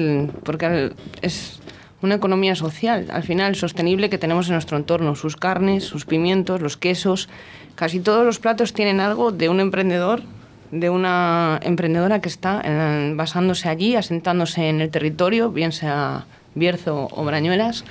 porque 0.44 0.92
es 1.20 1.60
una 2.02 2.16
economía 2.16 2.54
social, 2.54 3.06
al 3.10 3.22
final 3.22 3.56
sostenible 3.56 4.10
que 4.10 4.18
tenemos 4.18 4.48
en 4.48 4.54
nuestro 4.54 4.76
entorno, 4.76 5.14
sus 5.14 5.36
carnes, 5.36 5.84
sus 5.84 6.04
pimientos, 6.04 6.60
los 6.60 6.76
quesos, 6.76 7.28
casi 7.74 8.00
todos 8.00 8.24
los 8.24 8.38
platos 8.38 8.72
tienen 8.72 9.00
algo 9.00 9.32
de 9.32 9.48
un 9.48 9.60
emprendedor, 9.60 10.22
de 10.70 10.90
una 10.90 11.58
emprendedora 11.62 12.20
que 12.20 12.28
está 12.28 12.60
eh, 12.64 13.12
basándose 13.14 13.68
allí, 13.68 13.96
asentándose 13.96 14.68
en 14.68 14.80
el 14.80 14.90
territorio, 14.90 15.50
bien 15.50 15.72
sea 15.72 16.26
Bierzo 16.54 17.08
o 17.10 17.24
Brañuelas, 17.24 17.84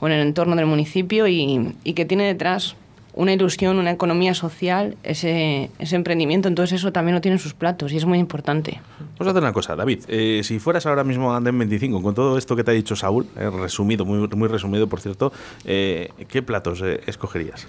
o 0.00 0.06
en 0.06 0.12
el 0.12 0.26
entorno 0.26 0.56
del 0.56 0.66
municipio 0.66 1.26
y, 1.26 1.74
y 1.84 1.92
que 1.94 2.04
tiene 2.04 2.24
detrás 2.24 2.76
una 3.18 3.32
ilusión, 3.32 3.78
una 3.78 3.90
economía 3.90 4.32
social, 4.32 4.96
ese, 5.02 5.70
emprendimiento, 5.80 6.46
entonces 6.46 6.78
eso 6.78 6.92
también 6.92 7.16
lo 7.16 7.20
tiene 7.20 7.34
en 7.34 7.40
sus 7.40 7.52
platos 7.52 7.92
y 7.92 7.96
es 7.96 8.04
muy 8.04 8.18
importante. 8.18 8.80
Vamos 9.18 9.26
a 9.26 9.30
hacer 9.30 9.42
una 9.42 9.52
cosa, 9.52 9.74
David. 9.74 10.04
eh, 10.06 10.42
si 10.44 10.60
fueras 10.60 10.86
ahora 10.86 11.02
mismo 11.02 11.32
a 11.32 11.38
Andén 11.38 11.58
25, 11.58 12.00
con 12.00 12.14
todo 12.14 12.38
esto 12.38 12.54
que 12.54 12.62
te 12.62 12.70
ha 12.70 12.74
dicho 12.74 12.94
Saúl, 12.94 13.26
eh, 13.36 13.50
resumido, 13.50 14.04
muy, 14.04 14.28
muy 14.28 14.46
resumido, 14.46 14.86
por 14.86 15.00
cierto, 15.00 15.32
eh, 15.64 16.10
¿qué 16.28 16.42
platos 16.42 16.80
escogerías? 17.06 17.66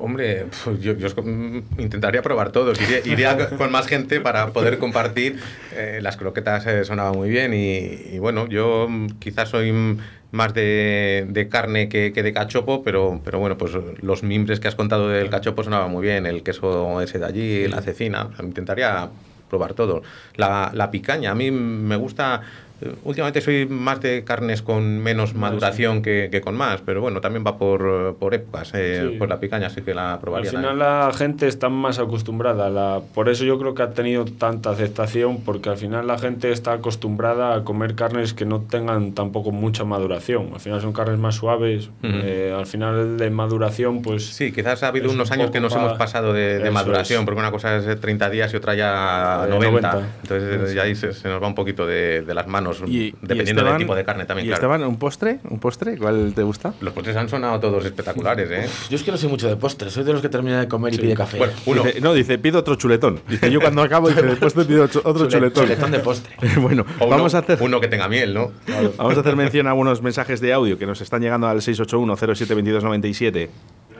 Hombre, 0.00 0.46
pues 0.64 0.80
yo, 0.80 0.94
yo 0.94 1.08
mm, 1.22 1.78
intentaría 1.78 2.22
probar 2.22 2.52
todos. 2.52 2.80
Iría, 2.80 3.00
iría 3.04 3.50
con 3.58 3.70
más 3.70 3.86
gente 3.86 4.20
para 4.20 4.48
poder 4.48 4.78
compartir. 4.78 5.38
Eh, 5.74 6.00
las 6.02 6.16
croquetas 6.16 6.66
eh, 6.66 6.84
sonaban 6.84 7.16
muy 7.16 7.28
bien 7.28 7.54
y, 7.54 8.14
y 8.14 8.18
bueno, 8.18 8.48
yo 8.48 8.86
mm, 8.88 9.18
quizás 9.18 9.50
soy 9.50 9.72
mm, 9.72 9.98
más 10.32 10.54
de, 10.54 11.26
de 11.28 11.48
carne 11.48 11.88
que, 11.88 12.12
que 12.12 12.22
de 12.22 12.32
cachopo, 12.32 12.82
pero, 12.82 13.20
pero 13.24 13.38
bueno, 13.38 13.58
pues 13.58 13.72
los 14.00 14.22
mimbres 14.22 14.60
que 14.60 14.68
has 14.68 14.74
contado 14.74 15.08
del 15.08 15.30
cachopo 15.30 15.62
sonaban 15.62 15.90
muy 15.90 16.02
bien. 16.02 16.26
El 16.26 16.42
queso 16.42 17.00
ese 17.00 17.18
de 17.18 17.26
allí, 17.26 17.68
la 17.68 17.82
cecina. 17.82 18.28
Intentaría 18.42 19.08
probar 19.48 19.74
todo. 19.74 20.02
La, 20.36 20.70
la 20.72 20.90
picaña, 20.90 21.32
a 21.32 21.34
mí 21.34 21.50
me 21.50 21.96
gusta... 21.96 22.42
eh, 22.82 22.94
Últimamente 23.04 23.40
soy 23.40 23.66
más 23.66 24.00
de 24.00 24.24
carnes 24.24 24.62
con 24.62 24.98
menos 24.98 25.34
maduración 25.34 26.02
que, 26.02 26.28
que 26.30 26.40
con 26.40 26.56
más, 26.56 26.80
pero 26.84 27.00
bueno, 27.00 27.20
también 27.20 27.44
va 27.46 27.58
por, 27.58 28.16
por 28.16 28.34
épocas. 28.34 28.72
eh, 28.74 29.08
Sí. 29.10 29.16
Pues 29.18 29.28
la 29.30 29.38
picaña 29.40 29.70
sí 29.70 29.82
que 29.82 29.94
la 29.94 30.14
Al 30.14 30.20
probaría. 30.20 30.50
final 30.50 30.64
también. 30.78 30.78
la 30.88 31.12
gente 31.14 31.46
está 31.46 31.68
más 31.68 31.98
acostumbrada, 31.98 32.68
la, 32.70 33.00
por 33.14 33.28
eso 33.28 33.44
yo 33.44 33.58
creo 33.58 33.74
que 33.74 33.82
ha 33.82 33.90
tenido 33.90 34.24
tanta 34.24 34.70
aceptación, 34.70 35.40
porque 35.42 35.68
al 35.68 35.76
final 35.78 36.06
la 36.06 36.18
gente 36.18 36.50
está 36.52 36.72
acostumbrada 36.72 37.54
a 37.54 37.64
comer 37.64 37.94
carnes 37.94 38.34
que 38.34 38.44
no 38.44 38.60
tengan 38.60 39.12
tampoco 39.12 39.50
mucha 39.52 39.84
maduración. 39.84 40.50
Al 40.54 40.60
final 40.60 40.80
son 40.80 40.92
carnes 40.92 41.18
más 41.18 41.34
suaves, 41.36 41.86
Ujú. 41.88 42.12
eh, 42.22 42.54
al 42.56 42.66
final 42.66 43.16
de 43.16 43.30
maduración 43.30 44.02
pues... 44.02 44.26
Sí, 44.26 44.52
quizás 44.52 44.82
ha 44.82 44.88
habido 44.88 45.06
es 45.06 45.12
un 45.12 45.18
unos 45.20 45.30
años 45.32 45.50
que 45.50 45.60
nos 45.60 45.72
pa- 45.74 45.80
hemos 45.80 45.98
pasado 45.98 46.32
de, 46.32 46.58
de 46.58 46.70
maduración, 46.70 47.20
es. 47.20 47.24
porque 47.26 47.40
una 47.40 47.50
cosa 47.50 47.76
es 47.76 47.84
de 47.84 47.96
30 47.96 48.30
días 48.30 48.52
y 48.52 48.56
otra 48.56 48.74
ya 48.74 49.44
Eh, 49.46 49.50
90. 49.50 49.92
90. 49.92 50.08
Entonces 50.22 50.70
Sí. 50.70 50.76
ya 50.76 50.82
ahí 50.82 50.94
se, 50.94 51.12
se 51.12 51.28
nos 51.28 51.42
va 51.42 51.46
un 51.46 51.54
poquito 51.54 51.86
de, 51.86 52.22
de 52.22 52.34
las 52.34 52.46
manos, 52.46 52.69
dependiendo 52.78 53.62
Esteban- 53.62 53.72
del 53.72 53.78
tipo 53.78 53.94
de 53.94 54.04
carne 54.04 54.24
también, 54.24 54.46
¿Y 54.46 54.48
claro. 54.50 54.62
Esteban, 54.74 54.84
un 54.88 54.98
postre? 54.98 55.40
¿Un 55.48 55.58
postre? 55.58 55.96
¿Cuál 55.98 56.32
te 56.34 56.42
gusta? 56.42 56.74
Los 56.80 56.92
postres 56.92 57.16
han 57.16 57.28
sonado 57.28 57.58
todos 57.60 57.84
espectaculares, 57.84 58.50
¿eh? 58.50 58.68
Yo 58.88 58.96
es 58.96 59.02
que 59.02 59.10
no 59.10 59.16
soy 59.16 59.28
mucho 59.28 59.48
de 59.48 59.56
postres, 59.56 59.92
soy 59.92 60.04
de 60.04 60.12
los 60.12 60.22
que 60.22 60.28
termina 60.28 60.60
de 60.60 60.68
comer 60.68 60.92
y 60.92 60.96
Sí. 60.96 61.02
pide 61.02 61.14
café. 61.14 61.38
Bueno, 61.38 61.52
uno. 61.66 61.82
Dice- 61.84 62.00
no, 62.00 62.12
dice, 62.14 62.38
pido 62.38 62.58
otro 62.60 62.74
chuletón. 62.76 63.20
Dice, 63.28 63.50
yo 63.50 63.60
cuando 63.60 63.82
acabo, 63.82 64.08
dice, 64.08 64.22
después 64.22 64.54
te 64.54 64.64
pido 64.64 64.84
otro, 64.84 65.00
otro 65.04 65.26
Chule- 65.26 65.30
chuletón. 65.32 65.64
chuletón 65.64 65.90
de 65.90 65.98
postre. 66.00 66.34
bueno, 66.60 66.84
O 66.98 67.06
uno- 67.06 67.16
vamos 67.16 67.34
a 67.34 67.38
hacer... 67.38 67.58
Uno 67.60 67.80
que 67.80 67.88
tenga 67.88 68.08
miel, 68.08 68.34
¿no? 68.34 68.50
Vamos 68.96 69.16
a 69.16 69.20
hacer 69.20 69.36
mención 69.36 69.66
a 69.66 69.70
algunos 69.70 70.02
mensajes 70.02 70.40
de 70.40 70.52
audio 70.52 70.78
que 70.78 70.86
nos 70.86 71.00
están 71.00 71.20
llegando 71.22 71.46
al 71.48 71.60
681-072297. 71.60 73.48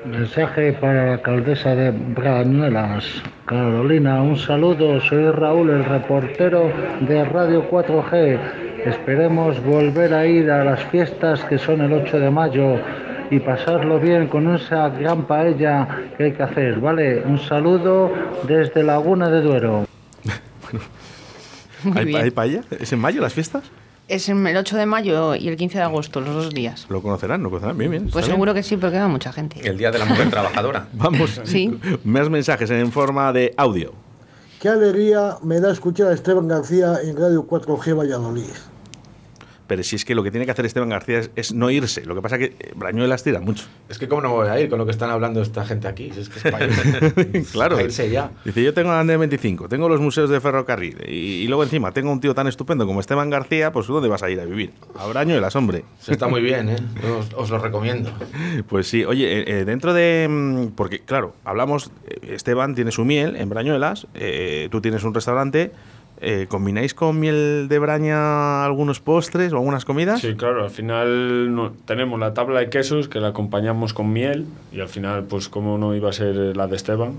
Mensaje 0.05 0.73
para 0.73 1.07
la 1.07 1.13
alcaldesa 1.15 1.75
de 1.75 1.91
Brañuelas, 1.91 3.05
Carolina. 3.45 4.23
Un 4.23 4.39
saludo, 4.39 4.99
soy 5.01 5.31
Raúl, 5.31 5.71
el 5.71 5.85
reportero 5.85 6.73
de 7.01 7.23
Radio 7.25 7.69
4G. 7.71 8.39
Esperemos 8.87 9.63
volver 9.63 10.15
a 10.15 10.27
ir 10.27 10.51
a 10.51 10.65
las 10.65 10.83
fiestas 10.85 11.45
que 11.45 11.59
son 11.59 11.83
el 11.83 11.93
8 11.93 12.19
de 12.19 12.31
mayo 12.31 12.77
y 13.31 13.41
pasarlo 13.41 14.01
bien 14.01 14.29
con 14.29 14.55
esa 14.55 14.89
gran 14.89 15.27
paella 15.27 15.87
que 16.17 16.25
hay 16.25 16.33
que 16.33 16.43
hacer, 16.43 16.81
¿vale? 16.81 17.23
Un 17.27 17.39
saludo 17.39 18.11
desde 18.49 18.83
Laguna 18.83 19.29
de 19.29 19.43
Duero. 19.43 19.87
Muy 21.85 21.99
¿Hay, 21.99 22.05
bien. 22.07 22.23
¿Hay 22.23 22.31
paella? 22.31 22.63
¿Es 22.71 22.91
en 22.93 23.01
mayo 23.01 23.21
las 23.21 23.35
fiestas? 23.35 23.71
Es 24.11 24.29
el 24.29 24.57
8 24.57 24.77
de 24.77 24.87
mayo 24.87 25.37
y 25.37 25.47
el 25.49 25.57
15 25.57 25.79
de 25.79 25.85
agosto, 25.85 26.21
los 26.21 26.35
dos 26.35 26.51
días. 26.53 26.87
¿Lo 26.89 27.01
conocerán? 27.01 27.43
¿Lo 27.45 27.49
conocerán? 27.51 27.79
Bien, 27.79 27.91
bien. 27.91 28.03
Pues 28.05 28.09
está 28.09 28.21
bien. 28.23 28.31
seguro 28.33 28.55
que 28.55 28.63
sí, 28.65 28.77
porque 28.77 28.99
va 28.99 29.07
mucha 29.07 29.33
gente. 29.33 29.61
El 29.67 29.79
Día 29.79 29.93
de 29.93 29.99
la 30.01 30.05
Mujer 30.05 30.29
Trabajadora. 30.31 30.89
Vamos, 30.95 31.41
Sí. 31.45 31.79
más 32.05 32.29
mensajes 32.29 32.69
en 32.71 32.91
forma 32.91 33.33
de 33.33 33.55
audio. 33.57 33.93
Qué 34.61 34.69
alegría 34.69 35.37
me 35.43 35.61
da 35.61 35.71
escuchar 35.73 36.09
a 36.09 36.13
Esteban 36.13 36.49
García 36.49 36.97
en 37.05 37.17
Radio 37.17 37.47
4G 37.47 37.97
Valladolid. 37.97 38.51
Pero 39.71 39.85
si 39.85 39.95
es 39.95 40.05
que 40.05 40.17
lo 40.17 40.25
que 40.25 40.33
tiene 40.33 40.47
que 40.47 40.51
hacer 40.51 40.67
Esteban 40.67 40.89
García 40.89 41.21
es, 41.21 41.31
es 41.37 41.55
no 41.55 41.71
irse. 41.71 42.05
Lo 42.05 42.17
que 42.17 42.21
pasa 42.23 42.35
es 42.35 42.49
que 42.49 42.57
eh, 42.59 42.73
Brañuelas 42.75 43.23
tira 43.23 43.39
mucho. 43.39 43.67
Es 43.89 43.99
que 43.99 44.09
cómo 44.09 44.21
no 44.21 44.31
voy 44.33 44.49
a 44.49 44.59
ir 44.61 44.69
con 44.69 44.81
lo 44.81 44.85
que 44.85 44.91
están 44.91 45.11
hablando 45.11 45.41
esta 45.41 45.65
gente 45.65 45.87
aquí. 45.87 46.11
Si 46.13 46.23
Es 46.23 46.29
que 46.29 46.41
es 46.41 46.53
para 46.53 46.65
irse. 46.67 47.45
claro. 47.53 47.77
Para 47.77 47.87
irse 47.87 48.11
ya. 48.11 48.33
Dice, 48.45 48.65
yo 48.65 48.75
tengo 48.75 48.89
la 48.91 48.99
Andén 48.99 49.21
25, 49.21 49.69
tengo 49.69 49.89
los 49.89 50.01
museos 50.01 50.29
de 50.29 50.41
ferrocarril 50.41 50.97
y, 51.07 51.13
y 51.45 51.47
luego 51.47 51.63
encima 51.63 51.93
tengo 51.93 52.11
un 52.11 52.19
tío 52.19 52.35
tan 52.35 52.49
estupendo 52.49 52.85
como 52.85 52.99
Esteban 52.99 53.31
García, 53.31 53.71
pues 53.71 53.87
¿dónde 53.87 54.09
vas 54.09 54.25
a 54.25 54.31
ir 54.31 54.41
a 54.41 54.45
vivir? 54.45 54.73
A 54.99 55.07
Brañuelas, 55.07 55.55
hombre. 55.55 55.85
Se 56.01 56.11
está 56.15 56.27
muy 56.27 56.43
bien, 56.43 56.69
¿eh? 56.69 56.77
Os, 57.21 57.29
os 57.37 57.51
lo 57.51 57.59
recomiendo. 57.59 58.11
Pues 58.69 58.89
sí, 58.89 59.05
oye, 59.05 59.39
eh, 59.39 59.45
eh, 59.61 59.65
dentro 59.65 59.95
de... 59.95 60.27
mm, 60.29 60.67
Porque, 60.75 60.99
claro, 60.99 61.37
hablamos, 61.45 61.93
eh, 62.09 62.35
Esteban 62.35 62.75
tiene 62.75 62.91
su 62.91 63.05
miel 63.05 63.37
en 63.37 63.49
Brañuelas, 63.49 64.09
eh, 64.15 64.67
tú 64.73 64.81
tienes 64.81 65.05
un 65.05 65.15
restaurante, 65.15 65.71
eh, 66.21 66.47
¿combináis 66.49 66.95
con 66.95 67.19
miel 67.19 67.67
de 67.69 67.79
braña 67.79 68.65
algunos 68.65 69.01
postres 69.01 69.53
o 69.53 69.57
algunas 69.57 69.85
comidas? 69.85 70.21
Sí, 70.21 70.35
claro, 70.35 70.65
al 70.65 70.71
final 70.71 71.55
no- 71.55 71.73
tenemos 71.85 72.19
la 72.21 72.35
tabla 72.35 72.61
de 72.61 72.71
quesos 72.71 73.09
que 73.09 73.21
la 73.21 73.29
acompañamos 73.29 73.95
con 73.95 74.13
miel 74.13 74.47
y 74.73 74.81
al 74.81 74.89
final, 74.89 75.25
pues 75.25 75.49
como 75.49 75.79
no 75.79 75.95
iba 75.95 76.11
a 76.11 76.13
ser 76.13 76.57
la 76.57 76.67
de 76.67 76.77
Esteban, 76.77 77.13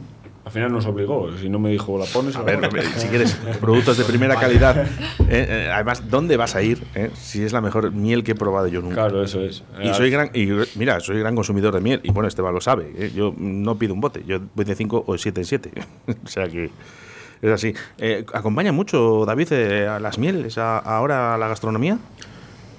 al 0.43 0.51
final 0.51 0.71
nos 0.71 0.87
obligó, 0.87 1.29
si 1.37 1.49
no 1.49 1.59
me 1.59 1.69
dijo 1.69 1.99
la 1.99 2.05
pones, 2.05 2.35
A 2.35 2.41
ver, 2.41 2.59
si 2.97 3.07
quieres 3.09 3.35
productos 3.59 3.97
de 3.99 4.03
primera 4.05 4.35
calidad. 4.37 4.75
eh, 4.85 4.87
eh, 5.29 5.69
además, 5.71 6.09
¿dónde 6.09 6.35
vas 6.35 6.55
a 6.55 6.63
ir? 6.63 6.83
eh? 6.95 7.11
Si 7.13 7.43
es 7.43 7.53
la 7.53 7.61
mejor 7.61 7.91
miel 7.91 8.23
que 8.23 8.31
he 8.31 8.35
probado 8.35 8.67
yo 8.67 8.81
nunca. 8.81 8.95
Claro, 8.95 9.23
eso 9.23 9.39
es. 9.41 9.63
Y 9.83 9.93
soy 9.93 10.09
gran, 10.09 10.31
y 10.33 10.47
mira, 10.75 10.99
soy 10.99 11.19
gran 11.19 11.35
consumidor 11.35 11.73
de 11.75 11.81
miel. 11.81 12.01
Y 12.03 12.11
bueno, 12.11 12.27
Esteban 12.27 12.55
lo 12.55 12.59
sabe. 12.61 12.91
¿eh? 12.97 13.11
Yo 13.15 13.35
no 13.37 13.77
pido 13.77 13.93
un 13.93 14.01
bote, 14.01 14.23
yo 14.25 14.39
voy 14.55 14.65
de 14.65 14.73
5 14.75 15.03
o 15.05 15.17
7 15.17 15.41
en 15.41 15.45
7. 15.45 15.71
o 16.25 16.27
sea 16.27 16.47
que 16.49 16.71
es 17.41 17.51
así. 17.51 17.73
Eh, 17.97 18.25
¿Acompaña 18.33 18.71
mucho, 18.71 19.25
David, 19.25 19.47
eh, 19.51 19.87
a 19.87 19.99
las 19.99 20.17
mieles 20.17 20.57
a- 20.57 20.77
ahora 20.79 21.33
a 21.35 21.37
la 21.37 21.47
gastronomía? 21.47 21.97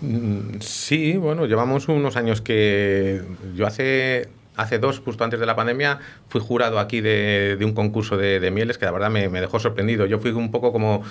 Mm, 0.01 0.61
Sí, 0.61 1.17
bueno, 1.17 1.47
llevamos 1.47 1.89
unos 1.89 2.17
años 2.17 2.41
que 2.41 3.23
yo 3.55 3.67
hace, 3.67 4.29
hace 4.57 4.79
dos, 4.79 5.01
justo 5.01 5.25
antes 5.25 5.39
de 5.41 5.47
la 5.47 5.57
pandemia, 5.57 5.99
fui 6.29 6.41
jurado 6.41 6.79
aquí 6.79 7.01
de, 7.01 7.57
de 7.59 7.65
un 7.65 7.73
concurso 7.73 8.17
de, 8.17 8.41
de 8.41 8.51
mieles 8.51 8.79
que 8.79 8.85
la 8.85 8.91
verdad 8.93 9.11
me, 9.11 9.29
me 9.29 9.41
dejó 9.41 9.59
sorprendido. 9.61 10.07
Yo 10.07 10.19
fui 10.19 10.33
un 10.33 10.51
poco 10.51 10.73
como, 10.73 11.03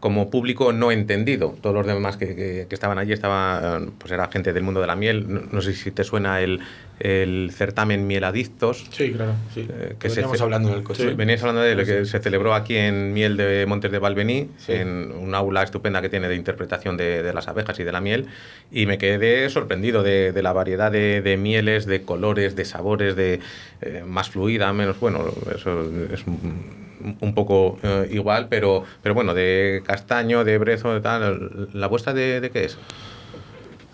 como 0.00 0.30
público 0.30 0.72
no 0.72 0.90
entendido. 0.92 1.54
Todos 1.60 1.74
los 1.76 1.86
demás 1.86 2.16
que, 2.16 2.34
que- 2.36 2.66
estaban 2.70 2.98
allí 2.98 3.12
estaba, 3.12 3.78
eh, 3.82 3.90
pues 3.98 4.12
era 4.12 4.28
gente 4.28 4.52
del 4.52 4.62
mundo 4.62 4.80
de 4.80 4.86
la 4.86 4.96
miel. 4.96 5.48
No 5.52 5.60
sé 5.60 5.74
si 5.74 5.90
te 5.90 6.04
suena 6.04 6.40
el, 6.40 6.60
el 7.00 7.50
certamen 7.52 8.06
Mieladictos. 8.06 8.86
Sí, 8.90 9.12
claro. 9.12 9.32
Sí. 9.54 9.66
Eh, 9.70 9.94
que 9.98 10.08
Veníamos 10.08 10.40
hablando 10.40 10.68
en 10.70 10.74
el 10.76 10.82
coche. 10.82 11.08
Sí, 11.08 11.14
veníais 11.14 11.40
hablando 11.42 11.62
de 11.62 11.74
lo 11.74 11.84
que 11.84 12.04
se 12.04 12.18
celebró 12.18 12.54
aquí 12.54 12.76
en 12.76 13.12
Miel 13.12 13.36
de 13.36 13.64
Montes 13.66 13.90
de 13.92 13.98
Valvení, 13.98 14.48
Sí. 14.58 14.72
en 14.72 15.12
un 15.12 15.34
aula 15.34 15.62
estupenda 15.62 16.00
que 16.02 16.08
tiene 16.08 16.28
de 16.28 16.34
interpretación 16.34 16.96
de, 16.96 17.22
de 17.22 17.32
las 17.32 17.48
abejas 17.48 17.78
y 17.80 17.84
de 17.84 17.92
la 17.92 18.00
miel, 18.00 18.26
y 18.72 18.86
me 18.86 18.98
quedé 18.98 19.48
sorprendido 19.50 20.02
de, 20.02 20.32
de 20.32 20.42
la 20.42 20.52
variedad 20.52 20.90
de, 20.90 21.22
de 21.22 21.36
mieles, 21.36 21.86
de 21.86 22.02
colores, 22.02 22.56
de 22.56 22.64
sabores, 22.64 23.16
de 23.16 23.40
eh, 23.80 24.02
más 24.06 24.30
fluida, 24.30 24.72
menos, 24.72 24.98
bueno, 25.00 25.24
eso 25.54 25.82
es 26.12 26.26
un, 26.26 27.16
un 27.20 27.34
poco 27.34 27.78
eh, 27.82 28.08
igual, 28.10 28.48
pero, 28.50 28.84
pero 29.02 29.14
bueno, 29.14 29.34
de 29.34 29.82
castaño, 29.86 30.42
de 30.44 30.58
brezo, 30.58 30.92
de 30.94 31.00
tal, 31.00 31.68
¿la 31.72 31.86
vuestra 31.86 32.12
de, 32.12 32.40
de 32.40 32.50
qué 32.50 32.64
es? 32.64 32.76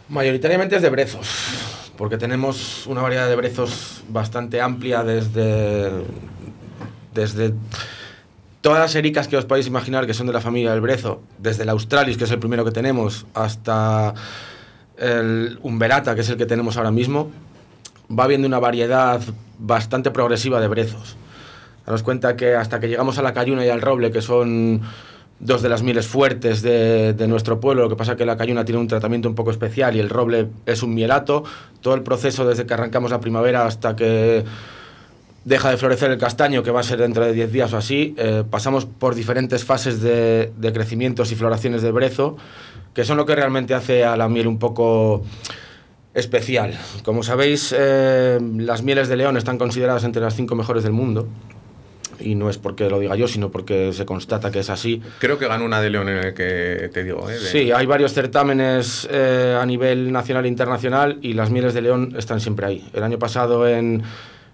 Mayoritariamente 0.08 0.76
es 0.76 0.82
de 0.82 0.90
brezos, 0.90 1.83
porque 1.96 2.18
tenemos 2.18 2.86
una 2.86 3.02
variedad 3.02 3.28
de 3.28 3.36
brezos 3.36 4.02
bastante 4.08 4.60
amplia 4.60 5.02
desde, 5.04 5.90
desde 7.14 7.54
todas 8.60 8.80
las 8.80 8.94
ericas 8.94 9.28
que 9.28 9.36
os 9.36 9.44
podéis 9.44 9.66
imaginar 9.66 10.06
que 10.06 10.14
son 10.14 10.26
de 10.26 10.32
la 10.32 10.40
familia 10.40 10.72
del 10.72 10.80
brezo, 10.80 11.22
desde 11.38 11.64
el 11.64 11.68
Australis, 11.68 12.16
que 12.16 12.24
es 12.24 12.30
el 12.30 12.38
primero 12.38 12.64
que 12.64 12.70
tenemos, 12.70 13.26
hasta 13.34 14.14
el 14.96 15.58
Umberata, 15.62 16.14
que 16.14 16.22
es 16.22 16.28
el 16.30 16.36
que 16.36 16.46
tenemos 16.46 16.76
ahora 16.76 16.90
mismo, 16.90 17.30
va 18.10 18.24
habiendo 18.24 18.46
una 18.46 18.58
variedad 18.58 19.20
bastante 19.58 20.10
progresiva 20.10 20.60
de 20.60 20.68
brezos. 20.68 21.16
Daros 21.86 22.02
cuenta 22.02 22.36
que 22.36 22.54
hasta 22.54 22.80
que 22.80 22.88
llegamos 22.88 23.18
a 23.18 23.22
la 23.22 23.34
cayuna 23.34 23.64
y 23.64 23.68
al 23.68 23.82
roble, 23.82 24.10
que 24.10 24.22
son 24.22 24.80
dos 25.44 25.62
de 25.62 25.68
las 25.68 25.82
mieles 25.82 26.08
fuertes 26.08 26.62
de, 26.62 27.12
de 27.12 27.28
nuestro 27.28 27.60
pueblo, 27.60 27.84
lo 27.84 27.88
que 27.88 27.96
pasa 27.96 28.16
que 28.16 28.26
la 28.26 28.36
cayuna 28.36 28.64
tiene 28.64 28.80
un 28.80 28.88
tratamiento 28.88 29.28
un 29.28 29.36
poco 29.36 29.52
especial 29.52 29.94
y 29.94 30.00
el 30.00 30.10
roble 30.10 30.48
es 30.66 30.82
un 30.82 30.94
mielato, 30.94 31.44
todo 31.80 31.94
el 31.94 32.02
proceso 32.02 32.44
desde 32.44 32.66
que 32.66 32.74
arrancamos 32.74 33.12
la 33.12 33.20
primavera 33.20 33.64
hasta 33.64 33.94
que 33.94 34.44
deja 35.44 35.70
de 35.70 35.76
florecer 35.76 36.10
el 36.10 36.18
castaño, 36.18 36.62
que 36.62 36.70
va 36.72 36.80
a 36.80 36.82
ser 36.82 36.98
dentro 36.98 37.24
de 37.24 37.32
10 37.32 37.52
días 37.52 37.72
o 37.72 37.76
así, 37.76 38.14
eh, 38.18 38.42
pasamos 38.50 38.86
por 38.86 39.14
diferentes 39.14 39.64
fases 39.64 40.00
de, 40.00 40.50
de 40.56 40.72
crecimientos 40.72 41.30
y 41.30 41.36
floraciones 41.36 41.82
de 41.82 41.92
brezo 41.92 42.36
que 42.94 43.04
son 43.04 43.16
lo 43.16 43.26
que 43.26 43.34
realmente 43.34 43.74
hace 43.74 44.04
a 44.04 44.16
la 44.16 44.28
miel 44.28 44.46
un 44.46 44.58
poco 44.58 45.22
especial. 46.14 46.78
Como 47.04 47.24
sabéis, 47.24 47.74
eh, 47.76 48.38
las 48.56 48.82
mieles 48.82 49.08
de 49.08 49.16
León 49.16 49.36
están 49.36 49.58
consideradas 49.58 50.04
entre 50.04 50.22
las 50.22 50.34
cinco 50.34 50.54
mejores 50.54 50.84
del 50.84 50.92
mundo. 50.92 51.26
Y 52.20 52.34
no 52.34 52.48
es 52.50 52.58
porque 52.58 52.88
lo 52.90 52.98
diga 52.98 53.16
yo, 53.16 53.26
sino 53.28 53.50
porque 53.50 53.92
se 53.92 54.04
constata 54.06 54.50
que 54.50 54.60
es 54.60 54.70
así. 54.70 55.02
Creo 55.18 55.38
que 55.38 55.46
ganó 55.48 55.64
una 55.64 55.80
de 55.80 55.90
León 55.90 56.08
en 56.08 56.18
el 56.18 56.34
que 56.34 56.90
te 56.92 57.04
digo. 57.04 57.28
¿eh? 57.28 57.34
De- 57.34 57.38
Sí, 57.40 57.72
hay 57.72 57.86
varios 57.86 58.12
certámenes 58.12 59.08
eh, 59.10 59.56
a 59.60 59.64
nivel 59.66 60.12
nacional 60.12 60.44
e 60.44 60.48
internacional 60.48 61.18
y 61.22 61.32
las 61.34 61.50
mieles 61.50 61.74
de 61.74 61.82
León 61.82 62.14
están 62.18 62.40
siempre 62.40 62.66
ahí. 62.66 62.88
El 62.92 63.02
año 63.02 63.18
pasado 63.18 63.66
en, 63.68 64.02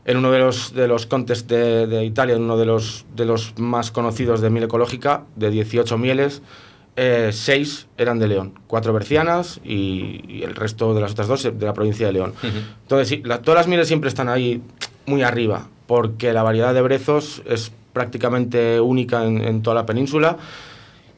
en 0.05 0.17
uno 0.17 0.31
de 0.33 0.39
los, 0.39 0.73
de 0.75 0.89
los 0.89 1.07
contests 1.07 1.47
de, 1.49 1.87
de 1.87 2.05
Italia, 2.05 2.35
en 2.37 2.43
uno 2.43 2.57
de 2.57 2.67
los, 2.67 3.05
de 3.15 3.25
los 3.25 3.59
más 3.59 3.91
conocidos 3.91 4.41
de 4.41 4.51
miel 4.51 4.65
ecológica, 4.65 5.25
de 5.37 5.51
18 5.51 5.99
mieles, 5.99 6.43
6 7.31 7.87
eran 7.97 8.19
de 8.19 8.29
León, 8.29 8.55
4 8.67 8.93
bercianas 8.93 9.61
y, 9.65 10.23
y 10.29 10.43
el 10.43 10.55
resto 10.55 10.93
de 10.95 11.01
las 11.01 11.13
otras 11.13 11.29
dos 11.29 11.43
de 11.43 11.65
la 11.67 11.73
provincia 11.73 12.07
de 12.07 12.13
León. 12.13 12.35
Entonces, 12.83 13.09
sí, 13.09 13.23
la- 13.25 13.41
todas 13.41 13.59
las 13.61 13.69
mieles 13.69 13.89
siempre 13.89 14.09
están 14.09 14.29
ahí 14.29 14.61
muy 15.07 15.23
arriba, 15.23 15.69
porque 15.91 16.33
la 16.33 16.45
variedad 16.45 16.73
de 16.73 16.83
brezos 16.83 17.43
es 17.47 17.73
prácticamente 17.93 18.81
única 18.81 19.25
en, 19.25 19.61
toda 19.61 19.75
la 19.75 19.87
península. 19.87 20.37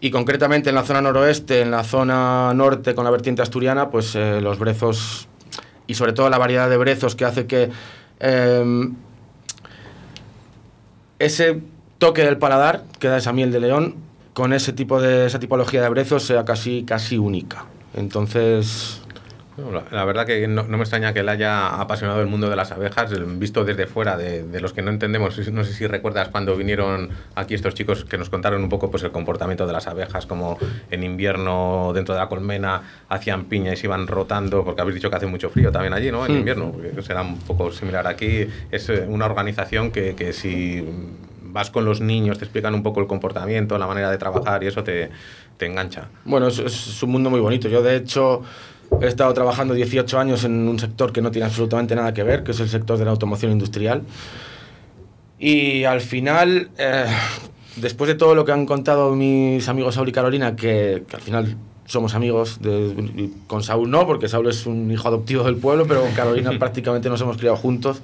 Y 0.01 0.11
concretamente 0.11 0.71
en 0.71 0.77
la 0.77 0.83
zona 0.83 1.03
noroeste, 1.03 1.61
en 1.61 1.71
la 1.71 1.85
zona 1.85 2.55
norte 2.55 2.95
con 2.95 3.05
la 3.05 3.11
vertiente 3.11 3.43
asturiana, 3.43 3.91
pues 3.91 4.15
eh, 4.15 4.41
los 4.41 4.59
brezos 4.59 5.29
y 5.87 5.93
sobre 5.93 6.15
todo 6.15 6.31
la 6.31 6.39
variedad 6.39 6.71
de 6.71 6.79
brezos 6.79 7.15
que 7.15 7.27
hace 7.27 7.47
que 7.47 7.69
eh, 8.21 8.89
ese 11.19 11.61
toque 11.99 12.25
del 12.25 12.39
paladar 12.39 12.85
que 12.99 13.09
da 13.09 13.19
esa 13.19 13.35
miel 13.35 13.53
de 13.53 13.61
león 13.61 13.97
con 14.33 14.55
ese 14.55 14.73
tipo 14.73 15.03
de 15.03 15.27
esa 15.27 15.39
tipología 15.39 15.83
de 15.83 15.91
brezos 15.91 16.23
sea 16.23 16.47
casi 16.47 16.85
casi 16.85 17.19
única. 17.19 17.67
Entonces, 17.95 19.02
La, 19.57 19.85
la 19.91 20.05
verdad 20.05 20.25
que 20.27 20.49
no, 20.49 20.63
no 20.63 20.79
me 20.79 20.83
extraña 20.83 21.13
que 21.13 21.23
le 21.23 21.31
haya 21.31 21.81
apasionado 21.81 22.21
el 22.21 22.27
mundo 22.27 22.49
de 22.49 22.57
las 22.57 22.73
abejas, 22.73 23.11
visto 23.39 23.65
desde 23.65 23.87
fuera, 23.87 24.17
de, 24.17 24.45
de 24.45 24.61
los 24.61 24.73
que 24.73 24.81
no 24.83 24.91
entendemos. 24.91 25.37
No 25.51 25.65
sé 25.65 25.73
si 25.75 25.87
recuerdas 25.87 26.29
cuando 26.29 26.57
vinieron 26.57 27.11
aquí 27.35 27.55
estos 27.55 27.75
chicos 27.75 28.05
que 28.07 28.17
nos 28.17 28.31
contaron 28.31 28.63
un 28.63 28.69
poco 28.71 28.91
pues, 28.91 29.03
el 29.03 29.11
comportamiento 29.11 29.67
de 29.67 29.73
las 29.75 29.87
abejas, 29.87 30.25
como 30.27 30.59
en 30.91 31.03
invierno 31.03 31.93
dentro 31.95 32.15
de 32.15 32.21
la 32.21 32.29
colmena 32.29 32.83
hacían 33.09 33.45
piña 33.45 33.73
y 33.73 33.77
se 33.77 33.87
iban 33.87 34.07
rotando, 34.07 34.65
porque 34.65 34.81
habéis 34.81 34.95
dicho 34.95 35.11
que 35.11 35.17
hace 35.17 35.27
mucho 35.27 35.51
frío 35.51 35.71
también 35.71 35.93
allí, 35.93 36.11
¿no? 36.11 36.25
En 36.25 36.33
Hmm. 36.33 36.37
invierno, 36.39 36.75
será 37.03 37.21
un 37.23 37.39
poco 37.41 37.71
similar 37.73 38.07
aquí. 38.07 38.47
Es 38.71 38.89
eh, 38.89 39.05
una 39.07 39.27
organización 39.27 39.91
que, 39.91 40.15
que 40.15 40.33
si 40.33 40.83
vas 41.43 41.71
con 41.71 41.85
los 41.85 42.01
niños, 42.01 42.39
te 42.39 42.45
explican 42.47 42.75
un 42.75 42.83
poco 42.83 43.01
el 43.01 43.07
comportamiento, 43.07 43.77
la 43.77 43.87
manera 43.87 44.11
de 44.11 44.17
trabajar 44.17 44.65
y 44.65 44.69
eso 44.69 44.83
te, 44.83 45.11
te 45.59 45.67
engancha. 45.67 46.09
Bueno, 46.25 46.47
es, 46.49 46.59
es 46.59 47.03
un 47.03 47.11
mundo 47.11 47.29
muy 47.29 47.41
bonito. 47.41 47.69
Yo, 47.69 47.83
de 47.83 47.97
hecho, 47.97 48.43
he 49.01 49.07
estado 49.07 49.33
trabajando 49.35 49.75
18 49.75 50.19
años 50.19 50.45
en 50.45 50.69
un 50.69 50.79
sector 50.79 51.13
que 51.13 51.23
no 51.23 51.31
tiene 51.31 51.47
absolutamente 51.47 51.95
nada 51.95 52.13
que 52.15 52.23
ver, 52.23 52.45
que 52.45 52.53
es 52.53 52.61
el 52.61 52.69
sector 52.69 52.99
de 52.99 53.05
la 53.05 53.11
automoción 53.13 53.53
industrial. 53.53 54.03
Y 55.39 55.85
al 55.85 56.01
final, 56.01 56.71
eh, 56.79 57.07
después 57.77 58.09
de 58.09 58.15
todo 58.15 58.35
lo 58.35 58.45
que 58.45 58.53
han 58.53 58.67
contado 58.67 59.15
mis 59.17 59.69
amigos 59.69 59.97
Saúl 59.97 60.09
y 60.09 60.13
Carolina, 60.13 60.55
que, 60.55 61.03
que 61.09 61.17
al 61.17 61.23
final 61.23 61.57
somos 61.85 62.15
amigos, 62.15 62.61
de- 62.63 63.31
con 63.49 63.63
Saúl 63.63 63.91
no, 63.91 64.07
porque 64.07 64.29
Saúl 64.29 64.49
es 64.49 64.67
un 64.67 64.91
hijo 64.91 65.09
adoptivo 65.09 65.43
del 65.45 65.57
pueblo, 65.57 65.85
pero 65.87 66.03
con 66.03 66.13
Carolina 66.13 66.53
prácticamente 66.59 67.09
nos 67.09 67.21
hemos 67.21 67.37
criado 67.37 67.57
juntos. 67.57 68.01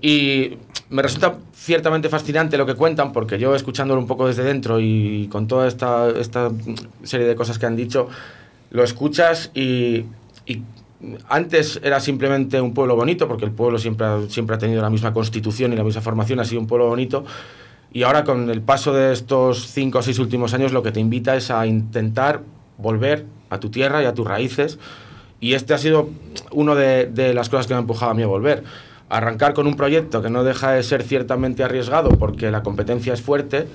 Y 0.00 0.54
me 0.90 1.00
resulta 1.00 1.36
ciertamente 1.54 2.08
fascinante 2.08 2.58
lo 2.58 2.66
que 2.66 2.74
cuentan, 2.74 3.12
porque 3.12 3.38
yo 3.38 3.54
escuchándolo 3.54 4.00
un 4.00 4.08
poco 4.08 4.26
desde 4.26 4.42
dentro 4.42 4.80
y 4.80 5.28
con 5.30 5.46
toda 5.46 5.68
esta, 5.68 6.08
esta 6.10 6.50
serie 7.04 7.26
de 7.28 7.36
cosas 7.36 7.58
que 7.60 7.66
han 7.66 7.76
dicho, 7.76 8.08
lo 8.72 8.82
escuchas 8.82 9.50
y, 9.54 10.06
antes 11.28 11.80
era 11.82 11.98
simplemente 11.98 12.60
un 12.60 12.74
pueblo 12.74 12.94
bonito, 12.94 13.26
porque 13.26 13.44
el 13.44 13.50
pueblo 13.50 13.76
siempre 13.76 14.06
ha, 14.06 14.20
siempre 14.28 14.54
ha 14.54 14.58
tenido 14.58 14.80
la 14.80 14.88
misma 14.88 15.12
constitución 15.12 15.72
y 15.72 15.76
la 15.76 15.82
misma 15.82 16.00
formación, 16.00 16.38
ha 16.38 16.44
sido 16.44 16.60
un 16.60 16.68
pueblo 16.68 16.86
bonito. 16.86 17.24
Y 17.92 18.04
ahora 18.04 18.22
con 18.22 18.48
el 18.48 18.62
paso 18.62 18.92
de 18.92 19.12
estos 19.12 19.66
cinco 19.66 19.98
o 19.98 20.02
seis 20.02 20.20
últimos 20.20 20.54
años 20.54 20.72
lo 20.72 20.82
que 20.82 20.92
te 20.92 21.00
invita 21.00 21.34
es 21.34 21.50
a 21.50 21.66
intentar 21.66 22.42
volver 22.78 23.26
a 23.50 23.58
tu 23.58 23.68
tierra 23.68 24.00
y 24.00 24.06
a 24.06 24.14
tus 24.14 24.26
raíces. 24.26 24.78
Y 25.40 25.54
este 25.54 25.74
ha 25.74 25.78
sido 25.78 26.08
uno 26.52 26.76
de, 26.76 27.06
de 27.06 27.34
las 27.34 27.48
cosas 27.48 27.66
que 27.66 27.74
me 27.74 27.78
ha 27.78 27.80
empujado 27.80 28.12
a 28.12 28.14
mí 28.14 28.22
a 28.22 28.28
volver. 28.28 28.62
Arrancar 29.08 29.54
con 29.54 29.66
un 29.66 29.74
proyecto 29.74 30.22
que 30.22 30.30
no 30.30 30.44
deja 30.44 30.70
de 30.70 30.84
ser 30.84 31.02
ciertamente 31.02 31.64
arriesgado 31.64 32.10
porque 32.10 32.52
la 32.52 32.62
competencia 32.62 33.12
es 33.12 33.22
fuerte, 33.22 33.66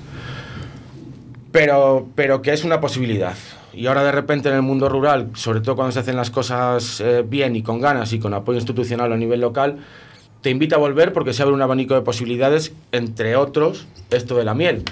pero, 1.58 2.08
pero 2.14 2.44
que 2.44 2.54
es 2.54 2.64
una 2.64 2.80
posibilidad. 2.80 3.34
Y 3.74 3.88
ahora 3.88 4.04
de 4.04 4.12
repente 4.12 4.48
en 4.48 4.54
el 4.54 4.62
mundo 4.62 4.90
rural, 4.90 5.32
sobre 5.34 5.60
todo 5.60 5.76
cuando 5.76 5.92
se 5.92 5.98
hacen 5.98 6.16
las 6.16 6.30
cosas 6.30 7.02
eh, 7.02 7.26
bien 7.28 7.56
y 7.56 7.64
con 7.64 7.82
ganas 7.82 8.14
y 8.14 8.20
con 8.20 8.36
apoyo 8.36 8.60
institucional 8.60 9.12
a 9.12 9.18
nivel 9.18 9.42
local, 9.42 9.80
te 10.42 10.52
invita 10.52 10.76
a 10.76 10.78
volver 10.78 11.14
porque 11.14 11.34
se 11.34 11.42
abre 11.42 11.56
un 11.56 11.62
abanico 11.64 11.96
de 11.96 12.02
posibilidades, 12.02 12.74
entre 12.92 13.36
otros, 13.36 13.88
esto 14.12 14.38
de 14.38 14.46
la 14.46 14.54
miel. 14.54 14.84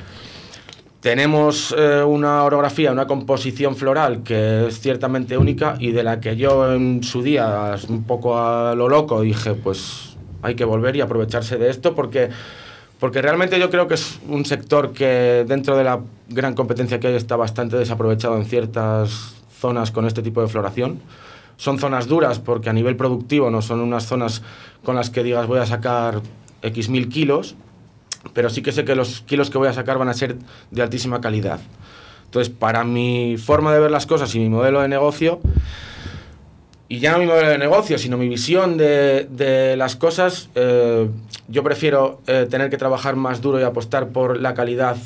Tenemos 1.01 1.72
eh, 1.78 2.01
una 2.01 2.43
orografía, 2.43 2.91
una 2.91 3.05
composición 3.05 3.76
floral 3.76 4.24
que 4.24 4.66
es 4.66 4.80
ciertamente 4.80 5.38
única 5.38 5.76
y 5.80 5.91
de 5.91 6.01
la 6.01 6.20
que 6.20 6.36
yo 6.36 6.74
en 6.74 7.03
su 7.03 7.22
día, 7.22 7.76
un 7.89 8.05
poco 8.05 8.39
a 8.39 8.74
lo 8.74 8.89
loco, 8.89 9.22
dije, 9.22 9.53
pues 9.53 10.18
hay 10.41 10.55
que 10.55 10.66
volver 10.66 10.95
y 10.95 11.01
aprovecharse 11.01 11.57
de 11.57 11.70
esto 11.70 11.93
porque, 11.93 12.30
porque 12.99 13.21
realmente 13.21 13.59
yo 13.59 13.69
creo 13.69 13.87
que 13.87 13.95
es 13.95 14.19
un 14.27 14.45
sector 14.45 14.93
que 14.93 15.45
dentro 15.47 15.77
de 15.77 15.83
la 15.83 15.99
gran 16.29 16.53
competencia 16.53 16.99
que 16.99 17.07
hay 17.07 17.15
está 17.15 17.35
bastante 17.35 17.77
desaprovechado 17.77 18.37
en 18.37 18.45
ciertas 18.45 19.35
zonas 19.59 19.91
con 19.91 20.05
este 20.05 20.21
tipo 20.21 20.41
de 20.41 20.47
floración. 20.47 20.99
Son 21.57 21.79
zonas 21.79 22.07
duras 22.07 22.39
porque 22.39 22.69
a 22.69 22.73
nivel 22.73 22.95
productivo 22.95 23.49
no 23.49 23.61
son 23.61 23.79
unas 23.79 24.05
zonas 24.05 24.41
con 24.83 24.95
las 24.95 25.09
que 25.09 25.23
digas 25.23 25.47
voy 25.47 25.59
a 25.59 25.65
sacar 25.65 26.21
X 26.61 26.89
mil 26.89 27.09
kilos, 27.09 27.55
pero 28.33 28.49
sí 28.49 28.61
que 28.61 28.71
sé 28.71 28.85
que 28.85 28.95
los 28.95 29.21
kilos 29.21 29.49
que 29.49 29.57
voy 29.57 29.67
a 29.67 29.73
sacar 29.73 29.97
van 29.97 30.09
a 30.09 30.13
ser 30.13 30.37
de 30.71 30.81
altísima 30.81 31.21
calidad. 31.21 31.59
Entonces, 32.25 32.53
para 32.53 32.83
mi 32.83 33.37
forma 33.37 33.73
de 33.73 33.79
ver 33.79 33.91
las 33.91 34.05
cosas 34.05 34.33
y 34.35 34.39
mi 34.39 34.49
modelo 34.49 34.81
de 34.81 34.89
negocio, 34.89 35.39
y 36.88 36.99
ya 36.99 37.11
no 37.11 37.19
mi 37.19 37.25
modelo 37.25 37.49
de 37.49 37.57
negocio, 37.57 37.97
sino 37.97 38.17
mi 38.17 38.29
visión 38.29 38.77
de, 38.77 39.27
de 39.29 39.75
las 39.75 39.95
cosas, 39.95 40.49
eh, 40.55 41.09
yo 41.47 41.63
prefiero 41.63 42.21
eh, 42.27 42.47
tener 42.49 42.69
que 42.69 42.77
trabajar 42.77 43.15
más 43.15 43.41
duro 43.41 43.59
y 43.59 43.63
apostar 43.63 44.09
por 44.09 44.39
la 44.39 44.53
calidad 44.53 44.97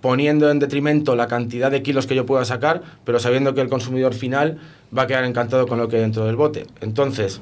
poniendo 0.00 0.50
en 0.50 0.58
detrimento 0.58 1.16
la 1.16 1.28
cantidad 1.28 1.70
de 1.70 1.82
kilos 1.82 2.06
que 2.06 2.14
yo 2.14 2.26
pueda 2.26 2.44
sacar, 2.44 2.82
pero 3.04 3.18
sabiendo 3.18 3.54
que 3.54 3.60
el 3.60 3.68
consumidor 3.68 4.14
final 4.14 4.58
va 4.96 5.02
a 5.02 5.06
quedar 5.06 5.24
encantado 5.24 5.66
con 5.66 5.78
lo 5.78 5.88
que 5.88 5.96
hay 5.96 6.02
dentro 6.02 6.26
del 6.26 6.36
bote. 6.36 6.66
Entonces, 6.80 7.40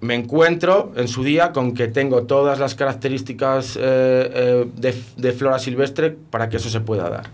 me 0.00 0.14
encuentro 0.14 0.92
en 0.96 1.08
su 1.08 1.24
día 1.24 1.52
con 1.52 1.74
que 1.74 1.88
tengo 1.88 2.22
todas 2.24 2.58
las 2.58 2.74
características 2.74 3.76
eh, 3.76 3.80
eh, 3.82 4.66
de, 4.76 4.94
de 5.16 5.32
flora 5.32 5.58
silvestre 5.58 6.16
para 6.30 6.48
que 6.48 6.56
eso 6.56 6.70
se 6.70 6.80
pueda 6.80 7.08
dar. 7.08 7.24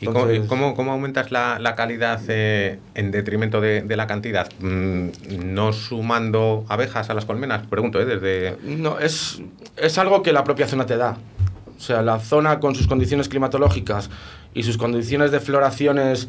¿Y 0.00 0.06
cómo, 0.06 0.74
cómo 0.74 0.92
aumentas 0.92 1.30
la, 1.30 1.58
la 1.58 1.74
calidad 1.76 2.20
eh, 2.28 2.78
en 2.94 3.10
detrimento 3.10 3.60
de, 3.60 3.82
de 3.82 3.96
la 3.96 4.06
cantidad? 4.06 4.48
Mm, 4.58 5.08
¿No 5.54 5.72
sumando 5.72 6.64
abejas 6.68 7.10
a 7.10 7.14
las 7.14 7.24
colmenas? 7.24 7.66
Pregunto, 7.66 8.00
¿eh? 8.00 8.04
Desde... 8.04 8.56
No, 8.64 8.98
es, 8.98 9.40
es 9.76 9.98
algo 9.98 10.22
que 10.22 10.32
la 10.32 10.44
propia 10.44 10.66
zona 10.66 10.84
te 10.84 10.96
da. 10.96 11.16
O 11.76 11.80
sea, 11.80 12.02
la 12.02 12.18
zona 12.18 12.60
con 12.60 12.74
sus 12.74 12.86
condiciones 12.86 13.28
climatológicas 13.28 14.10
y 14.52 14.64
sus 14.64 14.78
condiciones 14.78 15.30
de 15.30 15.40
floraciones 15.40 16.28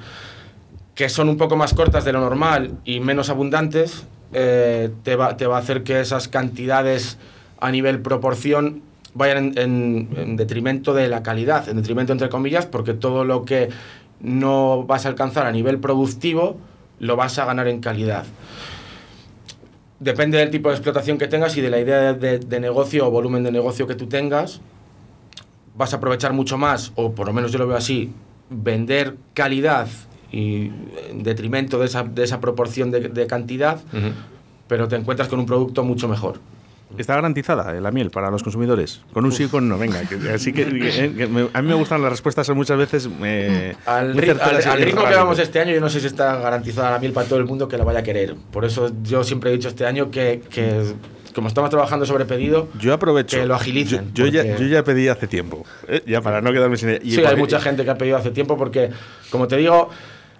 que 0.95 1.09
son 1.09 1.27
un 1.27 1.37
poco 1.37 1.57
más 1.57 1.73
cortas 1.73 2.05
de 2.05 2.13
lo 2.13 2.21
normal 2.21 2.71
y 2.85 2.99
menos 3.01 3.29
abundantes, 3.29 4.05
eh, 4.33 4.89
te, 5.03 5.15
va, 5.15 5.37
te 5.37 5.45
va 5.45 5.57
a 5.57 5.59
hacer 5.59 5.83
que 5.83 5.99
esas 5.99 6.27
cantidades 6.27 7.17
a 7.59 7.71
nivel 7.71 7.99
proporción 7.99 8.81
vayan 9.15 9.37
en, 9.37 9.57
en- 9.57 10.09
en 10.17 10.35
detrimento 10.35 10.93
de 10.93 11.07
la 11.07 11.23
calidad, 11.23 11.67
en 11.67 11.77
detrimento 11.77 12.11
entre 12.13 12.29
comillas, 12.29 12.65
porque 12.67 12.93
todo 12.93 13.25
lo 13.25 13.43
que 13.45 13.69
no 14.21 14.83
vas 14.83 15.05
a 15.05 15.09
alcanzar 15.09 15.45
a 15.47 15.51
nivel 15.51 15.79
productivo 15.79 16.57
lo 16.99 17.15
vas 17.15 17.39
a 17.39 17.45
ganar 17.45 17.67
en 17.67 17.79
calidad. 17.81 18.25
Depende 19.99 20.37
del 20.37 20.49
tipo 20.51 20.69
de 20.69 20.75
explotación 20.75 21.17
que 21.17 21.27
tengas 21.27 21.55
y 21.57 21.61
de 21.61 21.69
la 21.69 21.79
idea 21.79 22.13
de, 22.13 22.39
de 22.39 22.59
negocio 22.59 23.07
o 23.07 23.11
volumen 23.11 23.43
de 23.43 23.51
negocio 23.51 23.87
que 23.87 23.95
tú 23.95 24.07
tengas, 24.07 24.59
vas 25.77 25.93
a 25.93 25.97
aprovechar 25.97 26.33
mucho 26.33 26.57
más, 26.57 26.91
o 26.95 27.11
por 27.13 27.27
lo 27.27 27.33
menos 27.33 27.51
yo 27.51 27.59
lo 27.59 27.67
veo 27.67 27.77
así, 27.77 28.11
vender 28.49 29.15
calidad 29.33 29.87
y 30.31 30.71
en 31.09 31.23
detrimento 31.23 31.79
de 31.79 31.85
esa, 31.85 32.03
de 32.03 32.23
esa 32.23 32.41
proporción 32.41 32.91
de, 32.91 33.07
de 33.09 33.27
cantidad, 33.27 33.79
pero 34.67 34.87
te 34.89 34.95
encuentras 34.97 35.29
con 35.29 35.39
un 35.39 35.45
producto 35.45 35.83
mucho 35.83 36.07
mejor. 36.09 36.39
¿Está 36.97 37.15
garantizada 37.15 37.75
eh, 37.75 37.81
la 37.81 37.91
miel 37.91 38.09
para 38.11 38.29
los 38.31 38.43
consumidores? 38.43 39.01
Con 39.13 39.25
un 39.25 39.31
sí 39.31 39.45
o 39.45 39.49
con 39.49 39.67
no, 39.67 39.77
venga. 39.77 40.01
que- 40.01 40.15
así 40.31 40.53
que, 40.53 40.65
que- 40.65 41.13
que 41.15 41.27
me- 41.27 41.49
a 41.53 41.61
mí 41.61 41.67
me 41.67 41.73
gustan 41.75 42.01
las 42.01 42.11
respuestas 42.11 42.49
muchas 42.51 42.77
veces 42.77 43.09
eh, 43.23 43.75
Al, 43.85 44.13
muy 44.13 44.21
ri- 44.23 44.25
certeras 44.27 44.65
al- 44.67 44.79
y 44.79 44.81
al 44.83 44.87
ritmo 44.89 45.05
que 45.07 45.15
vamos 45.15 45.39
este 45.39 45.59
año, 45.59 45.73
yo 45.73 45.81
no 45.81 45.89
sé 45.89 45.99
si 45.99 46.07
está 46.07 46.37
garantizada 46.37 46.91
la 46.91 46.99
miel 46.99 47.11
para 47.13 47.27
todo 47.27 47.39
el 47.39 47.45
mundo 47.45 47.67
que 47.67 47.77
la 47.77 47.83
vaya 47.83 47.99
a 47.99 48.03
querer. 48.03 48.35
Por 48.51 48.65
eso 48.65 48.91
yo 49.03 49.23
siempre 49.23 49.49
he 49.51 49.53
dicho 49.53 49.67
este 49.69 49.85
año 49.85 50.09
que, 50.11 50.41
como 51.33 51.47
estamos 51.49 51.69
trabajando 51.69 52.05
sobre 52.05 52.25
pedido, 52.25 52.69
Yo 52.79 52.93
aprovecho. 52.93 53.37
que 53.37 53.45
lo 53.45 53.55
agilicen, 53.55 54.11
Yo, 54.13 54.25
yo 54.25 54.31
ya, 54.31 54.43
porque- 54.43 54.63
yo 54.63 54.69
ya 54.69 54.83
pedí 54.83 55.07
hace 55.09 55.27
tiempo. 55.27 55.65
eh, 55.87 56.01
ya 56.07 56.21
para 56.21 56.39
no 56.41 56.51
quedarme 56.53 56.77
sin. 56.77 56.97
Y 57.03 57.11
sí, 57.11 57.23
hay 57.25 57.35
mucha 57.35 57.59
gente 57.59 57.83
que 57.83 57.89
ha 57.89 57.97
pedido 57.97 58.15
hace 58.17 58.31
tiempo 58.31 58.57
porque, 58.57 58.89
como 59.29 59.47
te 59.47 59.57
digo, 59.57 59.89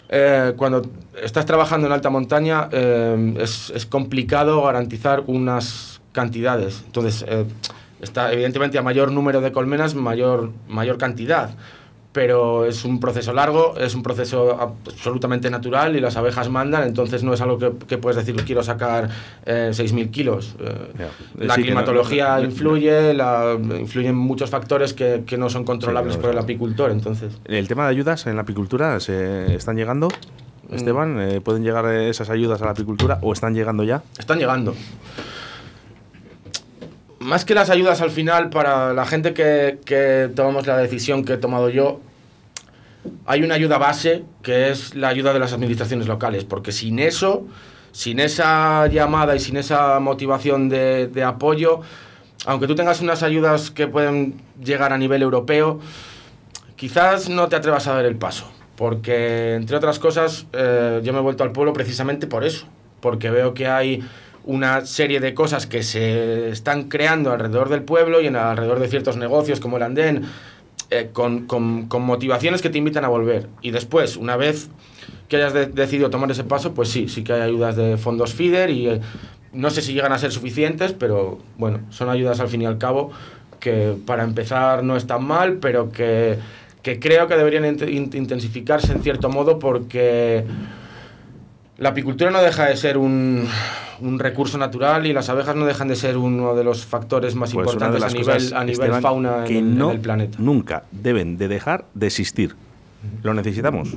eh, 0.08 0.54
cuando 0.56 0.84
estás 1.22 1.46
trabajando 1.46 1.88
en 1.88 1.94
alta 1.94 2.10
montaña 2.12 2.70
eh, 2.72 3.34
es, 3.40 3.72
es 3.76 3.86
complicado 3.88 4.62
garantizar 4.64 5.24
unas 5.26 6.00
cantidades. 6.16 6.82
Entonces, 6.88 7.24
eh, 7.28 7.46
está, 8.02 8.34
evidentemente 8.34 8.80
a 8.80 8.82
mayor 8.82 9.12
número 9.12 9.42
de 9.42 9.52
colmenas, 9.52 9.94
mayor, 9.94 10.50
mayor 10.68 10.98
cantidad. 10.98 11.52
Pero 12.12 12.64
es 12.64 12.86
un 12.86 13.02
proceso 13.02 13.34
largo, 13.34 13.76
es 13.78 13.94
un 13.94 14.02
proceso 14.02 14.58
absolutamente 14.58 15.50
natural 15.50 15.98
y 15.98 16.00
las 16.00 16.16
abejas 16.16 16.48
mandan, 16.50 16.84
entonces 16.88 17.24
no 17.26 17.34
es 17.34 17.42
algo 17.42 17.58
que, 17.60 17.74
que 17.90 17.98
puedes 17.98 18.16
decir 18.16 18.42
quiero 18.46 18.64
sacar 18.64 19.10
eh, 19.46 19.72
6.000 19.74 20.12
kilos. 20.12 20.56
Ya. 20.98 21.10
La 21.46 21.56
Sí, 21.56 21.60
no- 21.62 21.66
climatología 21.66 22.30
no- 22.36 22.38
no- 22.38 22.46
influye, 22.46 23.14
la, 23.14 23.58
influyen 23.82 24.16
muchos 24.16 24.50
factores 24.50 24.94
que, 24.94 25.24
que 25.28 25.38
no 25.38 25.50
son 25.50 25.66
controlables 25.66 26.14
Sí, 26.14 26.22
por 26.22 26.30
el 26.30 26.38
apicultor, 26.38 26.92
entonces... 26.92 27.34
El 27.44 27.68
tema 27.68 27.84
de 27.84 27.90
ayudas 27.90 28.26
en 28.28 28.38
la 28.38 28.44
apicultura, 28.44 28.98
¿se 29.02 29.54
están 29.54 29.76
llegando? 29.76 30.08
Esteban, 30.72 31.20
eh, 31.20 31.42
¿pueden 31.42 31.64
llegar 31.66 31.86
esas 31.94 32.30
ayudas 32.30 32.62
a 32.62 32.66
la 32.66 32.72
apicultura 32.72 33.20
o 33.24 33.34
están 33.34 33.54
llegando 33.56 33.84
ya? 33.84 34.04
Están 34.18 34.40
llegando. 34.40 34.74
Más 37.26 37.44
que 37.44 37.56
las 37.56 37.72
ayudas 37.72 38.02
al 38.02 38.12
final, 38.12 38.52
para 38.52 38.94
la 38.94 39.04
gente 39.08 39.34
que, 39.34 40.30
tomamos 40.36 40.68
la 40.68 40.78
decisión 40.78 41.26
que 41.26 41.34
he 41.34 41.38
tomado 41.38 41.70
yo, 41.70 42.00
hay 43.26 43.42
una 43.42 43.56
ayuda 43.56 43.80
base 43.80 44.24
que 44.44 44.70
es 44.70 44.94
la 44.94 45.08
ayuda 45.08 45.34
de 45.34 45.40
las 45.40 45.52
administraciones 45.52 46.06
locales, 46.06 46.44
porque 46.44 46.72
sin 46.72 47.00
eso, 47.00 47.48
sin 47.92 48.20
esa 48.20 48.86
llamada 48.86 49.36
y 49.36 49.40
sin 49.40 49.58
esa 49.58 50.00
motivación 50.00 50.70
de, 50.70 51.08
de 51.08 51.24
apoyo, 51.24 51.82
aunque 52.46 52.68
tú 52.68 52.76
tengas 52.76 53.02
unas 53.02 53.24
ayudas 53.24 53.72
que 53.72 53.88
pueden 53.88 54.36
llegar 54.64 54.94
a 54.94 55.00
nivel 55.00 55.24
europeo, 55.24 55.80
quizás 56.76 57.28
no 57.28 57.48
te 57.48 57.56
atrevas 57.56 57.88
a 57.88 57.96
dar 57.96 58.06
el 58.06 58.18
paso, 58.18 58.52
porque 58.76 59.56
entre 59.56 59.76
otras 59.78 59.98
cosas 59.98 60.46
eh, 60.54 61.02
yo 61.04 61.12
me 61.12 61.18
he 61.18 61.24
vuelto 61.24 61.44
al 61.44 61.52
pueblo 61.52 61.74
precisamente 61.74 62.28
por 62.28 62.44
eso, 62.44 62.68
porque 63.02 63.32
veo 63.32 63.56
que 63.56 63.68
hay 63.68 64.04
una 64.46 64.86
serie 64.86 65.20
de 65.20 65.34
cosas 65.34 65.66
que 65.68 65.84
se 65.84 66.50
están 66.50 66.84
creando 66.86 67.32
alrededor 67.32 67.70
del 67.70 67.82
pueblo 67.84 68.22
y 68.22 68.28
en 68.28 68.36
alrededor 68.36 68.80
de 68.80 68.88
ciertos 68.88 69.18
negocios 69.18 69.60
como 69.60 69.78
el 69.78 69.84
andén, 69.84 70.24
eh, 70.92 71.10
con, 71.12 71.48
con- 71.48 71.88
con 71.88 72.04
motivaciones 72.04 72.62
que 72.62 72.70
te 72.70 72.78
invitan 72.78 73.04
a 73.06 73.08
volver. 73.08 73.48
Y 73.62 73.72
después, 73.72 74.18
una 74.18 74.38
vez 74.38 74.70
que 75.30 75.38
hayas 75.38 75.54
de- 75.54 75.66
decidido 75.66 76.10
tomar 76.12 76.30
ese 76.30 76.44
paso, 76.44 76.74
pues 76.74 76.90
sí, 76.90 77.08
sí 77.08 77.24
que 77.24 77.34
hay 77.34 77.42
ayudas 77.42 77.76
de 77.76 77.98
fondos 77.98 78.34
FIDER 78.34 78.70
y 78.70 78.88
eh, 78.90 79.02
no 79.52 79.70
sé 79.72 79.82
si 79.82 79.94
llegan 79.94 80.12
a 80.12 80.20
ser 80.20 80.32
suficientes, 80.32 80.94
pero 80.94 81.40
bueno, 81.58 81.80
son 81.90 82.10
ayudas 82.10 82.40
al 82.40 82.48
fin 82.48 82.62
y 82.62 82.66
al 82.66 82.78
cabo 82.78 83.12
que 83.60 83.96
para 84.06 84.24
empezar 84.24 84.84
no 84.84 84.96
están 84.96 85.24
mal, 85.24 85.54
pero 85.60 85.92
que, 85.92 86.38
que 86.84 87.00
creo 87.00 87.28
que 87.28 87.36
deberían 87.36 87.64
int- 87.64 87.88
int- 87.90 88.14
intensificarse 88.14 88.92
en 88.92 89.02
cierto 89.02 89.30
modo 89.30 89.58
porque 89.58 90.44
la 91.78 91.90
apicultura 91.90 92.32
no 92.32 92.42
deja 92.42 92.66
de 92.66 92.78
ser 92.78 92.98
un, 92.98 93.48
un 94.00 94.20
recurso 94.20 94.58
natural 94.58 95.06
y 95.06 95.14
las 95.14 95.30
abejas 95.30 95.56
no 95.56 95.66
dejan 95.66 95.88
de 95.88 95.96
ser 95.96 96.18
uno 96.18 96.56
de 96.56 96.64
los 96.64 96.86
factores 96.86 97.36
más 97.36 97.54
Pues 97.54 97.66
importantes 97.68 98.04
a 98.04 98.10
nivel, 98.10 98.54
a 98.54 98.60
nivel 98.64 98.72
Esteban, 98.72 99.02
fauna 99.02 99.44
que 99.46 99.58
en, 99.58 99.66
en 99.72 99.78
no, 99.78 99.92
el 99.92 100.00
planeta. 100.00 100.38
nunca 100.40 100.84
deben 100.92 101.38
de 101.38 101.48
dejar 101.48 101.86
de 101.94 102.08
existir. 102.08 102.56
Lo 103.24 103.34
necesitamos, 103.34 103.90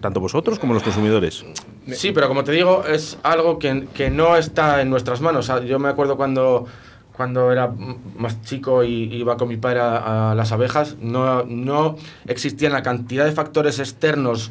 tanto 0.00 0.20
vosotros 0.20 0.58
como 0.58 0.72
los 0.72 0.82
consumidores. 0.82 1.44
Sí, 1.92 2.12
pero 2.12 2.28
como 2.28 2.42
te 2.44 2.52
digo, 2.52 2.84
es 2.86 3.18
algo 3.22 3.58
que, 3.58 3.86
que 3.92 4.08
no 4.10 4.36
está 4.36 4.80
en 4.80 4.88
nuestras 4.90 5.20
manos. 5.20 5.50
Ah, 5.50 5.60
Yo 5.62 5.78
me 5.78 5.88
acuerdo 5.88 6.16
cuando, 6.16 6.66
cuando 7.12 7.52
era 7.52 7.70
más 8.16 8.40
chico 8.42 8.82
y 8.82 9.12
iba 9.14 9.36
con 9.36 9.48
mi 9.48 9.56
padre 9.56 9.80
a, 9.80 10.30
a 10.30 10.34
las 10.34 10.52
abejas, 10.52 10.96
no, 11.00 11.44
no 11.44 11.96
existían 12.26 12.72
la 12.72 12.82
cantidad 12.82 13.24
de 13.24 13.32
factores 13.32 13.78
externos 13.78 14.50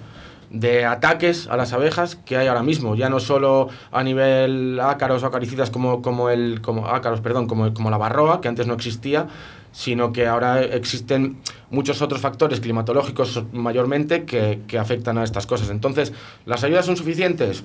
de 0.56 0.86
ataques 0.86 1.48
a 1.48 1.58
las 1.58 1.74
abejas 1.74 2.16
que 2.16 2.38
hay 2.38 2.48
ahora 2.48 2.64
mismo, 2.64 2.96
ya 2.96 3.10
no 3.10 3.20
solo 3.20 3.68
a 3.92 4.04
nivel 4.04 4.80
ácaros 4.80 5.22
o 5.24 5.28
acaricidas 5.28 5.70
como, 5.70 6.02
como 6.02 6.30
el 6.30 6.62
como 6.62 6.88
ácaros, 6.88 7.20
perdón, 7.20 7.48
como, 7.48 7.74
como 7.74 7.90
la 7.90 7.98
barroa, 7.98 8.40
que 8.40 8.48
antes 8.48 8.66
no 8.66 8.74
existía, 8.74 9.28
sino 9.74 10.14
que 10.14 10.28
ahora 10.28 10.64
existen 10.64 11.38
muchos 11.70 12.02
otros 12.02 12.22
factores 12.22 12.62
climatológicos 12.62 13.44
mayormente 13.52 14.24
que, 14.24 14.62
que 14.66 14.80
afectan 14.80 15.18
a 15.18 15.26
estas 15.26 15.46
cosas. 15.46 15.70
Entonces, 15.70 16.14
¿las 16.46 16.64
ayudas 16.64 16.86
son 16.86 16.96
suficientes? 16.96 17.64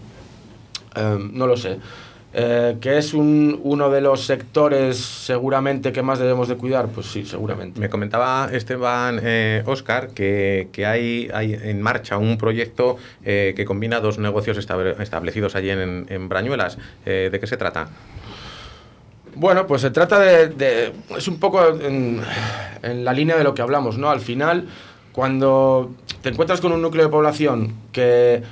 Eh, 0.97 1.19
no 1.33 1.47
lo 1.47 1.57
sé. 1.57 1.79
Eh, 2.33 2.77
¿Que 2.81 2.97
es 2.97 3.13
un, 3.13 3.59
uno 3.65 3.91
de 3.91 4.01
los 4.01 4.25
sectores 4.25 4.97
seguramente 4.97 5.91
que 5.91 6.01
más 6.03 6.21
debemos 6.21 6.47
de 6.47 6.55
cuidar? 6.57 6.87
Pues 6.87 7.07
sí, 7.07 7.27
seguramente. 7.27 7.81
Me 7.81 7.91
comentaba 7.91 8.49
Esteban 8.53 9.19
eh, 9.23 9.65
Oscar 9.67 10.11
que, 10.11 10.69
que 10.71 10.87
hay, 10.87 11.29
hay 11.35 11.55
en 11.55 11.83
marcha 11.83 12.19
un 12.19 12.39
proyecto 12.39 12.99
eh, 13.25 13.53
que 13.57 13.65
combina 13.65 13.99
dos 13.99 14.19
negocios 14.19 14.59
estable- 14.59 14.95
establecidos 15.01 15.57
allí 15.57 15.71
en, 15.71 16.07
en 16.09 16.29
Brañuelas. 16.29 16.79
Eh, 17.05 17.31
¿De 17.33 17.41
qué 17.41 17.49
se 17.49 17.57
trata? 17.57 17.89
Bueno, 19.35 19.67
pues 19.67 19.83
se 19.83 19.91
trata 19.91 20.19
de... 20.21 20.49
de- 20.49 20.93
es 21.17 21.27
un 21.27 21.39
poco 21.41 21.67
en, 21.81 22.21
en 22.83 23.05
la 23.05 23.13
línea 23.13 23.37
de 23.37 23.45
lo 23.45 23.55
que 23.55 23.63
hablamos, 23.63 23.99
¿no? 23.99 24.09
Al 24.11 24.21
final, 24.21 24.69
cuando 25.13 25.91
te 26.23 26.29
encuentras 26.29 26.61
con 26.61 26.71
un 26.73 26.83
núcleo 26.83 27.05
de 27.05 27.11
población 27.11 27.75
que 27.93 28.43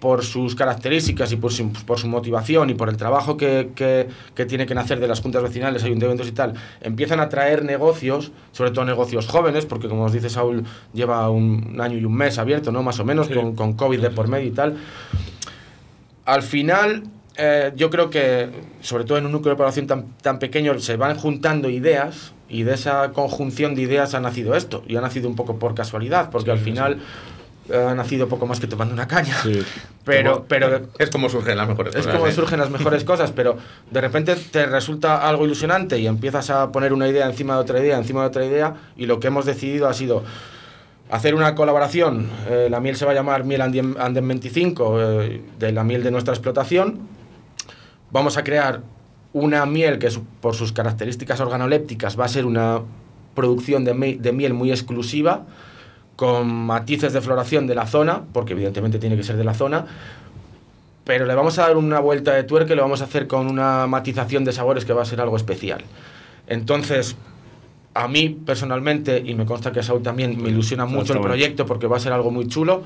por 0.00 0.24
sus 0.24 0.54
características 0.54 1.32
y 1.32 1.36
por 1.36 1.52
su, 1.52 1.72
por 1.72 1.98
su 1.98 2.08
motivación 2.08 2.70
y 2.70 2.74
por 2.74 2.88
el 2.88 2.96
trabajo 2.96 3.36
que, 3.36 3.70
que, 3.74 4.08
que 4.34 4.44
tiene 4.44 4.66
que 4.66 4.74
nacer 4.74 5.00
de 5.00 5.08
las 5.08 5.20
juntas 5.20 5.42
vecinales, 5.42 5.82
ayuntamientos 5.84 6.28
y 6.28 6.32
tal, 6.32 6.54
empiezan 6.80 7.20
a 7.20 7.28
traer 7.28 7.64
negocios, 7.64 8.32
sobre 8.52 8.70
todo 8.70 8.84
negocios 8.84 9.26
jóvenes, 9.26 9.66
porque 9.66 9.88
como 9.88 10.04
os 10.04 10.12
dice 10.12 10.28
Saúl, 10.28 10.64
lleva 10.92 11.30
un 11.30 11.78
año 11.80 11.96
y 11.98 12.04
un 12.04 12.14
mes 12.14 12.38
abierto, 12.38 12.72
¿no? 12.72 12.82
Más 12.82 13.00
o 13.00 13.04
menos, 13.04 13.28
con, 13.28 13.54
con 13.54 13.72
COVID 13.72 14.00
de 14.00 14.10
por 14.10 14.28
medio 14.28 14.48
y 14.48 14.52
tal 14.52 14.76
al 16.26 16.42
final, 16.42 17.04
eh, 17.36 17.72
yo 17.76 17.88
creo 17.88 18.10
que, 18.10 18.50
sobre 18.80 19.04
todo 19.04 19.16
en 19.16 19.26
un 19.26 19.32
núcleo 19.32 19.54
de 19.54 19.56
población 19.56 19.86
tan, 19.86 20.06
tan 20.20 20.38
pequeño, 20.38 20.78
se 20.80 20.96
van 20.96 21.16
juntando 21.16 21.70
ideas 21.70 22.32
y 22.48 22.64
de 22.64 22.74
esa 22.74 23.12
conjunción 23.12 23.74
de 23.74 23.82
ideas 23.82 24.14
ha 24.14 24.20
nacido 24.20 24.54
esto. 24.54 24.82
Y 24.86 24.96
ha 24.96 25.00
nacido 25.00 25.28
un 25.28 25.36
poco 25.36 25.58
por 25.58 25.74
casualidad, 25.74 26.30
porque 26.30 26.50
al 26.50 26.58
final 26.58 26.98
ha 27.74 27.94
nacido 27.94 28.28
poco 28.28 28.46
más 28.46 28.60
que 28.60 28.66
tomando 28.66 28.94
una 28.94 29.06
caña. 29.06 29.36
Pero, 30.04 30.44
pero 30.46 30.82
Es 30.98 31.10
como 31.10 31.28
surgen 31.28 31.56
las 31.56 31.66
mejores 31.66 31.92
es 31.96 32.02
cosas. 32.06 32.14
como 32.14 32.28
¿eh? 32.28 32.32
surgen 32.32 32.60
las 32.60 32.70
mejores 32.70 33.02
cosas, 33.12 33.32
pero 33.32 33.56
de 33.90 34.00
repente 34.00 34.36
te 34.36 34.64
resulta 34.66 35.28
algo 35.28 35.44
ilusionante 35.44 35.98
y 35.98 36.06
empiezas 36.06 36.48
a 36.50 36.70
poner 36.70 36.92
una 36.92 37.08
idea 37.08 37.26
encima 37.26 37.54
de 37.54 37.60
otra 37.60 37.80
idea, 37.80 37.98
encima 37.98 38.20
de 38.20 38.28
otra 38.28 38.46
idea, 38.46 38.74
y 38.96 39.06
lo 39.06 39.18
que 39.18 39.26
hemos 39.26 39.46
decidido 39.46 39.88
ha 39.88 39.94
sido 39.94 40.22
hacer 41.10 41.34
una 41.34 41.56
colaboración. 41.56 42.28
Eh, 42.48 42.68
la 42.70 42.78
miel 42.78 42.94
se 42.94 43.04
va 43.04 43.10
a 43.10 43.14
llamar 43.16 43.42
Miel 43.42 43.60
Anden 43.62 44.28
25, 44.28 45.02
eh, 45.02 45.42
de 45.58 45.72
la 45.72 45.82
miel 45.82 46.04
de 46.04 46.12
nuestra 46.12 46.32
explotación. 46.34 47.00
Vamos 48.12 48.36
a 48.36 48.44
crear 48.44 48.82
una 49.32 49.66
miel 49.66 49.98
que 49.98 50.08
por 50.40 50.54
sus 50.54 50.70
características 50.72 51.40
organolépticas 51.40 52.16
va 52.18 52.26
a 52.26 52.28
ser 52.28 52.46
una 52.46 52.82
producción 53.34 53.84
de 53.84 54.32
miel 54.32 54.54
muy 54.54 54.70
exclusiva, 54.70 55.46
con 56.16 56.48
matices 56.48 57.12
de 57.12 57.20
floración 57.20 57.66
de 57.66 57.74
la 57.74 57.86
zona, 57.86 58.22
porque 58.32 58.54
evidentemente 58.54 58.98
tiene 58.98 59.16
que 59.16 59.22
ser 59.22 59.36
de 59.36 59.44
la 59.44 59.54
zona, 59.54 59.86
pero 61.04 61.26
le 61.26 61.34
vamos 61.34 61.58
a 61.58 61.68
dar 61.68 61.76
una 61.76 62.00
vuelta 62.00 62.32
de 62.32 62.42
tuerca 62.42 62.72
y 62.72 62.76
lo 62.76 62.82
vamos 62.82 63.02
a 63.02 63.04
hacer 63.04 63.28
con 63.28 63.46
una 63.46 63.86
matización 63.86 64.44
de 64.44 64.52
sabores 64.52 64.84
que 64.84 64.92
va 64.92 65.02
a 65.02 65.04
ser 65.04 65.20
algo 65.20 65.36
especial. 65.36 65.84
Entonces, 66.48 67.16
a 67.94 68.08
mí 68.08 68.30
personalmente, 68.30 69.22
y 69.24 69.34
me 69.34 69.44
consta 69.44 69.70
que 69.72 69.80
a 69.80 69.82
Saúl 69.82 70.02
también, 70.02 70.42
me 70.42 70.48
ilusiona 70.48 70.86
mucho 70.86 71.12
el 71.12 71.20
proyecto 71.20 71.66
porque 71.66 71.86
va 71.86 71.98
a 71.98 72.00
ser 72.00 72.12
algo 72.12 72.30
muy 72.30 72.48
chulo. 72.48 72.82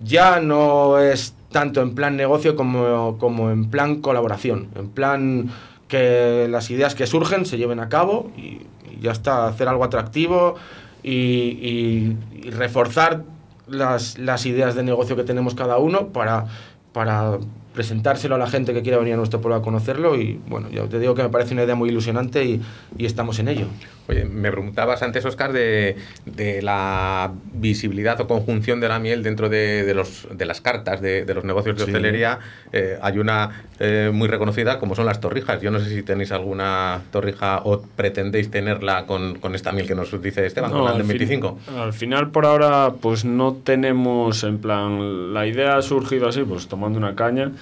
Ya 0.00 0.40
no 0.40 0.98
es 0.98 1.34
tanto 1.50 1.82
en 1.82 1.94
plan 1.94 2.16
negocio 2.16 2.56
como, 2.56 3.18
como 3.18 3.50
en 3.50 3.68
plan 3.68 4.00
colaboración, 4.00 4.68
en 4.74 4.88
plan 4.88 5.50
que 5.88 6.46
las 6.48 6.70
ideas 6.70 6.94
que 6.94 7.06
surgen 7.06 7.46
se 7.46 7.58
lleven 7.58 7.78
a 7.78 7.88
cabo 7.88 8.32
y, 8.36 8.62
y 8.90 9.00
ya 9.00 9.12
está, 9.12 9.46
hacer 9.46 9.68
algo 9.68 9.84
atractivo 9.84 10.56
y, 11.04 11.12
y- 11.12 12.50
reforzar 12.50 13.22
las, 13.68 14.18
las 14.18 14.44
ideas 14.46 14.74
de 14.74 14.82
negocio 14.82 15.16
que 15.16 15.22
tenemos 15.24 15.54
cada 15.54 15.78
uno 15.78 16.08
para, 16.08 16.46
para 16.92 17.38
presentárselo 17.74 18.34
a 18.36 18.38
la 18.38 18.46
gente 18.46 18.72
que 18.72 18.82
quiera 18.82 18.98
venir 18.98 19.14
a 19.14 19.16
nuestro 19.16 19.40
pueblo 19.40 19.56
a 19.56 19.62
conocerlo 19.62 20.16
y 20.16 20.40
bueno, 20.46 20.68
ya 20.70 20.84
te 20.84 20.98
digo 20.98 21.14
que 21.14 21.22
me 21.22 21.28
parece 21.28 21.54
una 21.54 21.64
idea 21.64 21.74
muy 21.74 21.88
ilusionante 21.90 22.44
y, 22.44 22.62
y 22.96 23.04
estamos 23.06 23.38
en 23.40 23.48
ello. 23.48 23.66
Oye, 24.06 24.24
me 24.26 24.50
preguntabas 24.50 25.02
antes, 25.02 25.24
Oscar, 25.24 25.52
de, 25.52 25.96
de 26.26 26.60
la 26.62 27.32
visibilidad 27.54 28.20
o 28.20 28.26
conjunción 28.28 28.78
de 28.80 28.88
la 28.88 28.98
miel 28.98 29.22
dentro 29.22 29.48
de, 29.48 29.82
de 29.82 29.94
los, 29.94 30.28
de 30.30 30.44
las 30.44 30.60
cartas 30.60 31.00
de, 31.00 31.24
de 31.24 31.34
los 31.34 31.44
negocios 31.44 31.76
de 31.76 31.84
Sí. 31.84 31.90
hostelería. 31.90 32.38
Eh, 32.72 32.98
hay 33.02 33.18
una 33.18 33.64
eh, 33.80 34.10
muy 34.12 34.28
reconocida 34.28 34.78
como 34.78 34.94
son 34.94 35.06
las 35.06 35.20
torrijas. 35.20 35.60
Yo 35.62 35.70
no 35.70 35.80
sé 35.80 35.88
si 35.88 36.02
tenéis 36.02 36.32
alguna 36.32 37.00
torrija 37.10 37.60
o 37.64 37.80
pretendéis 37.82 38.50
tenerla 38.50 39.06
con, 39.06 39.38
con 39.38 39.54
esta 39.54 39.72
miel 39.72 39.86
que 39.86 39.94
nos 39.94 40.20
dice 40.22 40.44
Esteban, 40.46 40.70
No, 40.70 40.80
con 40.80 40.88
Anden 40.88 41.06
fin- 41.06 41.18
25. 41.18 41.58
al 41.78 41.92
final, 41.94 42.30
por 42.30 42.44
ahora, 42.46 42.92
pues 43.00 43.24
no 43.24 43.54
tenemos, 43.54 44.44
en 44.44 44.58
plan, 44.58 45.32
la 45.34 45.46
idea 45.46 45.76
ha 45.78 45.82
surgido 45.82 46.28
así, 46.28 46.42
pues 46.42 46.68
tomando 46.68 46.98
una 46.98 47.14
caña, 47.14 47.52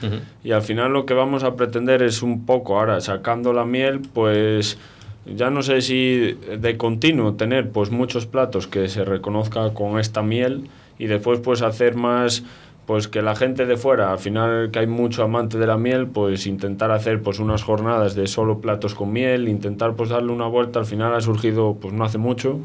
Y 0.45 0.53
al 0.53 0.63
final 0.63 0.93
lo 0.93 1.07
que 1.07 1.15
vamos 1.15 1.45
a 1.45 1.55
pretender 1.57 2.03
es 2.03 2.23
un 2.23 2.45
poco, 2.47 2.79
ahora 2.79 3.01
sacando 3.01 3.53
la 3.53 3.65
miel, 3.65 4.01
pues 4.13 4.79
ya 5.27 5.51
no 5.51 5.63
sé 5.63 5.81
si 5.83 6.37
de 6.59 6.77
continuo 6.77 7.35
tener 7.35 7.71
pues 7.71 7.91
muchos 7.91 8.27
platos 8.27 8.67
que 8.67 8.89
se 8.89 9.05
reconozca 9.05 9.73
con 9.73 9.99
esta 10.01 10.23
miel 10.23 10.69
y 10.99 11.07
después 11.07 11.41
pues 11.41 11.63
hacer 11.63 11.95
más 11.95 12.43
pues 12.87 13.07
que 13.07 13.23
la 13.23 13.37
gente 13.37 13.65
de 13.65 13.77
fuera, 13.77 14.11
al 14.11 14.19
final 14.19 14.71
que 14.73 14.81
hay 14.81 14.89
mucho 14.89 15.23
amante 15.23 15.57
de 15.57 15.67
la 15.67 15.77
miel, 15.77 16.09
pues 16.09 16.47
intentar 16.47 16.91
hacer 16.91 17.23
pues 17.23 17.39
unas 17.39 17.63
jornadas 17.63 18.17
de 18.17 18.27
solo 18.27 18.59
platos 18.59 18.95
con 18.95 19.13
miel, 19.13 19.49
intentar 19.49 19.95
pues 19.95 20.11
darle 20.11 20.33
una 20.33 20.47
vuelta, 20.47 20.81
al 20.81 20.87
final 20.87 21.15
ha 21.15 21.21
surgido 21.21 21.77
pues 21.81 21.95
no 21.95 22.05
hace 22.05 22.19
mucho. 22.19 22.59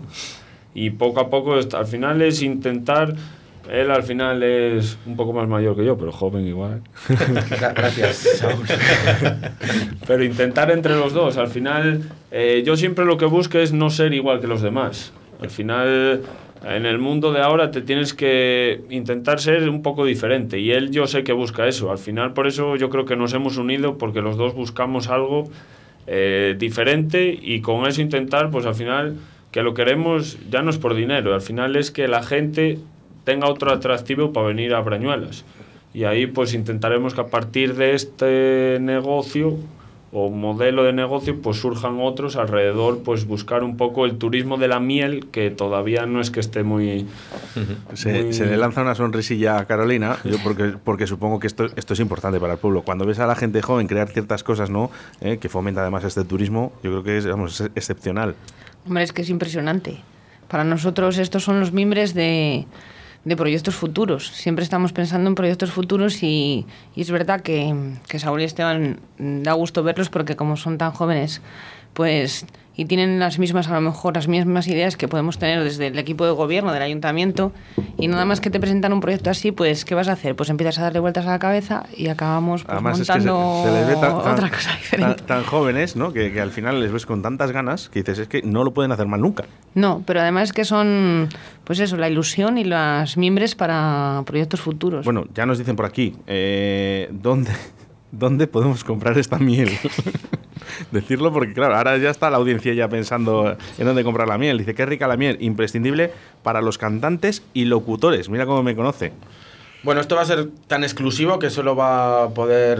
Y 0.73 0.89
poco 0.91 1.19
a 1.19 1.29
poco 1.29 1.53
al 1.53 1.85
final 1.85 2.21
es 2.21 2.41
intentar 2.41 3.15
él 3.71 3.91
al 3.91 4.03
final 4.03 4.41
es 4.43 4.97
un 5.05 5.15
poco 5.15 5.33
más 5.33 5.47
mayor 5.47 5.75
que 5.75 5.83
yo, 5.85 5.97
pero 5.97 6.11
joven 6.11 6.47
igual. 6.47 6.81
Gra- 7.07 7.73
Gracias, 7.75 8.15
Saúl. 8.17 8.65
Pero 10.07 10.23
intentar 10.23 10.71
entre 10.71 10.93
los 10.95 11.13
dos. 11.13 11.37
Al 11.37 11.47
final, 11.47 12.03
eh, 12.31 12.63
yo 12.65 12.77
siempre 12.77 13.05
lo 13.05 13.17
que 13.17 13.25
busco 13.25 13.57
es 13.59 13.73
no 13.73 13.89
ser 13.89 14.13
igual 14.13 14.39
que 14.39 14.47
los 14.47 14.61
demás. 14.61 15.11
Al 15.41 15.49
final, 15.49 16.21
en 16.65 16.85
el 16.85 16.97
mundo 16.97 17.33
de 17.33 17.41
ahora 17.41 17.71
te 17.71 17.81
tienes 17.81 18.13
que 18.13 18.81
intentar 18.89 19.39
ser 19.39 19.67
un 19.69 19.81
poco 19.81 20.05
diferente. 20.05 20.59
Y 20.59 20.71
él 20.71 20.91
yo 20.91 21.07
sé 21.07 21.23
que 21.23 21.33
busca 21.33 21.67
eso. 21.67 21.91
Al 21.91 21.97
final, 21.97 22.33
por 22.33 22.47
eso 22.47 22.75
yo 22.77 22.89
creo 22.89 23.05
que 23.05 23.15
nos 23.15 23.33
hemos 23.33 23.57
unido 23.57 23.97
porque 23.97 24.21
los 24.21 24.37
dos 24.37 24.53
buscamos 24.55 25.09
algo 25.09 25.49
eh, 26.07 26.55
diferente 26.57 27.37
y 27.41 27.61
con 27.61 27.85
eso 27.87 28.01
intentar, 28.01 28.49
pues 28.49 28.65
al 28.65 28.75
final, 28.75 29.15
que 29.51 29.61
lo 29.61 29.73
queremos 29.73 30.37
ya 30.49 30.61
no 30.61 30.69
es 30.69 30.77
por 30.77 30.95
dinero. 30.95 31.33
Al 31.33 31.41
final 31.41 31.75
es 31.75 31.91
que 31.91 32.07
la 32.07 32.23
gente 32.23 32.79
tenga 33.27 33.47
otro 33.49 33.73
atractivo 33.73 34.31
para 34.31 34.47
venir 34.47 34.73
a 34.73 34.79
Brañuelas. 34.79 35.43
Y 35.93 36.05
ahí 36.05 36.27
pues 36.27 36.53
intentaremos 36.53 37.13
que 37.13 37.19
a 37.21 37.27
partir 37.27 37.75
de 37.75 37.93
este 37.93 38.77
negocio 38.79 39.57
o 40.13 40.29
modelo 40.29 40.83
de 40.85 40.93
negocio 40.93 41.41
pues 41.41 41.57
surjan 41.57 41.99
otros 41.99 42.37
alrededor, 42.37 42.99
pues 43.03 43.25
buscar 43.27 43.63
un 43.65 43.75
poco 43.75 44.05
el 44.05 44.17
turismo 44.17 44.55
de 44.55 44.69
la 44.69 44.79
miel 44.79 45.27
que 45.33 45.49
todavía 45.51 46.05
no 46.05 46.21
es 46.21 46.31
que 46.31 46.39
esté 46.39 46.63
muy... 46.63 47.05
Se, 47.93 48.23
muy- 48.23 48.31
se 48.33 48.45
le 48.45 48.55
lanza 48.55 48.81
una 48.83 48.95
sonrisilla 48.95 49.57
a 49.57 49.65
Carolina, 49.65 50.15
yo 50.23 50.37
porque, 50.41 50.73
porque 50.81 51.05
supongo 51.07 51.39
que 51.41 51.47
esto, 51.47 51.65
esto 51.75 51.93
es 51.93 51.99
importante 51.99 52.39
para 52.39 52.53
el 52.53 52.59
pueblo. 52.59 52.83
Cuando 52.83 53.05
ves 53.05 53.19
a 53.19 53.27
la 53.27 53.35
gente 53.35 53.61
joven 53.61 53.87
crear 53.87 54.07
ciertas 54.07 54.43
cosas, 54.43 54.69
¿no? 54.69 54.89
Eh, 55.19 55.37
que 55.41 55.49
fomenta 55.49 55.81
además 55.81 56.05
este 56.05 56.23
turismo, 56.23 56.71
yo 56.83 56.91
creo 56.91 57.03
que 57.03 57.17
es, 57.17 57.27
vamos, 57.27 57.59
es 57.59 57.69
excepcional. 57.75 58.35
Hombre, 58.85 59.03
es 59.03 59.11
que 59.11 59.23
es 59.23 59.29
impresionante. 59.29 59.97
Para 60.47 60.63
nosotros 60.63 61.17
estos 61.17 61.43
son 61.43 61.59
los 61.59 61.73
mimbres 61.73 62.13
de, 62.13 62.65
de 63.25 63.35
proyectos 63.35 63.75
futuros. 63.75 64.27
Siempre 64.27 64.63
estamos 64.63 64.93
pensando 64.93 65.29
en 65.29 65.35
proyectos 65.35 65.71
futuros 65.71 66.23
y, 66.23 66.65
y 66.95 67.01
es 67.01 67.11
verdad 67.11 67.41
que, 67.41 67.73
que 68.07 68.19
Saúl 68.19 68.41
y 68.41 68.45
Esteban 68.45 68.99
mm, 69.17 69.43
da 69.43 69.53
gusto 69.53 69.83
verlos 69.83 70.09
porque 70.09 70.35
como 70.35 70.57
son 70.57 70.77
tan 70.77 70.91
jóvenes, 70.91 71.41
pues 71.93 72.45
y 72.77 72.85
tienen 72.85 73.19
las 73.19 73.39
mismas, 73.39 73.67
a 73.67 73.73
lo 73.73 73.81
mejor, 73.81 74.15
las 74.15 74.27
mismas 74.27 74.67
ideas 74.67 74.95
que 74.95 75.07
podemos 75.07 75.37
tener 75.39 75.63
desde 75.63 75.87
el 75.87 75.97
equipo 75.99 76.25
de 76.25 76.31
gobierno, 76.31 76.71
del 76.71 76.83
ayuntamiento, 76.83 77.51
y 77.97 78.07
nada 78.07 78.23
más 78.23 78.39
que 78.39 78.49
te 78.51 78.59
presentan 78.59 78.93
un 78.93 79.01
proyecto 79.01 79.29
así, 79.31 79.51
pues 79.51 79.83
¿qué 79.83 79.95
vas 79.95 80.07
a 80.07 80.13
hacer? 80.13 80.35
Pues 80.35 80.49
empiezas 80.51 80.77
a 80.79 80.83
darle 80.83 80.99
vueltas 80.99 81.25
a 81.25 81.31
la 81.31 81.39
cabeza 81.39 81.85
y 81.97 82.07
acabamos 82.07 82.63
pues, 82.63 82.73
Además 82.73 82.99
es 82.99 83.07
que 83.07 83.19
se, 83.19 83.27
montando 83.27 83.63
se 83.65 83.71
les 83.71 83.87
ve 83.87 83.93
tan, 83.95 84.21
tan- 84.23 84.33
otra 84.33 84.49
cosa 84.49 84.71
diferente. 84.77 85.23
tan 85.23 85.43
jóvenes, 85.43 85.95
¿no? 85.95 86.13
Que, 86.13 86.31
que 86.31 86.39
al 86.39 86.51
final 86.51 86.79
les 86.79 86.91
ves 86.91 87.05
con 87.07 87.21
tantas 87.23 87.51
ganas 87.51 87.89
que 87.89 87.99
dices, 87.99 88.19
es 88.19 88.27
que 88.27 88.41
no 88.43 88.63
lo 88.63 88.71
pueden 88.73 88.91
hacer 88.91 89.07
mal 89.07 89.19
nunca. 89.21 89.45
No, 89.73 90.03
pero 90.05 90.21
además 90.21 90.43
es 90.43 90.53
que 90.53 90.63
son, 90.63 91.29
pues 91.63 91.79
eso, 91.79 91.97
la 91.97 92.07
ilusión 92.09 92.57
y 92.59 92.63
las 92.63 93.17
mimbres 93.17 93.55
para 93.55 94.21
proyectos 94.25 94.61
futuros. 94.61 95.03
Bueno, 95.03 95.23
ya 95.33 95.45
nos 95.47 95.57
dicen 95.57 95.75
por 95.75 95.85
aquí, 95.87 96.15
eh, 96.27 97.09
¿dónde, 97.11 97.51
¿dónde 98.17 98.47
podemos 98.47 98.83
comprar 98.83 99.17
esta 99.17 99.37
miel? 99.37 99.69
Decirlo 100.91 101.31
porque, 101.31 101.53
claro, 101.53 101.75
ahora 101.75 101.97
ya 101.97 102.09
está 102.09 102.29
la 102.29 102.37
audiencia 102.37 102.73
ya 102.73 102.89
pensando 102.89 103.57
en 103.77 103.85
dónde 103.85 104.03
comprar 104.03 104.27
la 104.27 104.37
miel. 104.37 104.57
Dice, 104.57 104.75
qué 104.75 104.85
rica 104.85 105.07
la 105.07 105.17
miel, 105.17 105.37
imprescindible 105.39 106.11
para 106.43 106.61
los 106.61 106.77
cantantes 106.77 107.43
y 107.53 107.65
locutores. 107.65 108.29
Mira 108.29 108.45
cómo 108.45 108.63
me 108.63 108.75
conoce. 108.75 109.13
Bueno, 109.83 110.01
esto 110.01 110.15
va 110.15 110.23
a 110.23 110.25
ser 110.25 110.49
tan 110.67 110.83
exclusivo 110.83 111.39
que 111.39 111.49
solo 111.49 111.75
va 111.75 112.23
a 112.23 112.29
poder 112.29 112.79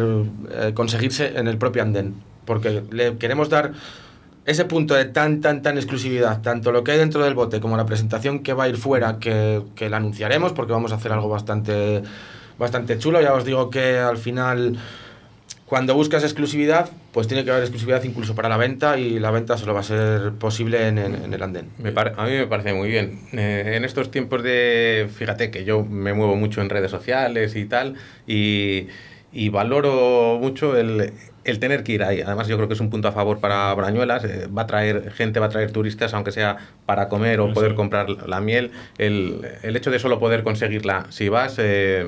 eh, 0.52 0.72
conseguirse 0.74 1.38
en 1.38 1.48
el 1.48 1.58
propio 1.58 1.82
andén. 1.82 2.16
Porque 2.46 2.84
le 2.92 3.18
queremos 3.18 3.50
dar 3.50 3.74
ese 4.46 4.66
punto 4.66 4.94
de 4.94 5.06
tan, 5.06 5.42
tan, 5.42 5.62
tan 5.62 5.78
exclusividad, 5.78 6.42
tanto 6.42 6.72
lo 6.72 6.84
que 6.84 6.92
hay 6.92 6.98
dentro 6.98 7.24
del 7.24 7.34
bote 7.34 7.60
como 7.60 7.76
la 7.78 7.86
presentación 7.86 8.40
que 8.40 8.54
va 8.54 8.64
a 8.64 8.70
ir 8.70 8.78
fuera, 8.78 9.20
que, 9.20 9.62
que 9.76 9.90
la 9.90 9.98
anunciaremos 9.98 10.54
porque 10.54 10.72
vamos 10.72 10.94
a 10.94 10.96
hacer 10.96 11.12
algo 11.12 11.28
bastante, 11.28 12.02
bastante 12.58 12.98
chulo. 12.98 13.22
Ya 13.22 13.34
os 13.34 13.46
digo 13.46 13.70
que 13.70 14.00
al 14.00 14.18
final, 14.18 14.78
cuando 15.68 15.94
buscas 15.96 16.24
exclusividad, 16.24 16.90
pues 17.12 17.28
tiene 17.28 17.44
que 17.44 17.52
haber 17.52 17.64
exclusividad 17.64 18.02
incluso 18.06 18.36
para 18.36 18.48
la 18.48 18.56
venta 18.56 18.98
y 18.98 19.20
la 19.20 19.32
venta 19.32 19.58
solo 19.58 19.74
va 19.74 19.82
a 19.82 19.84
ser 19.84 20.32
posible 20.40 20.88
en, 20.88 20.98
en- 20.98 21.34
el 21.34 21.44
andén. 21.44 21.68
Me 21.78 21.90
a 21.90 22.24
mí 22.26 22.32
me 22.32 22.48
parece 22.48 22.74
muy 22.74 22.88
bien. 22.88 23.20
Eh, 23.34 23.74
en 23.76 23.84
estos 23.84 24.10
tiempos 24.10 24.44
de, 24.44 25.10
fíjate 25.14 25.52
que 25.52 25.66
yo 25.66 25.84
me 25.84 26.14
muevo 26.14 26.38
mucho 26.38 26.62
en 26.62 26.70
redes 26.70 26.90
sociales 26.90 27.56
y 27.58 27.66
tal, 27.66 27.96
y, 28.26 28.88
y 29.34 29.50
valoro 29.50 30.38
mucho 30.40 30.78
el, 30.78 31.12
el 31.48 31.60
tener 31.60 31.84
que 31.84 31.94
ir 31.94 32.04
ahí. 32.04 32.22
Además, 32.22 32.48
yo 32.48 32.56
creo 32.58 32.68
que 32.68 32.74
es 32.74 32.80
un 32.80 32.90
punto 32.90 33.08
a 33.08 33.12
favor 33.12 33.40
para 33.40 33.74
Brañuelas. 33.74 34.24
eh, 34.26 34.48
va 34.56 34.64
a 34.64 34.68
traer 34.68 35.12
gente, 35.12 35.40
va 35.40 35.48
a 35.48 35.50
traer 35.50 35.72
turistas, 35.72 36.14
aunque 36.14 36.32
sea 36.32 36.58
para 36.86 37.08
comer 37.10 37.40
o 37.40 37.48
Sí, 37.48 37.54
poder 37.54 37.72
sí. 37.72 37.76
comprar 37.76 38.10
la 38.10 38.42
miel. 38.42 38.72
El, 38.98 39.42
el 39.64 39.76
hecho 39.76 39.92
de 39.92 40.00
solo 40.00 40.20
poder 40.20 40.44
conseguirla 40.44 41.06
si 41.10 41.30
vas, 41.30 41.56
eh, 41.58 42.06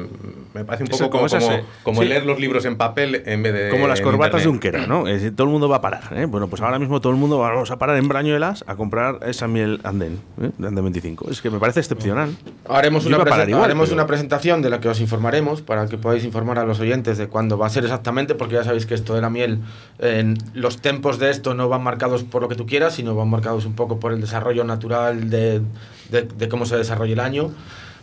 me 0.53 0.63
parece 0.65 0.83
un 0.83 0.89
Eso, 0.91 1.05
poco 1.05 1.17
como, 1.19 1.19
como 1.19 1.25
esas, 1.27 1.43
como, 1.43 1.55
eh, 1.57 1.63
como 1.83 2.01
sí. 2.01 2.07
leer 2.07 2.25
los 2.25 2.39
libros 2.39 2.65
en 2.65 2.75
papel 2.77 3.23
en 3.25 3.43
vez 3.43 3.53
de. 3.53 3.69
Como 3.69 3.87
las 3.87 4.01
corbatas 4.01 4.43
de. 4.43 4.49
Unquera, 4.49 4.85
¿no? 4.87 5.07
Es 5.07 5.15
decir, 5.21 5.35
todo 5.35 5.45
el 5.47 5.51
mundo 5.51 5.69
va 5.69 5.77
a 5.77 5.81
parar. 5.81 6.03
¿eh? 6.15 6.25
Bueno, 6.25 6.47
pues 6.47 6.61
ahora 6.61 6.79
mismo 6.79 6.99
todo 7.01 7.11
el 7.13 7.19
mundo 7.19 7.37
vamos 7.39 7.71
a 7.71 7.77
parar 7.77 7.97
en 7.97 8.07
Brañuelas 8.07 8.63
a 8.67 8.75
comprar 8.75 9.19
esa 9.25 9.47
miel 9.47 9.79
andén, 9.83 10.19
¿eh? 10.41 10.49
de 10.57 10.67
Andén 10.67 10.83
25. 10.85 11.29
Es 11.29 11.41
que 11.41 11.49
me 11.49 11.59
parece 11.59 11.79
excepcional. 11.79 12.35
Haremos, 12.67 13.03
Yo 13.03 13.09
una, 13.15 13.25
presen- 13.25 13.49
igual, 13.49 13.65
haremos 13.65 13.89
pero- 13.89 13.95
una 14.01 14.07
presentación 14.07 14.61
de 14.61 14.69
la 14.69 14.79
que 14.79 14.89
os 14.89 14.99
informaremos 15.01 15.61
para 15.61 15.85
que 15.87 15.97
podáis 15.97 16.23
informar 16.23 16.59
a 16.59 16.65
los 16.65 16.79
oyentes 16.79 17.17
de 17.17 17.27
cuándo 17.27 17.57
va 17.57 17.67
a 17.67 17.69
ser 17.69 17.83
exactamente, 17.83 18.35
porque 18.35 18.55
ya 18.55 18.63
sabéis 18.63 18.85
que 18.85 18.93
esto 18.95 19.13
de 19.15 19.21
miel, 19.29 19.59
en 19.99 20.37
los 20.53 20.77
tempos 20.81 21.19
de 21.19 21.29
esto 21.29 21.53
no 21.53 21.69
van 21.69 21.83
marcados 21.83 22.23
por 22.23 22.41
lo 22.41 22.47
que 22.49 22.55
tú 22.55 22.65
quieras, 22.65 22.95
sino 22.95 23.15
van 23.15 23.29
marcados 23.29 23.65
un 23.65 23.73
poco 23.73 23.99
por 23.99 24.11
el 24.13 24.21
desarrollo 24.21 24.63
natural 24.63 25.29
de, 25.29 25.61
de- 26.09 26.23
de 26.23 26.49
cómo 26.49 26.65
se 26.65 26.75
desarrolla 26.77 27.13
el 27.13 27.19
año, 27.19 27.51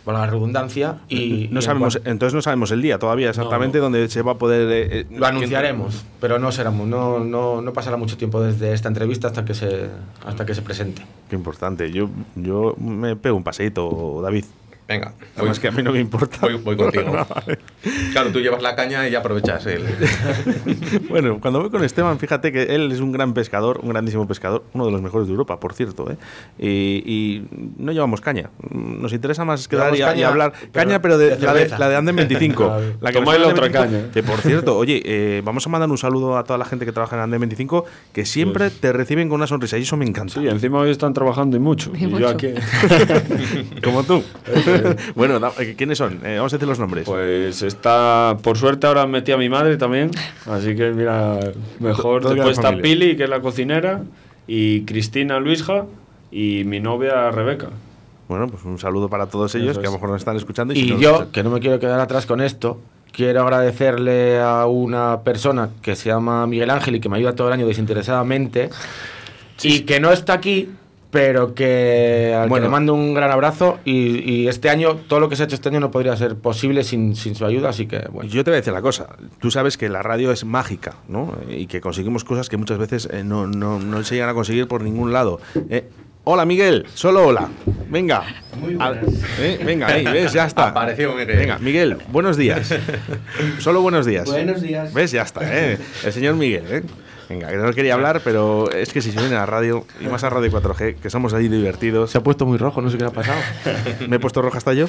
por 0.05 0.13
la 0.13 0.25
redundancia. 0.25 0.99
Y, 1.09 1.47
no 1.51 1.55
y 1.55 1.55
en 1.55 1.61
sabemos, 1.61 1.97
cuan- 1.97 2.07
entonces 2.11 2.33
no 2.33 2.41
sabemos 2.41 2.71
el 2.71 2.81
día 2.81 2.97
todavía 2.99 3.29
exactamente 3.29 3.77
no. 3.79 3.85
dónde 3.85 4.07
se 4.09 4.21
va 4.21 4.33
a 4.33 4.37
poder. 4.37 4.69
eh, 4.71 4.99
eh, 5.01 5.05
lo 5.11 5.25
anunciaremos, 5.25 6.05
pero 6.21 6.39
no 6.39 6.51
será, 6.51 6.71
no, 6.71 7.19
no, 7.19 7.61
no 7.61 7.73
pasará 7.73 7.97
mucho 7.97 8.15
tiempo 8.17 8.41
desde 8.41 8.73
esta 8.73 8.87
entrevista 8.87 9.27
hasta 9.27 9.43
que 9.43 9.53
se, 9.53 9.89
hasta 10.25 10.45
que 10.45 10.53
se 10.55 10.61
presente. 10.61 11.01
Qué 11.29 11.35
importante. 11.35 11.91
Yo, 11.91 12.09
yo 12.35 12.75
me 12.79 13.15
pego 13.15 13.35
un 13.37 13.43
paseíto, 13.43 14.21
David. 14.23 14.45
Venga, 14.87 15.13
Además 15.35 15.59
que 15.59 15.67
a 15.67 15.71
mí 15.71 15.83
no 15.83 15.91
me 15.91 15.99
importa. 15.99 16.37
voy, 16.41 16.55
voy 16.55 16.77
contigo. 16.77 17.05
No, 17.17 17.25
vale. 17.25 17.59
Claro, 18.11 18.31
tú 18.31 18.39
llevas 18.39 18.61
la 18.61 18.75
caña 18.75 19.07
y 19.07 19.11
ya 19.11 19.19
aprovechas 19.19 19.65
el. 19.65 19.83
bueno, 21.09 21.39
cuando 21.41 21.59
voy 21.59 21.69
con 21.69 21.83
Esteban, 21.83 22.19
fíjate 22.19 22.51
que 22.51 22.63
él 22.75 22.91
es 22.91 22.99
un 22.99 23.11
gran 23.11 23.33
pescador, 23.33 23.79
un 23.83 23.89
grandísimo 23.89 24.27
pescador, 24.27 24.63
uno 24.73 24.85
de 24.85 24.91
los 24.91 25.01
mejores 25.01 25.27
de 25.27 25.31
Europa, 25.33 25.59
por 25.59 25.73
cierto. 25.73 26.09
¿eh? 26.11 26.17
Y, 26.59 27.03
y 27.05 27.47
no 27.77 27.91
llevamos 27.91 28.21
caña. 28.21 28.49
Nos 28.71 29.13
interesa 29.13 29.43
más 29.45 29.67
quedar 29.67 29.95
y, 29.95 30.01
hablar. 30.01 30.53
pero 30.71 30.71
caña, 30.85 31.01
pero 31.01 31.17
de, 31.17 31.35
de 31.35 31.45
la, 31.45 31.53
de, 31.53 31.69
la 31.69 31.89
de 31.89 31.95
Anden 31.95 32.15
25. 32.15 32.77
la 33.01 33.11
que 33.11 33.17
otra 33.17 33.33
Anden 33.33 33.55
25. 33.55 33.71
caña. 33.71 34.11
Que 34.13 34.23
por 34.23 34.39
cierto, 34.39 34.77
oye, 34.77 35.01
eh, 35.05 35.41
vamos 35.43 35.65
a 35.65 35.69
mandar 35.69 35.89
un 35.89 35.97
saludo 35.97 36.37
a 36.37 36.43
toda 36.43 36.57
la 36.57 36.65
gente 36.65 36.85
que 36.85 36.91
trabaja 36.91 37.15
en 37.15 37.23
Anden 37.23 37.41
25, 37.41 37.85
que 38.13 38.25
siempre 38.25 38.69
te 38.69 38.93
reciben 38.93 39.27
con 39.29 39.35
una 39.35 39.47
sonrisa 39.47 39.77
y 39.77 39.81
eso 39.81 39.97
me 39.97 40.05
encanta. 40.05 40.33
Sí, 40.35 40.47
encima 40.47 40.79
hoy 40.79 40.91
están 40.91 41.13
trabajando 41.13 41.57
y 41.57 41.59
mucho. 41.59 41.91
Y 41.95 42.03
Y, 42.03 42.07
mucho. 42.07 42.19
yo 42.19 42.29
aquí. 42.29 42.53
Como 43.83 44.03
tú. 44.03 44.23
bueno, 45.15 45.39
eh, 45.59 45.75
¿quiénes 45.77 45.97
son? 45.97 46.19
Eh, 46.25 46.35
vamos 46.37 46.53
a 46.53 46.57
decir 46.57 46.67
los 46.67 46.79
nombres. 46.79 47.05
Pues 47.05 47.61
está, 47.61 48.37
por 48.41 48.57
suerte 48.57 48.87
ahora 48.87 49.05
metí 49.07 49.31
a 49.31 49.37
mi 49.37 49.49
madre 49.49 49.77
también, 49.77 50.11
así 50.45 50.75
que 50.75 50.91
mira, 50.91 51.39
mejor. 51.79 52.23
Después 52.27 52.57
está. 52.57 52.75
Pili, 52.77 53.15
que 53.17 53.23
es 53.25 53.29
la 53.29 53.41
cocinera, 53.41 54.01
y 54.47 54.81
Cristina 54.81 55.39
Luisja, 55.39 55.85
y 56.31 56.63
mi 56.65 56.79
novia 56.79 57.31
Rebeca. 57.31 57.67
Bueno, 58.27 58.47
pues 58.47 58.63
un 58.65 58.77
saludo 58.77 59.07
para 59.09 59.27
todos 59.27 59.55
ellos 59.55 59.77
que 59.77 59.85
a 59.85 59.89
lo 59.89 59.93
mejor 59.93 60.09
nos 60.09 60.19
están 60.21 60.35
escuchando. 60.35 60.73
Y 60.73 60.91
no 60.91 60.99
yo, 60.99 61.11
escuchan- 61.11 61.31
que 61.31 61.43
no 61.43 61.49
me 61.51 61.59
quiero 61.61 61.79
quedar 61.79 61.99
atrás 62.01 62.25
con 62.25 62.41
esto, 62.41 62.79
quiero 63.13 63.41
agradecerle 63.41 64.39
a 64.39 64.65
una 64.65 65.21
persona 65.21 65.69
que 65.81 65.95
se 65.95 66.09
llama 66.09 66.45
Miguel 66.45 66.69
Ángel 66.69 66.95
y 66.97 66.99
que 66.99 67.07
me 67.07 67.15
ayuda 67.17 67.33
todo 67.35 67.47
el 67.47 67.53
año 67.53 67.65
desinteresadamente 67.65 68.69
y 69.63 69.81
que 69.81 69.99
no 70.01 70.11
está 70.11 70.33
aquí, 70.33 70.69
pero 71.17 71.55
que 71.55 72.31
al 72.39 72.47
Bueno. 72.47 72.65
que 72.65 72.67
le 72.67 72.71
mando 72.71 72.93
un 72.93 73.15
gran 73.15 73.31
abrazo 73.31 73.79
y, 73.85 74.19
y 74.31 74.47
este 74.47 74.69
año, 74.69 74.97
todo 75.07 75.19
lo 75.19 75.29
que 75.29 75.35
se 75.35 75.41
ha 75.41 75.45
hecho 75.45 75.55
este 75.55 75.69
año 75.69 75.79
no 75.79 75.89
podría 75.89 76.15
ser 76.15 76.35
posible 76.35 76.83
sin, 76.83 77.15
sin 77.15 77.33
su 77.33 77.43
ayuda, 77.43 77.69
así 77.69 77.87
que 77.87 78.07
bueno. 78.11 78.29
Yo 78.29 78.43
te 78.43 78.51
voy 78.51 78.57
a 78.57 78.61
decir 78.61 78.71
la 78.71 78.83
cosa. 78.83 79.07
Tú 79.39 79.49
sabes 79.49 79.77
que 79.77 79.89
la 79.89 80.03
radio 80.03 80.31
es 80.31 80.45
mágica, 80.45 80.93
¿no? 81.07 81.35
Y 81.49 81.65
que 81.65 81.81
conseguimos 81.81 82.23
cosas 82.23 82.49
que 82.49 82.57
muchas 82.57 82.77
veces 82.77 83.09
eh, 83.11 83.23
no, 83.23 83.47
no, 83.47 83.79
no 83.79 84.03
se 84.03 84.13
llegan 84.13 84.29
a 84.29 84.35
conseguir 84.35 84.67
por 84.67 84.83
ningún 84.83 85.11
lado. 85.11 85.39
Eh, 85.71 85.89
hola, 86.23 86.45
Miguel. 86.45 86.85
Solo 86.93 87.25
hola. 87.25 87.49
Venga. 87.89 88.23
Al- 88.77 89.01
eh, 89.39 89.59
venga, 89.65 89.87
ahí, 89.87 90.05
¿ves? 90.05 90.33
Ya 90.33 90.45
está. 90.45 90.67
Apareció 90.67 91.13
Miguel. 91.15 91.35
Venga, 91.35 91.57
Miguel, 91.57 91.97
buenos 92.11 92.37
días. 92.37 92.75
Solo 93.57 93.81
buenos 93.81 94.05
días. 94.05 94.29
Buenos 94.29 94.61
días. 94.61 94.93
¿Ves? 94.93 95.11
Ya 95.11 95.23
está, 95.23 95.39
¿eh? 95.43 95.79
El 96.05 96.13
señor 96.13 96.35
Miguel, 96.35 96.63
¿eh? 96.69 96.83
Venga, 97.29 97.49
que 97.49 97.57
no 97.57 97.73
quería 97.73 97.93
hablar, 97.93 98.21
pero 98.23 98.71
es 98.71 98.93
que 98.93 99.01
si 99.01 99.11
se 99.11 99.19
viene 99.19 99.35
a 99.35 99.39
la 99.39 99.45
radio, 99.45 99.85
y 99.99 100.05
más 100.07 100.23
a 100.23 100.29
Radio 100.29 100.49
4G, 100.51 100.95
que 100.95 101.09
somos 101.09 101.33
allí 101.33 101.49
divertidos. 101.49 102.11
Se 102.11 102.17
ha 102.17 102.23
puesto 102.23 102.45
muy 102.45 102.57
rojo, 102.57 102.81
no 102.81 102.89
sé 102.89 102.97
qué 102.97 103.03
le 103.03 103.09
ha 103.09 103.13
pasado. 103.13 103.39
¿Me 104.07 104.15
he 104.15 104.19
puesto 104.19 104.41
roja 104.41 104.57
hasta 104.57 104.73
yo? 104.73 104.87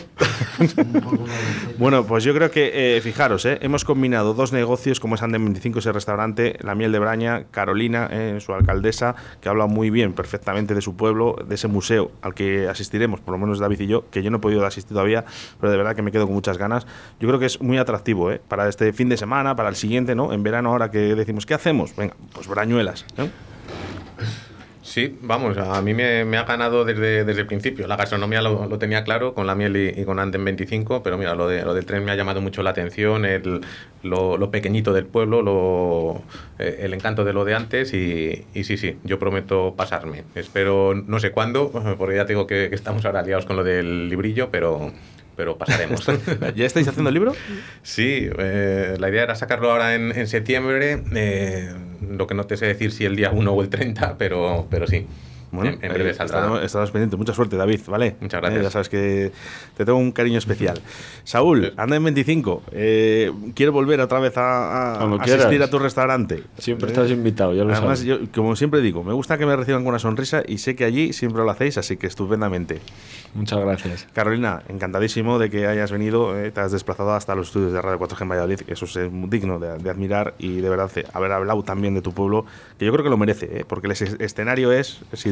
bueno, 1.79 2.05
pues 2.05 2.25
yo 2.25 2.35
creo 2.35 2.51
que, 2.51 2.97
eh, 2.97 3.01
fijaros, 3.01 3.45
eh, 3.45 3.59
hemos 3.63 3.85
combinado 3.85 4.35
dos 4.35 4.53
negocios 4.53 5.01
como 5.01 5.17
es 5.17 5.23
Andem 5.23 5.45
25, 5.45 5.81
ese 5.81 5.93
restaurante, 5.93 6.57
La 6.61 6.75
Miel 6.75 6.93
de 6.93 6.99
Braña, 6.99 7.45
Carolina, 7.51 8.09
eh, 8.11 8.39
su 8.41 8.53
alcaldesa, 8.53 9.17
que 9.41 9.49
habla 9.49 9.67
muy 9.67 9.91
bien, 9.91 10.13
perfectamente 10.13 10.75
de 10.75 10.81
su 10.81 10.97
pueblo, 10.97 11.37
de 11.47 11.55
ese 11.55 11.69
museo 11.69 12.13
al 12.23 12.35
que 12.35 12.69
asistiremos, 12.69 13.21
por 13.21 13.33
lo 13.33 13.39
menos 13.39 13.59
David 13.59 13.81
y 13.81 13.87
yo, 13.87 14.05
que 14.11 14.23
yo 14.23 14.31
no 14.31 14.39
he 14.39 14.41
podido 14.41 14.65
asistir 14.65 14.93
todavía, 14.93 15.25
pero 15.61 15.71
de 15.71 15.77
verdad 15.77 15.97
que 15.97 16.03
me 16.03 16.13
quedo 16.13 16.27
con 16.27 16.35
muchas 16.35 16.59
ganas. 16.59 16.87
Yo 17.21 17.29
creo 17.29 17.41
que 17.41 17.47
es 17.47 17.61
muy 17.61 17.79
atractivo 17.79 18.31
eh, 18.31 18.41
para 18.47 18.69
este 18.69 18.93
fin 18.93 19.09
de 19.09 19.17
semana, 19.17 19.57
para 19.57 19.69
el 19.69 19.77
siguiente, 19.77 20.15
¿no? 20.15 20.33
En 20.33 20.43
verano 20.43 20.71
ahora 20.71 20.91
que 20.91 21.15
decimos, 21.15 21.47
¿qué 21.47 21.55
hacemos? 21.55 21.95
Venga, 21.97 22.15
pues 22.33 22.47
brañuelas. 22.49 23.05
¿no? 23.17 23.29
Sí, 24.83 25.19
vamos, 25.21 25.59
a 25.59 25.83
mí 25.83 25.93
me, 25.93 26.25
me 26.25 26.39
ha 26.39 26.45
ganado 26.45 26.87
desde, 26.87 27.23
desde 27.25 27.43
el 27.43 27.47
principio. 27.47 27.87
La 27.87 27.97
gastronomía 27.97 28.41
lo, 28.41 28.67
lo 28.67 28.79
tenía 28.79 29.05
claro 29.05 29.35
con 29.35 29.47
la 29.47 29.55
miel 29.55 29.77
y, 29.77 30.01
y 30.01 30.05
con 30.07 30.19
Anden 30.19 30.43
25, 30.43 31.03
pero 31.03 31.19
mira, 31.19 31.35
lo, 31.35 31.47
de, 31.47 31.63
lo 31.63 31.75
del 31.75 31.85
tren 31.85 32.03
me 32.07 32.11
ha 32.11 32.17
llamado 32.17 32.41
mucho 32.41 32.63
la 32.63 32.71
atención, 32.71 33.27
el, 33.27 33.61
lo, 34.03 34.39
lo 34.39 34.51
pequeñito 34.51 34.95
del 34.95 35.05
pueblo, 35.05 35.43
lo, 35.43 36.23
eh, 36.59 36.79
el 36.85 36.95
encanto 36.95 37.25
de 37.25 37.35
lo 37.35 37.45
de 37.45 37.55
antes 37.55 37.93
y, 37.93 38.47
y 38.55 38.65
sí, 38.65 38.79
sí, 38.79 38.97
yo 39.05 39.19
prometo 39.19 39.75
pasarme. 39.77 40.25
Espero, 40.35 40.95
no 40.95 41.21
sé 41.21 41.33
cuándo, 41.33 41.71
porque 41.99 42.17
ya 42.17 42.25
tengo 42.25 42.47
que, 42.47 42.71
que 42.71 42.75
estamos 42.75 43.05
ahora 43.05 43.21
liados 43.21 43.45
con 43.45 43.57
lo 43.57 43.65
del 43.65 44.09
librillo, 44.09 44.49
pero, 44.51 44.91
pero 45.37 45.59
pasaremos. 45.59 46.07
¿Ya 46.57 46.65
estáis 46.65 46.89
haciendo 46.89 47.11
el 47.11 47.15
libro? 47.15 47.35
Sí, 47.83 48.31
eh, 48.39 48.97
la 48.99 49.11
idea 49.11 49.25
era 49.25 49.35
sacarlo 49.35 49.71
ahora 49.71 49.95
en, 49.95 50.17
en 50.17 50.27
septiembre. 50.27 51.03
eh, 51.15 51.75
lo 52.01 52.27
que 52.27 52.35
no 52.35 52.45
te 52.45 52.57
sé 52.57 52.67
decir 52.67 52.93
si 52.93 53.05
el 53.05 53.17
día 53.17 53.31
1 53.31 53.53
o 53.53 53.63
el 53.63 53.69
30, 53.69 54.17
pero, 54.19 54.67
pero 54.71 54.87
sí. 54.87 55.07
Bueno, 55.51 55.71
en, 55.71 55.85
en 55.85 55.93
breve 55.93 56.11
eh, 56.11 56.15
saldrá. 56.15 56.39
estaremos, 56.39 56.63
estaremos 56.65 56.91
pendientes. 56.91 57.19
Mucha 57.19 57.33
suerte, 57.35 57.57
David, 57.57 57.81
¿vale? 57.87 58.17
Muchas 58.21 58.41
gracias. 58.41 58.61
Eh, 58.61 58.65
ya 58.65 58.71
sabes 58.71 58.89
que 58.89 59.33
te 59.77 59.85
tengo 59.85 59.99
un 59.99 60.13
cariño 60.13 60.39
especial. 60.39 60.81
Saúl, 61.25 61.73
anda 61.77 61.97
en 61.97 62.05
25. 62.05 62.63
Eh, 62.73 63.33
quiero 63.55 63.73
volver 63.73 64.01
otra 64.01 64.21
vez 64.21 64.37
a, 64.37 64.93
a 64.95 65.05
asistir 65.17 65.49
quieras. 65.49 65.69
a 65.69 65.71
tu 65.71 65.79
restaurante. 65.79 66.43
Siempre 66.59 66.89
estás 66.89 67.11
invitado, 67.11 67.55
ya 67.55 67.65
lo 67.65 67.73
Además, 67.73 68.01
sabes. 68.01 68.05
yo, 68.05 68.19
como 68.35 68.57
siempre 68.57 68.81
digo, 68.81 69.03
me 69.05 69.13
gusta 69.13 69.39
que 69.39 69.47
me 69.47 69.57
reciban 69.57 69.83
con 69.83 69.91
una 69.91 69.99
sonrisa 69.99 70.43
y 70.47 70.59
sé 70.59 70.77
que 70.77 70.85
allí 70.85 71.13
siempre 71.13 71.43
lo 71.43 71.51
hacéis, 71.51 71.79
así 71.79 71.97
que 71.97 72.07
estupendamente. 72.07 72.81
Muchas 73.35 73.59
gracias. 73.61 74.07
Carolina, 74.13 74.63
encantadísimo 74.69 75.39
de 75.39 75.51
que 75.51 75.67
hayas 75.67 75.93
venido, 75.93 76.39
eh, 76.39 76.51
te 76.51 76.61
has 76.61 76.73
desplazado 76.73 77.13
hasta 77.15 77.35
los 77.35 77.49
estudios 77.49 77.73
de 77.73 77.83
Radio 77.83 77.99
4G 77.99 78.23
en 78.23 78.29
Valladolid, 78.29 78.61
que 78.61 78.73
eso 78.73 78.87
es 78.87 78.99
digno 79.31 79.59
de, 79.59 79.79
de 79.79 79.91
admirar 79.91 80.35
y 80.39 80.61
de 80.61 80.69
verdad 80.69 80.91
eh, 80.97 81.05
haber 81.13 81.33
hablado 81.33 81.63
también 81.63 81.95
de 81.95 82.03
tu 82.03 82.13
pueblo, 82.13 82.47
que 82.79 82.87
yo 82.87 82.93
creo 82.93 83.05
que 83.05 83.11
lo 83.11 83.17
merece, 83.19 83.47
eh, 83.61 83.65
porque 83.69 83.87
el 83.87 83.93
es- 83.93 84.17
escenario 84.19 84.73
es, 84.73 85.01
es 85.13 85.27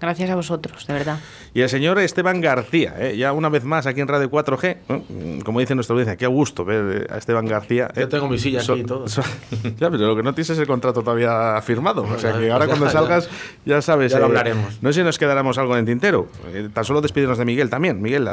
Gracias 0.00 0.30
a 0.30 0.34
vosotros, 0.34 0.84
de 0.88 0.94
verdad. 0.94 1.18
Y 1.54 1.60
el 1.60 1.68
señor 1.68 1.96
Esteban 2.00 2.40
García, 2.40 2.94
eh, 2.98 3.16
ya 3.16 3.32
una 3.32 3.48
vez 3.48 3.62
más 3.62 3.86
aquí 3.86 4.00
en 4.00 4.08
Radio 4.08 4.28
4G, 4.28 4.78
¿no? 4.88 5.04
Mm, 5.08 5.40
como 5.42 5.60
dice 5.60 5.76
nuestra 5.76 5.94
audiencia, 5.94 6.16
qué 6.16 6.26
gusto 6.26 6.64
ver 6.64 7.06
a 7.08 7.18
Esteban 7.18 7.46
García. 7.46 7.88
Yo 7.94 8.02
eh. 8.02 8.06
tengo 8.08 8.28
mi 8.28 8.36
silla 8.36 8.60
So- 8.62 8.72
aquí 8.72 8.80
y 8.82 8.84
todo. 8.84 9.06
so- 9.08 9.22
ya, 9.78 9.90
pero 9.90 9.98
lo 9.98 10.16
que 10.16 10.24
no 10.24 10.34
tienes 10.34 10.50
es 10.50 10.58
el 10.58 10.66
contrato 10.66 11.04
todavía 11.04 11.60
firmado. 11.62 12.02
O 12.02 12.18
sea 12.18 12.32
ya, 12.32 12.40
que 12.40 12.50
ahora 12.50 12.64
ya, 12.64 12.70
cuando 12.70 12.90
salgas 12.90 13.28
ya 13.64 13.80
sabes. 13.80 14.10
Ya 14.10 14.18
lo 14.18 14.24
eh, 14.24 14.28
hablaremos. 14.28 14.82
No 14.82 14.92
sé 14.92 15.00
si 15.00 15.04
nos 15.04 15.18
quedaremos 15.18 15.56
algo 15.58 15.74
en 15.74 15.80
el 15.80 15.86
tintero. 15.86 16.26
Eh, 16.52 16.68
tan 16.74 16.84
solo 16.84 17.00
despedirnos 17.00 17.38
de 17.38 17.44
Miguel 17.44 17.70
también. 17.70 18.02
Miguel, 18.02 18.28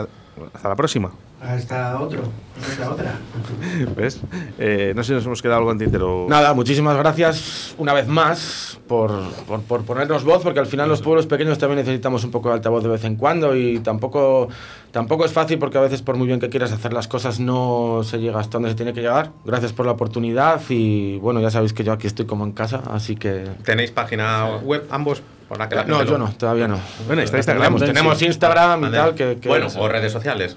hasta 0.53 0.69
la 0.69 0.75
próxima. 0.75 1.11
Hasta 1.41 1.99
otro, 1.99 2.21
hasta 2.61 2.91
otra. 2.91 3.13
¿Ves? 3.95 4.19
Eh, 4.57 4.93
no 4.95 5.03
sé 5.03 5.07
si 5.09 5.13
nos 5.13 5.25
hemos 5.25 5.41
quedado 5.41 5.59
algo 5.59 5.71
en 5.71 5.79
tintero. 5.79 6.25
Nada, 6.29 6.53
muchísimas 6.53 6.97
gracias 6.97 7.75
una 7.77 7.93
vez 7.93 8.07
más 8.07 8.79
por, 8.87 9.11
por, 9.47 9.61
por 9.61 9.83
ponernos 9.83 10.23
voz, 10.23 10.43
porque 10.43 10.59
al 10.59 10.65
final 10.65 10.89
los 10.89 11.01
pueblos 11.01 11.27
pequeños 11.27 11.57
también 11.57 11.79
necesitamos 11.79 12.23
un 12.23 12.31
poco 12.31 12.49
de 12.49 12.55
altavoz 12.55 12.83
de 12.83 12.89
vez 12.89 13.03
en 13.05 13.15
cuando 13.15 13.55
y 13.55 13.79
tampoco, 13.79 14.49
tampoco 14.91 15.25
es 15.25 15.31
fácil 15.31 15.59
porque 15.59 15.77
a 15.77 15.81
veces 15.81 16.01
por 16.01 16.15
muy 16.15 16.27
bien 16.27 16.39
que 16.39 16.49
quieras 16.49 16.71
hacer 16.71 16.93
las 16.93 17.07
cosas 17.07 17.39
no 17.39 18.01
se 18.03 18.19
llega 18.19 18.39
hasta 18.39 18.53
donde 18.57 18.69
se 18.69 18.75
tiene 18.75 18.93
que 18.93 19.01
llegar. 19.01 19.31
Gracias 19.45 19.73
por 19.73 19.85
la 19.85 19.91
oportunidad 19.93 20.61
y 20.69 21.17
bueno, 21.17 21.39
ya 21.41 21.49
sabéis 21.51 21.73
que 21.73 21.83
yo 21.83 21.91
aquí 21.93 22.07
estoy 22.07 22.25
como 22.25 22.43
en 22.45 22.51
casa, 22.51 22.81
así 22.91 23.15
que... 23.15 23.45
¿Tenéis 23.63 23.91
página 23.91 24.47
web 24.63 24.85
ambos? 24.89 25.21
Por 25.47 25.57
la 25.57 25.67
que 25.67 25.75
la 25.75 25.83
No, 25.85 26.03
yo 26.03 26.11
lo- 26.11 26.17
no, 26.19 26.31
todavía 26.33 26.67
no. 26.67 26.79
Bueno, 27.07 27.23
está 27.23 27.37
Instagram. 27.37 27.63
Tenemos, 27.63 27.83
tenemos 27.85 28.21
Instagram 28.21 28.79
y 28.79 28.83
Vale. 28.83 28.97
tal, 28.97 29.15
que... 29.15 29.37
que- 29.41 29.49
bueno, 29.49 29.67
o 29.77 29.87
redes 29.87 30.11
sociales. 30.11 30.55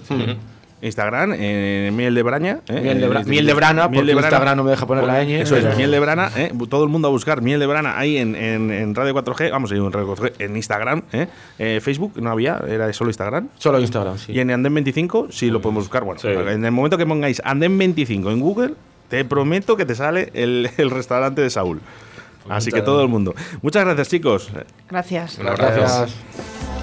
Instagram, 0.83 1.33
eh, 1.37 1.91
Miel 1.93 2.13
de 2.13 2.23
Braña. 2.23 2.59
eh, 2.67 2.81
Miel 2.81 2.99
de, 3.01 3.09
Bra- 3.09 3.21
eh, 3.21 3.25
miel 3.25 3.45
de 3.45 3.53
Brana, 3.53 3.87
Miel 3.87 4.01
porque 4.01 4.07
de 4.07 4.13
Brana. 4.15 4.27
Instagram 4.27 4.57
no 4.57 4.63
me 4.63 4.71
deja 4.71 4.85
poner 4.85 5.03
la 5.05 5.23
ñ. 5.23 5.41
Eso 5.41 5.55
es, 5.57 5.77
Miel 5.77 5.91
de 5.91 5.99
Brana, 5.99 6.29
eh, 6.35 6.51
todo 6.69 6.83
el 6.83 6.89
mundo 6.89 7.07
a 7.07 7.11
buscar 7.11 7.41
Miel 7.41 7.59
de 7.59 7.65
Brana 7.67 7.97
ahí 7.97 8.17
en, 8.17 8.35
en, 8.35 8.69
en 8.71 8.93
Radio 8.95 9.13
4G, 9.15 9.49
vamos 9.51 9.71
a 9.71 9.75
ir 9.75 9.81
en 9.81 9.91
Radio 9.91 10.15
4G, 10.15 10.33
en 10.39 10.55
Instagram, 10.55 11.01
eh. 11.13 11.27
Eh, 11.59 11.79
Facebook 11.81 12.13
no 12.21 12.29
había, 12.31 12.61
era 12.67 12.91
solo 12.93 13.09
Instagram. 13.09 13.49
Solo 13.57 13.79
Instagram, 13.79 14.17
sí. 14.17 14.33
Y 14.33 14.39
en 14.39 14.51
Andem 14.51 14.73
25 14.73 15.27
sí 15.31 15.49
lo 15.49 15.61
podemos 15.61 15.85
buscar. 15.85 16.03
Bueno, 16.03 16.19
Sí. 16.19 16.27
en 16.27 16.63
el 16.65 16.71
momento 16.71 16.97
que 16.97 17.05
pongáis 17.05 17.41
Andem 17.45 17.77
25 17.77 18.31
en 18.31 18.39
Google, 18.39 18.73
te 19.09 19.23
prometo 19.25 19.75
que 19.77 19.85
te 19.85 19.95
sale 19.95 20.29
el, 20.33 20.69
el 20.77 20.89
restaurante 20.91 21.41
de 21.41 21.49
Saúl. 21.49 21.79
Así 22.49 22.71
que 22.71 22.81
todo 22.81 23.01
el 23.01 23.07
mundo. 23.07 23.33
Muchas 23.61 23.85
gracias, 23.85 24.09
chicos. 24.09 24.49
Gracias. 24.89 25.39
Abrazo. 25.39 25.63
Gracias. 25.79 26.82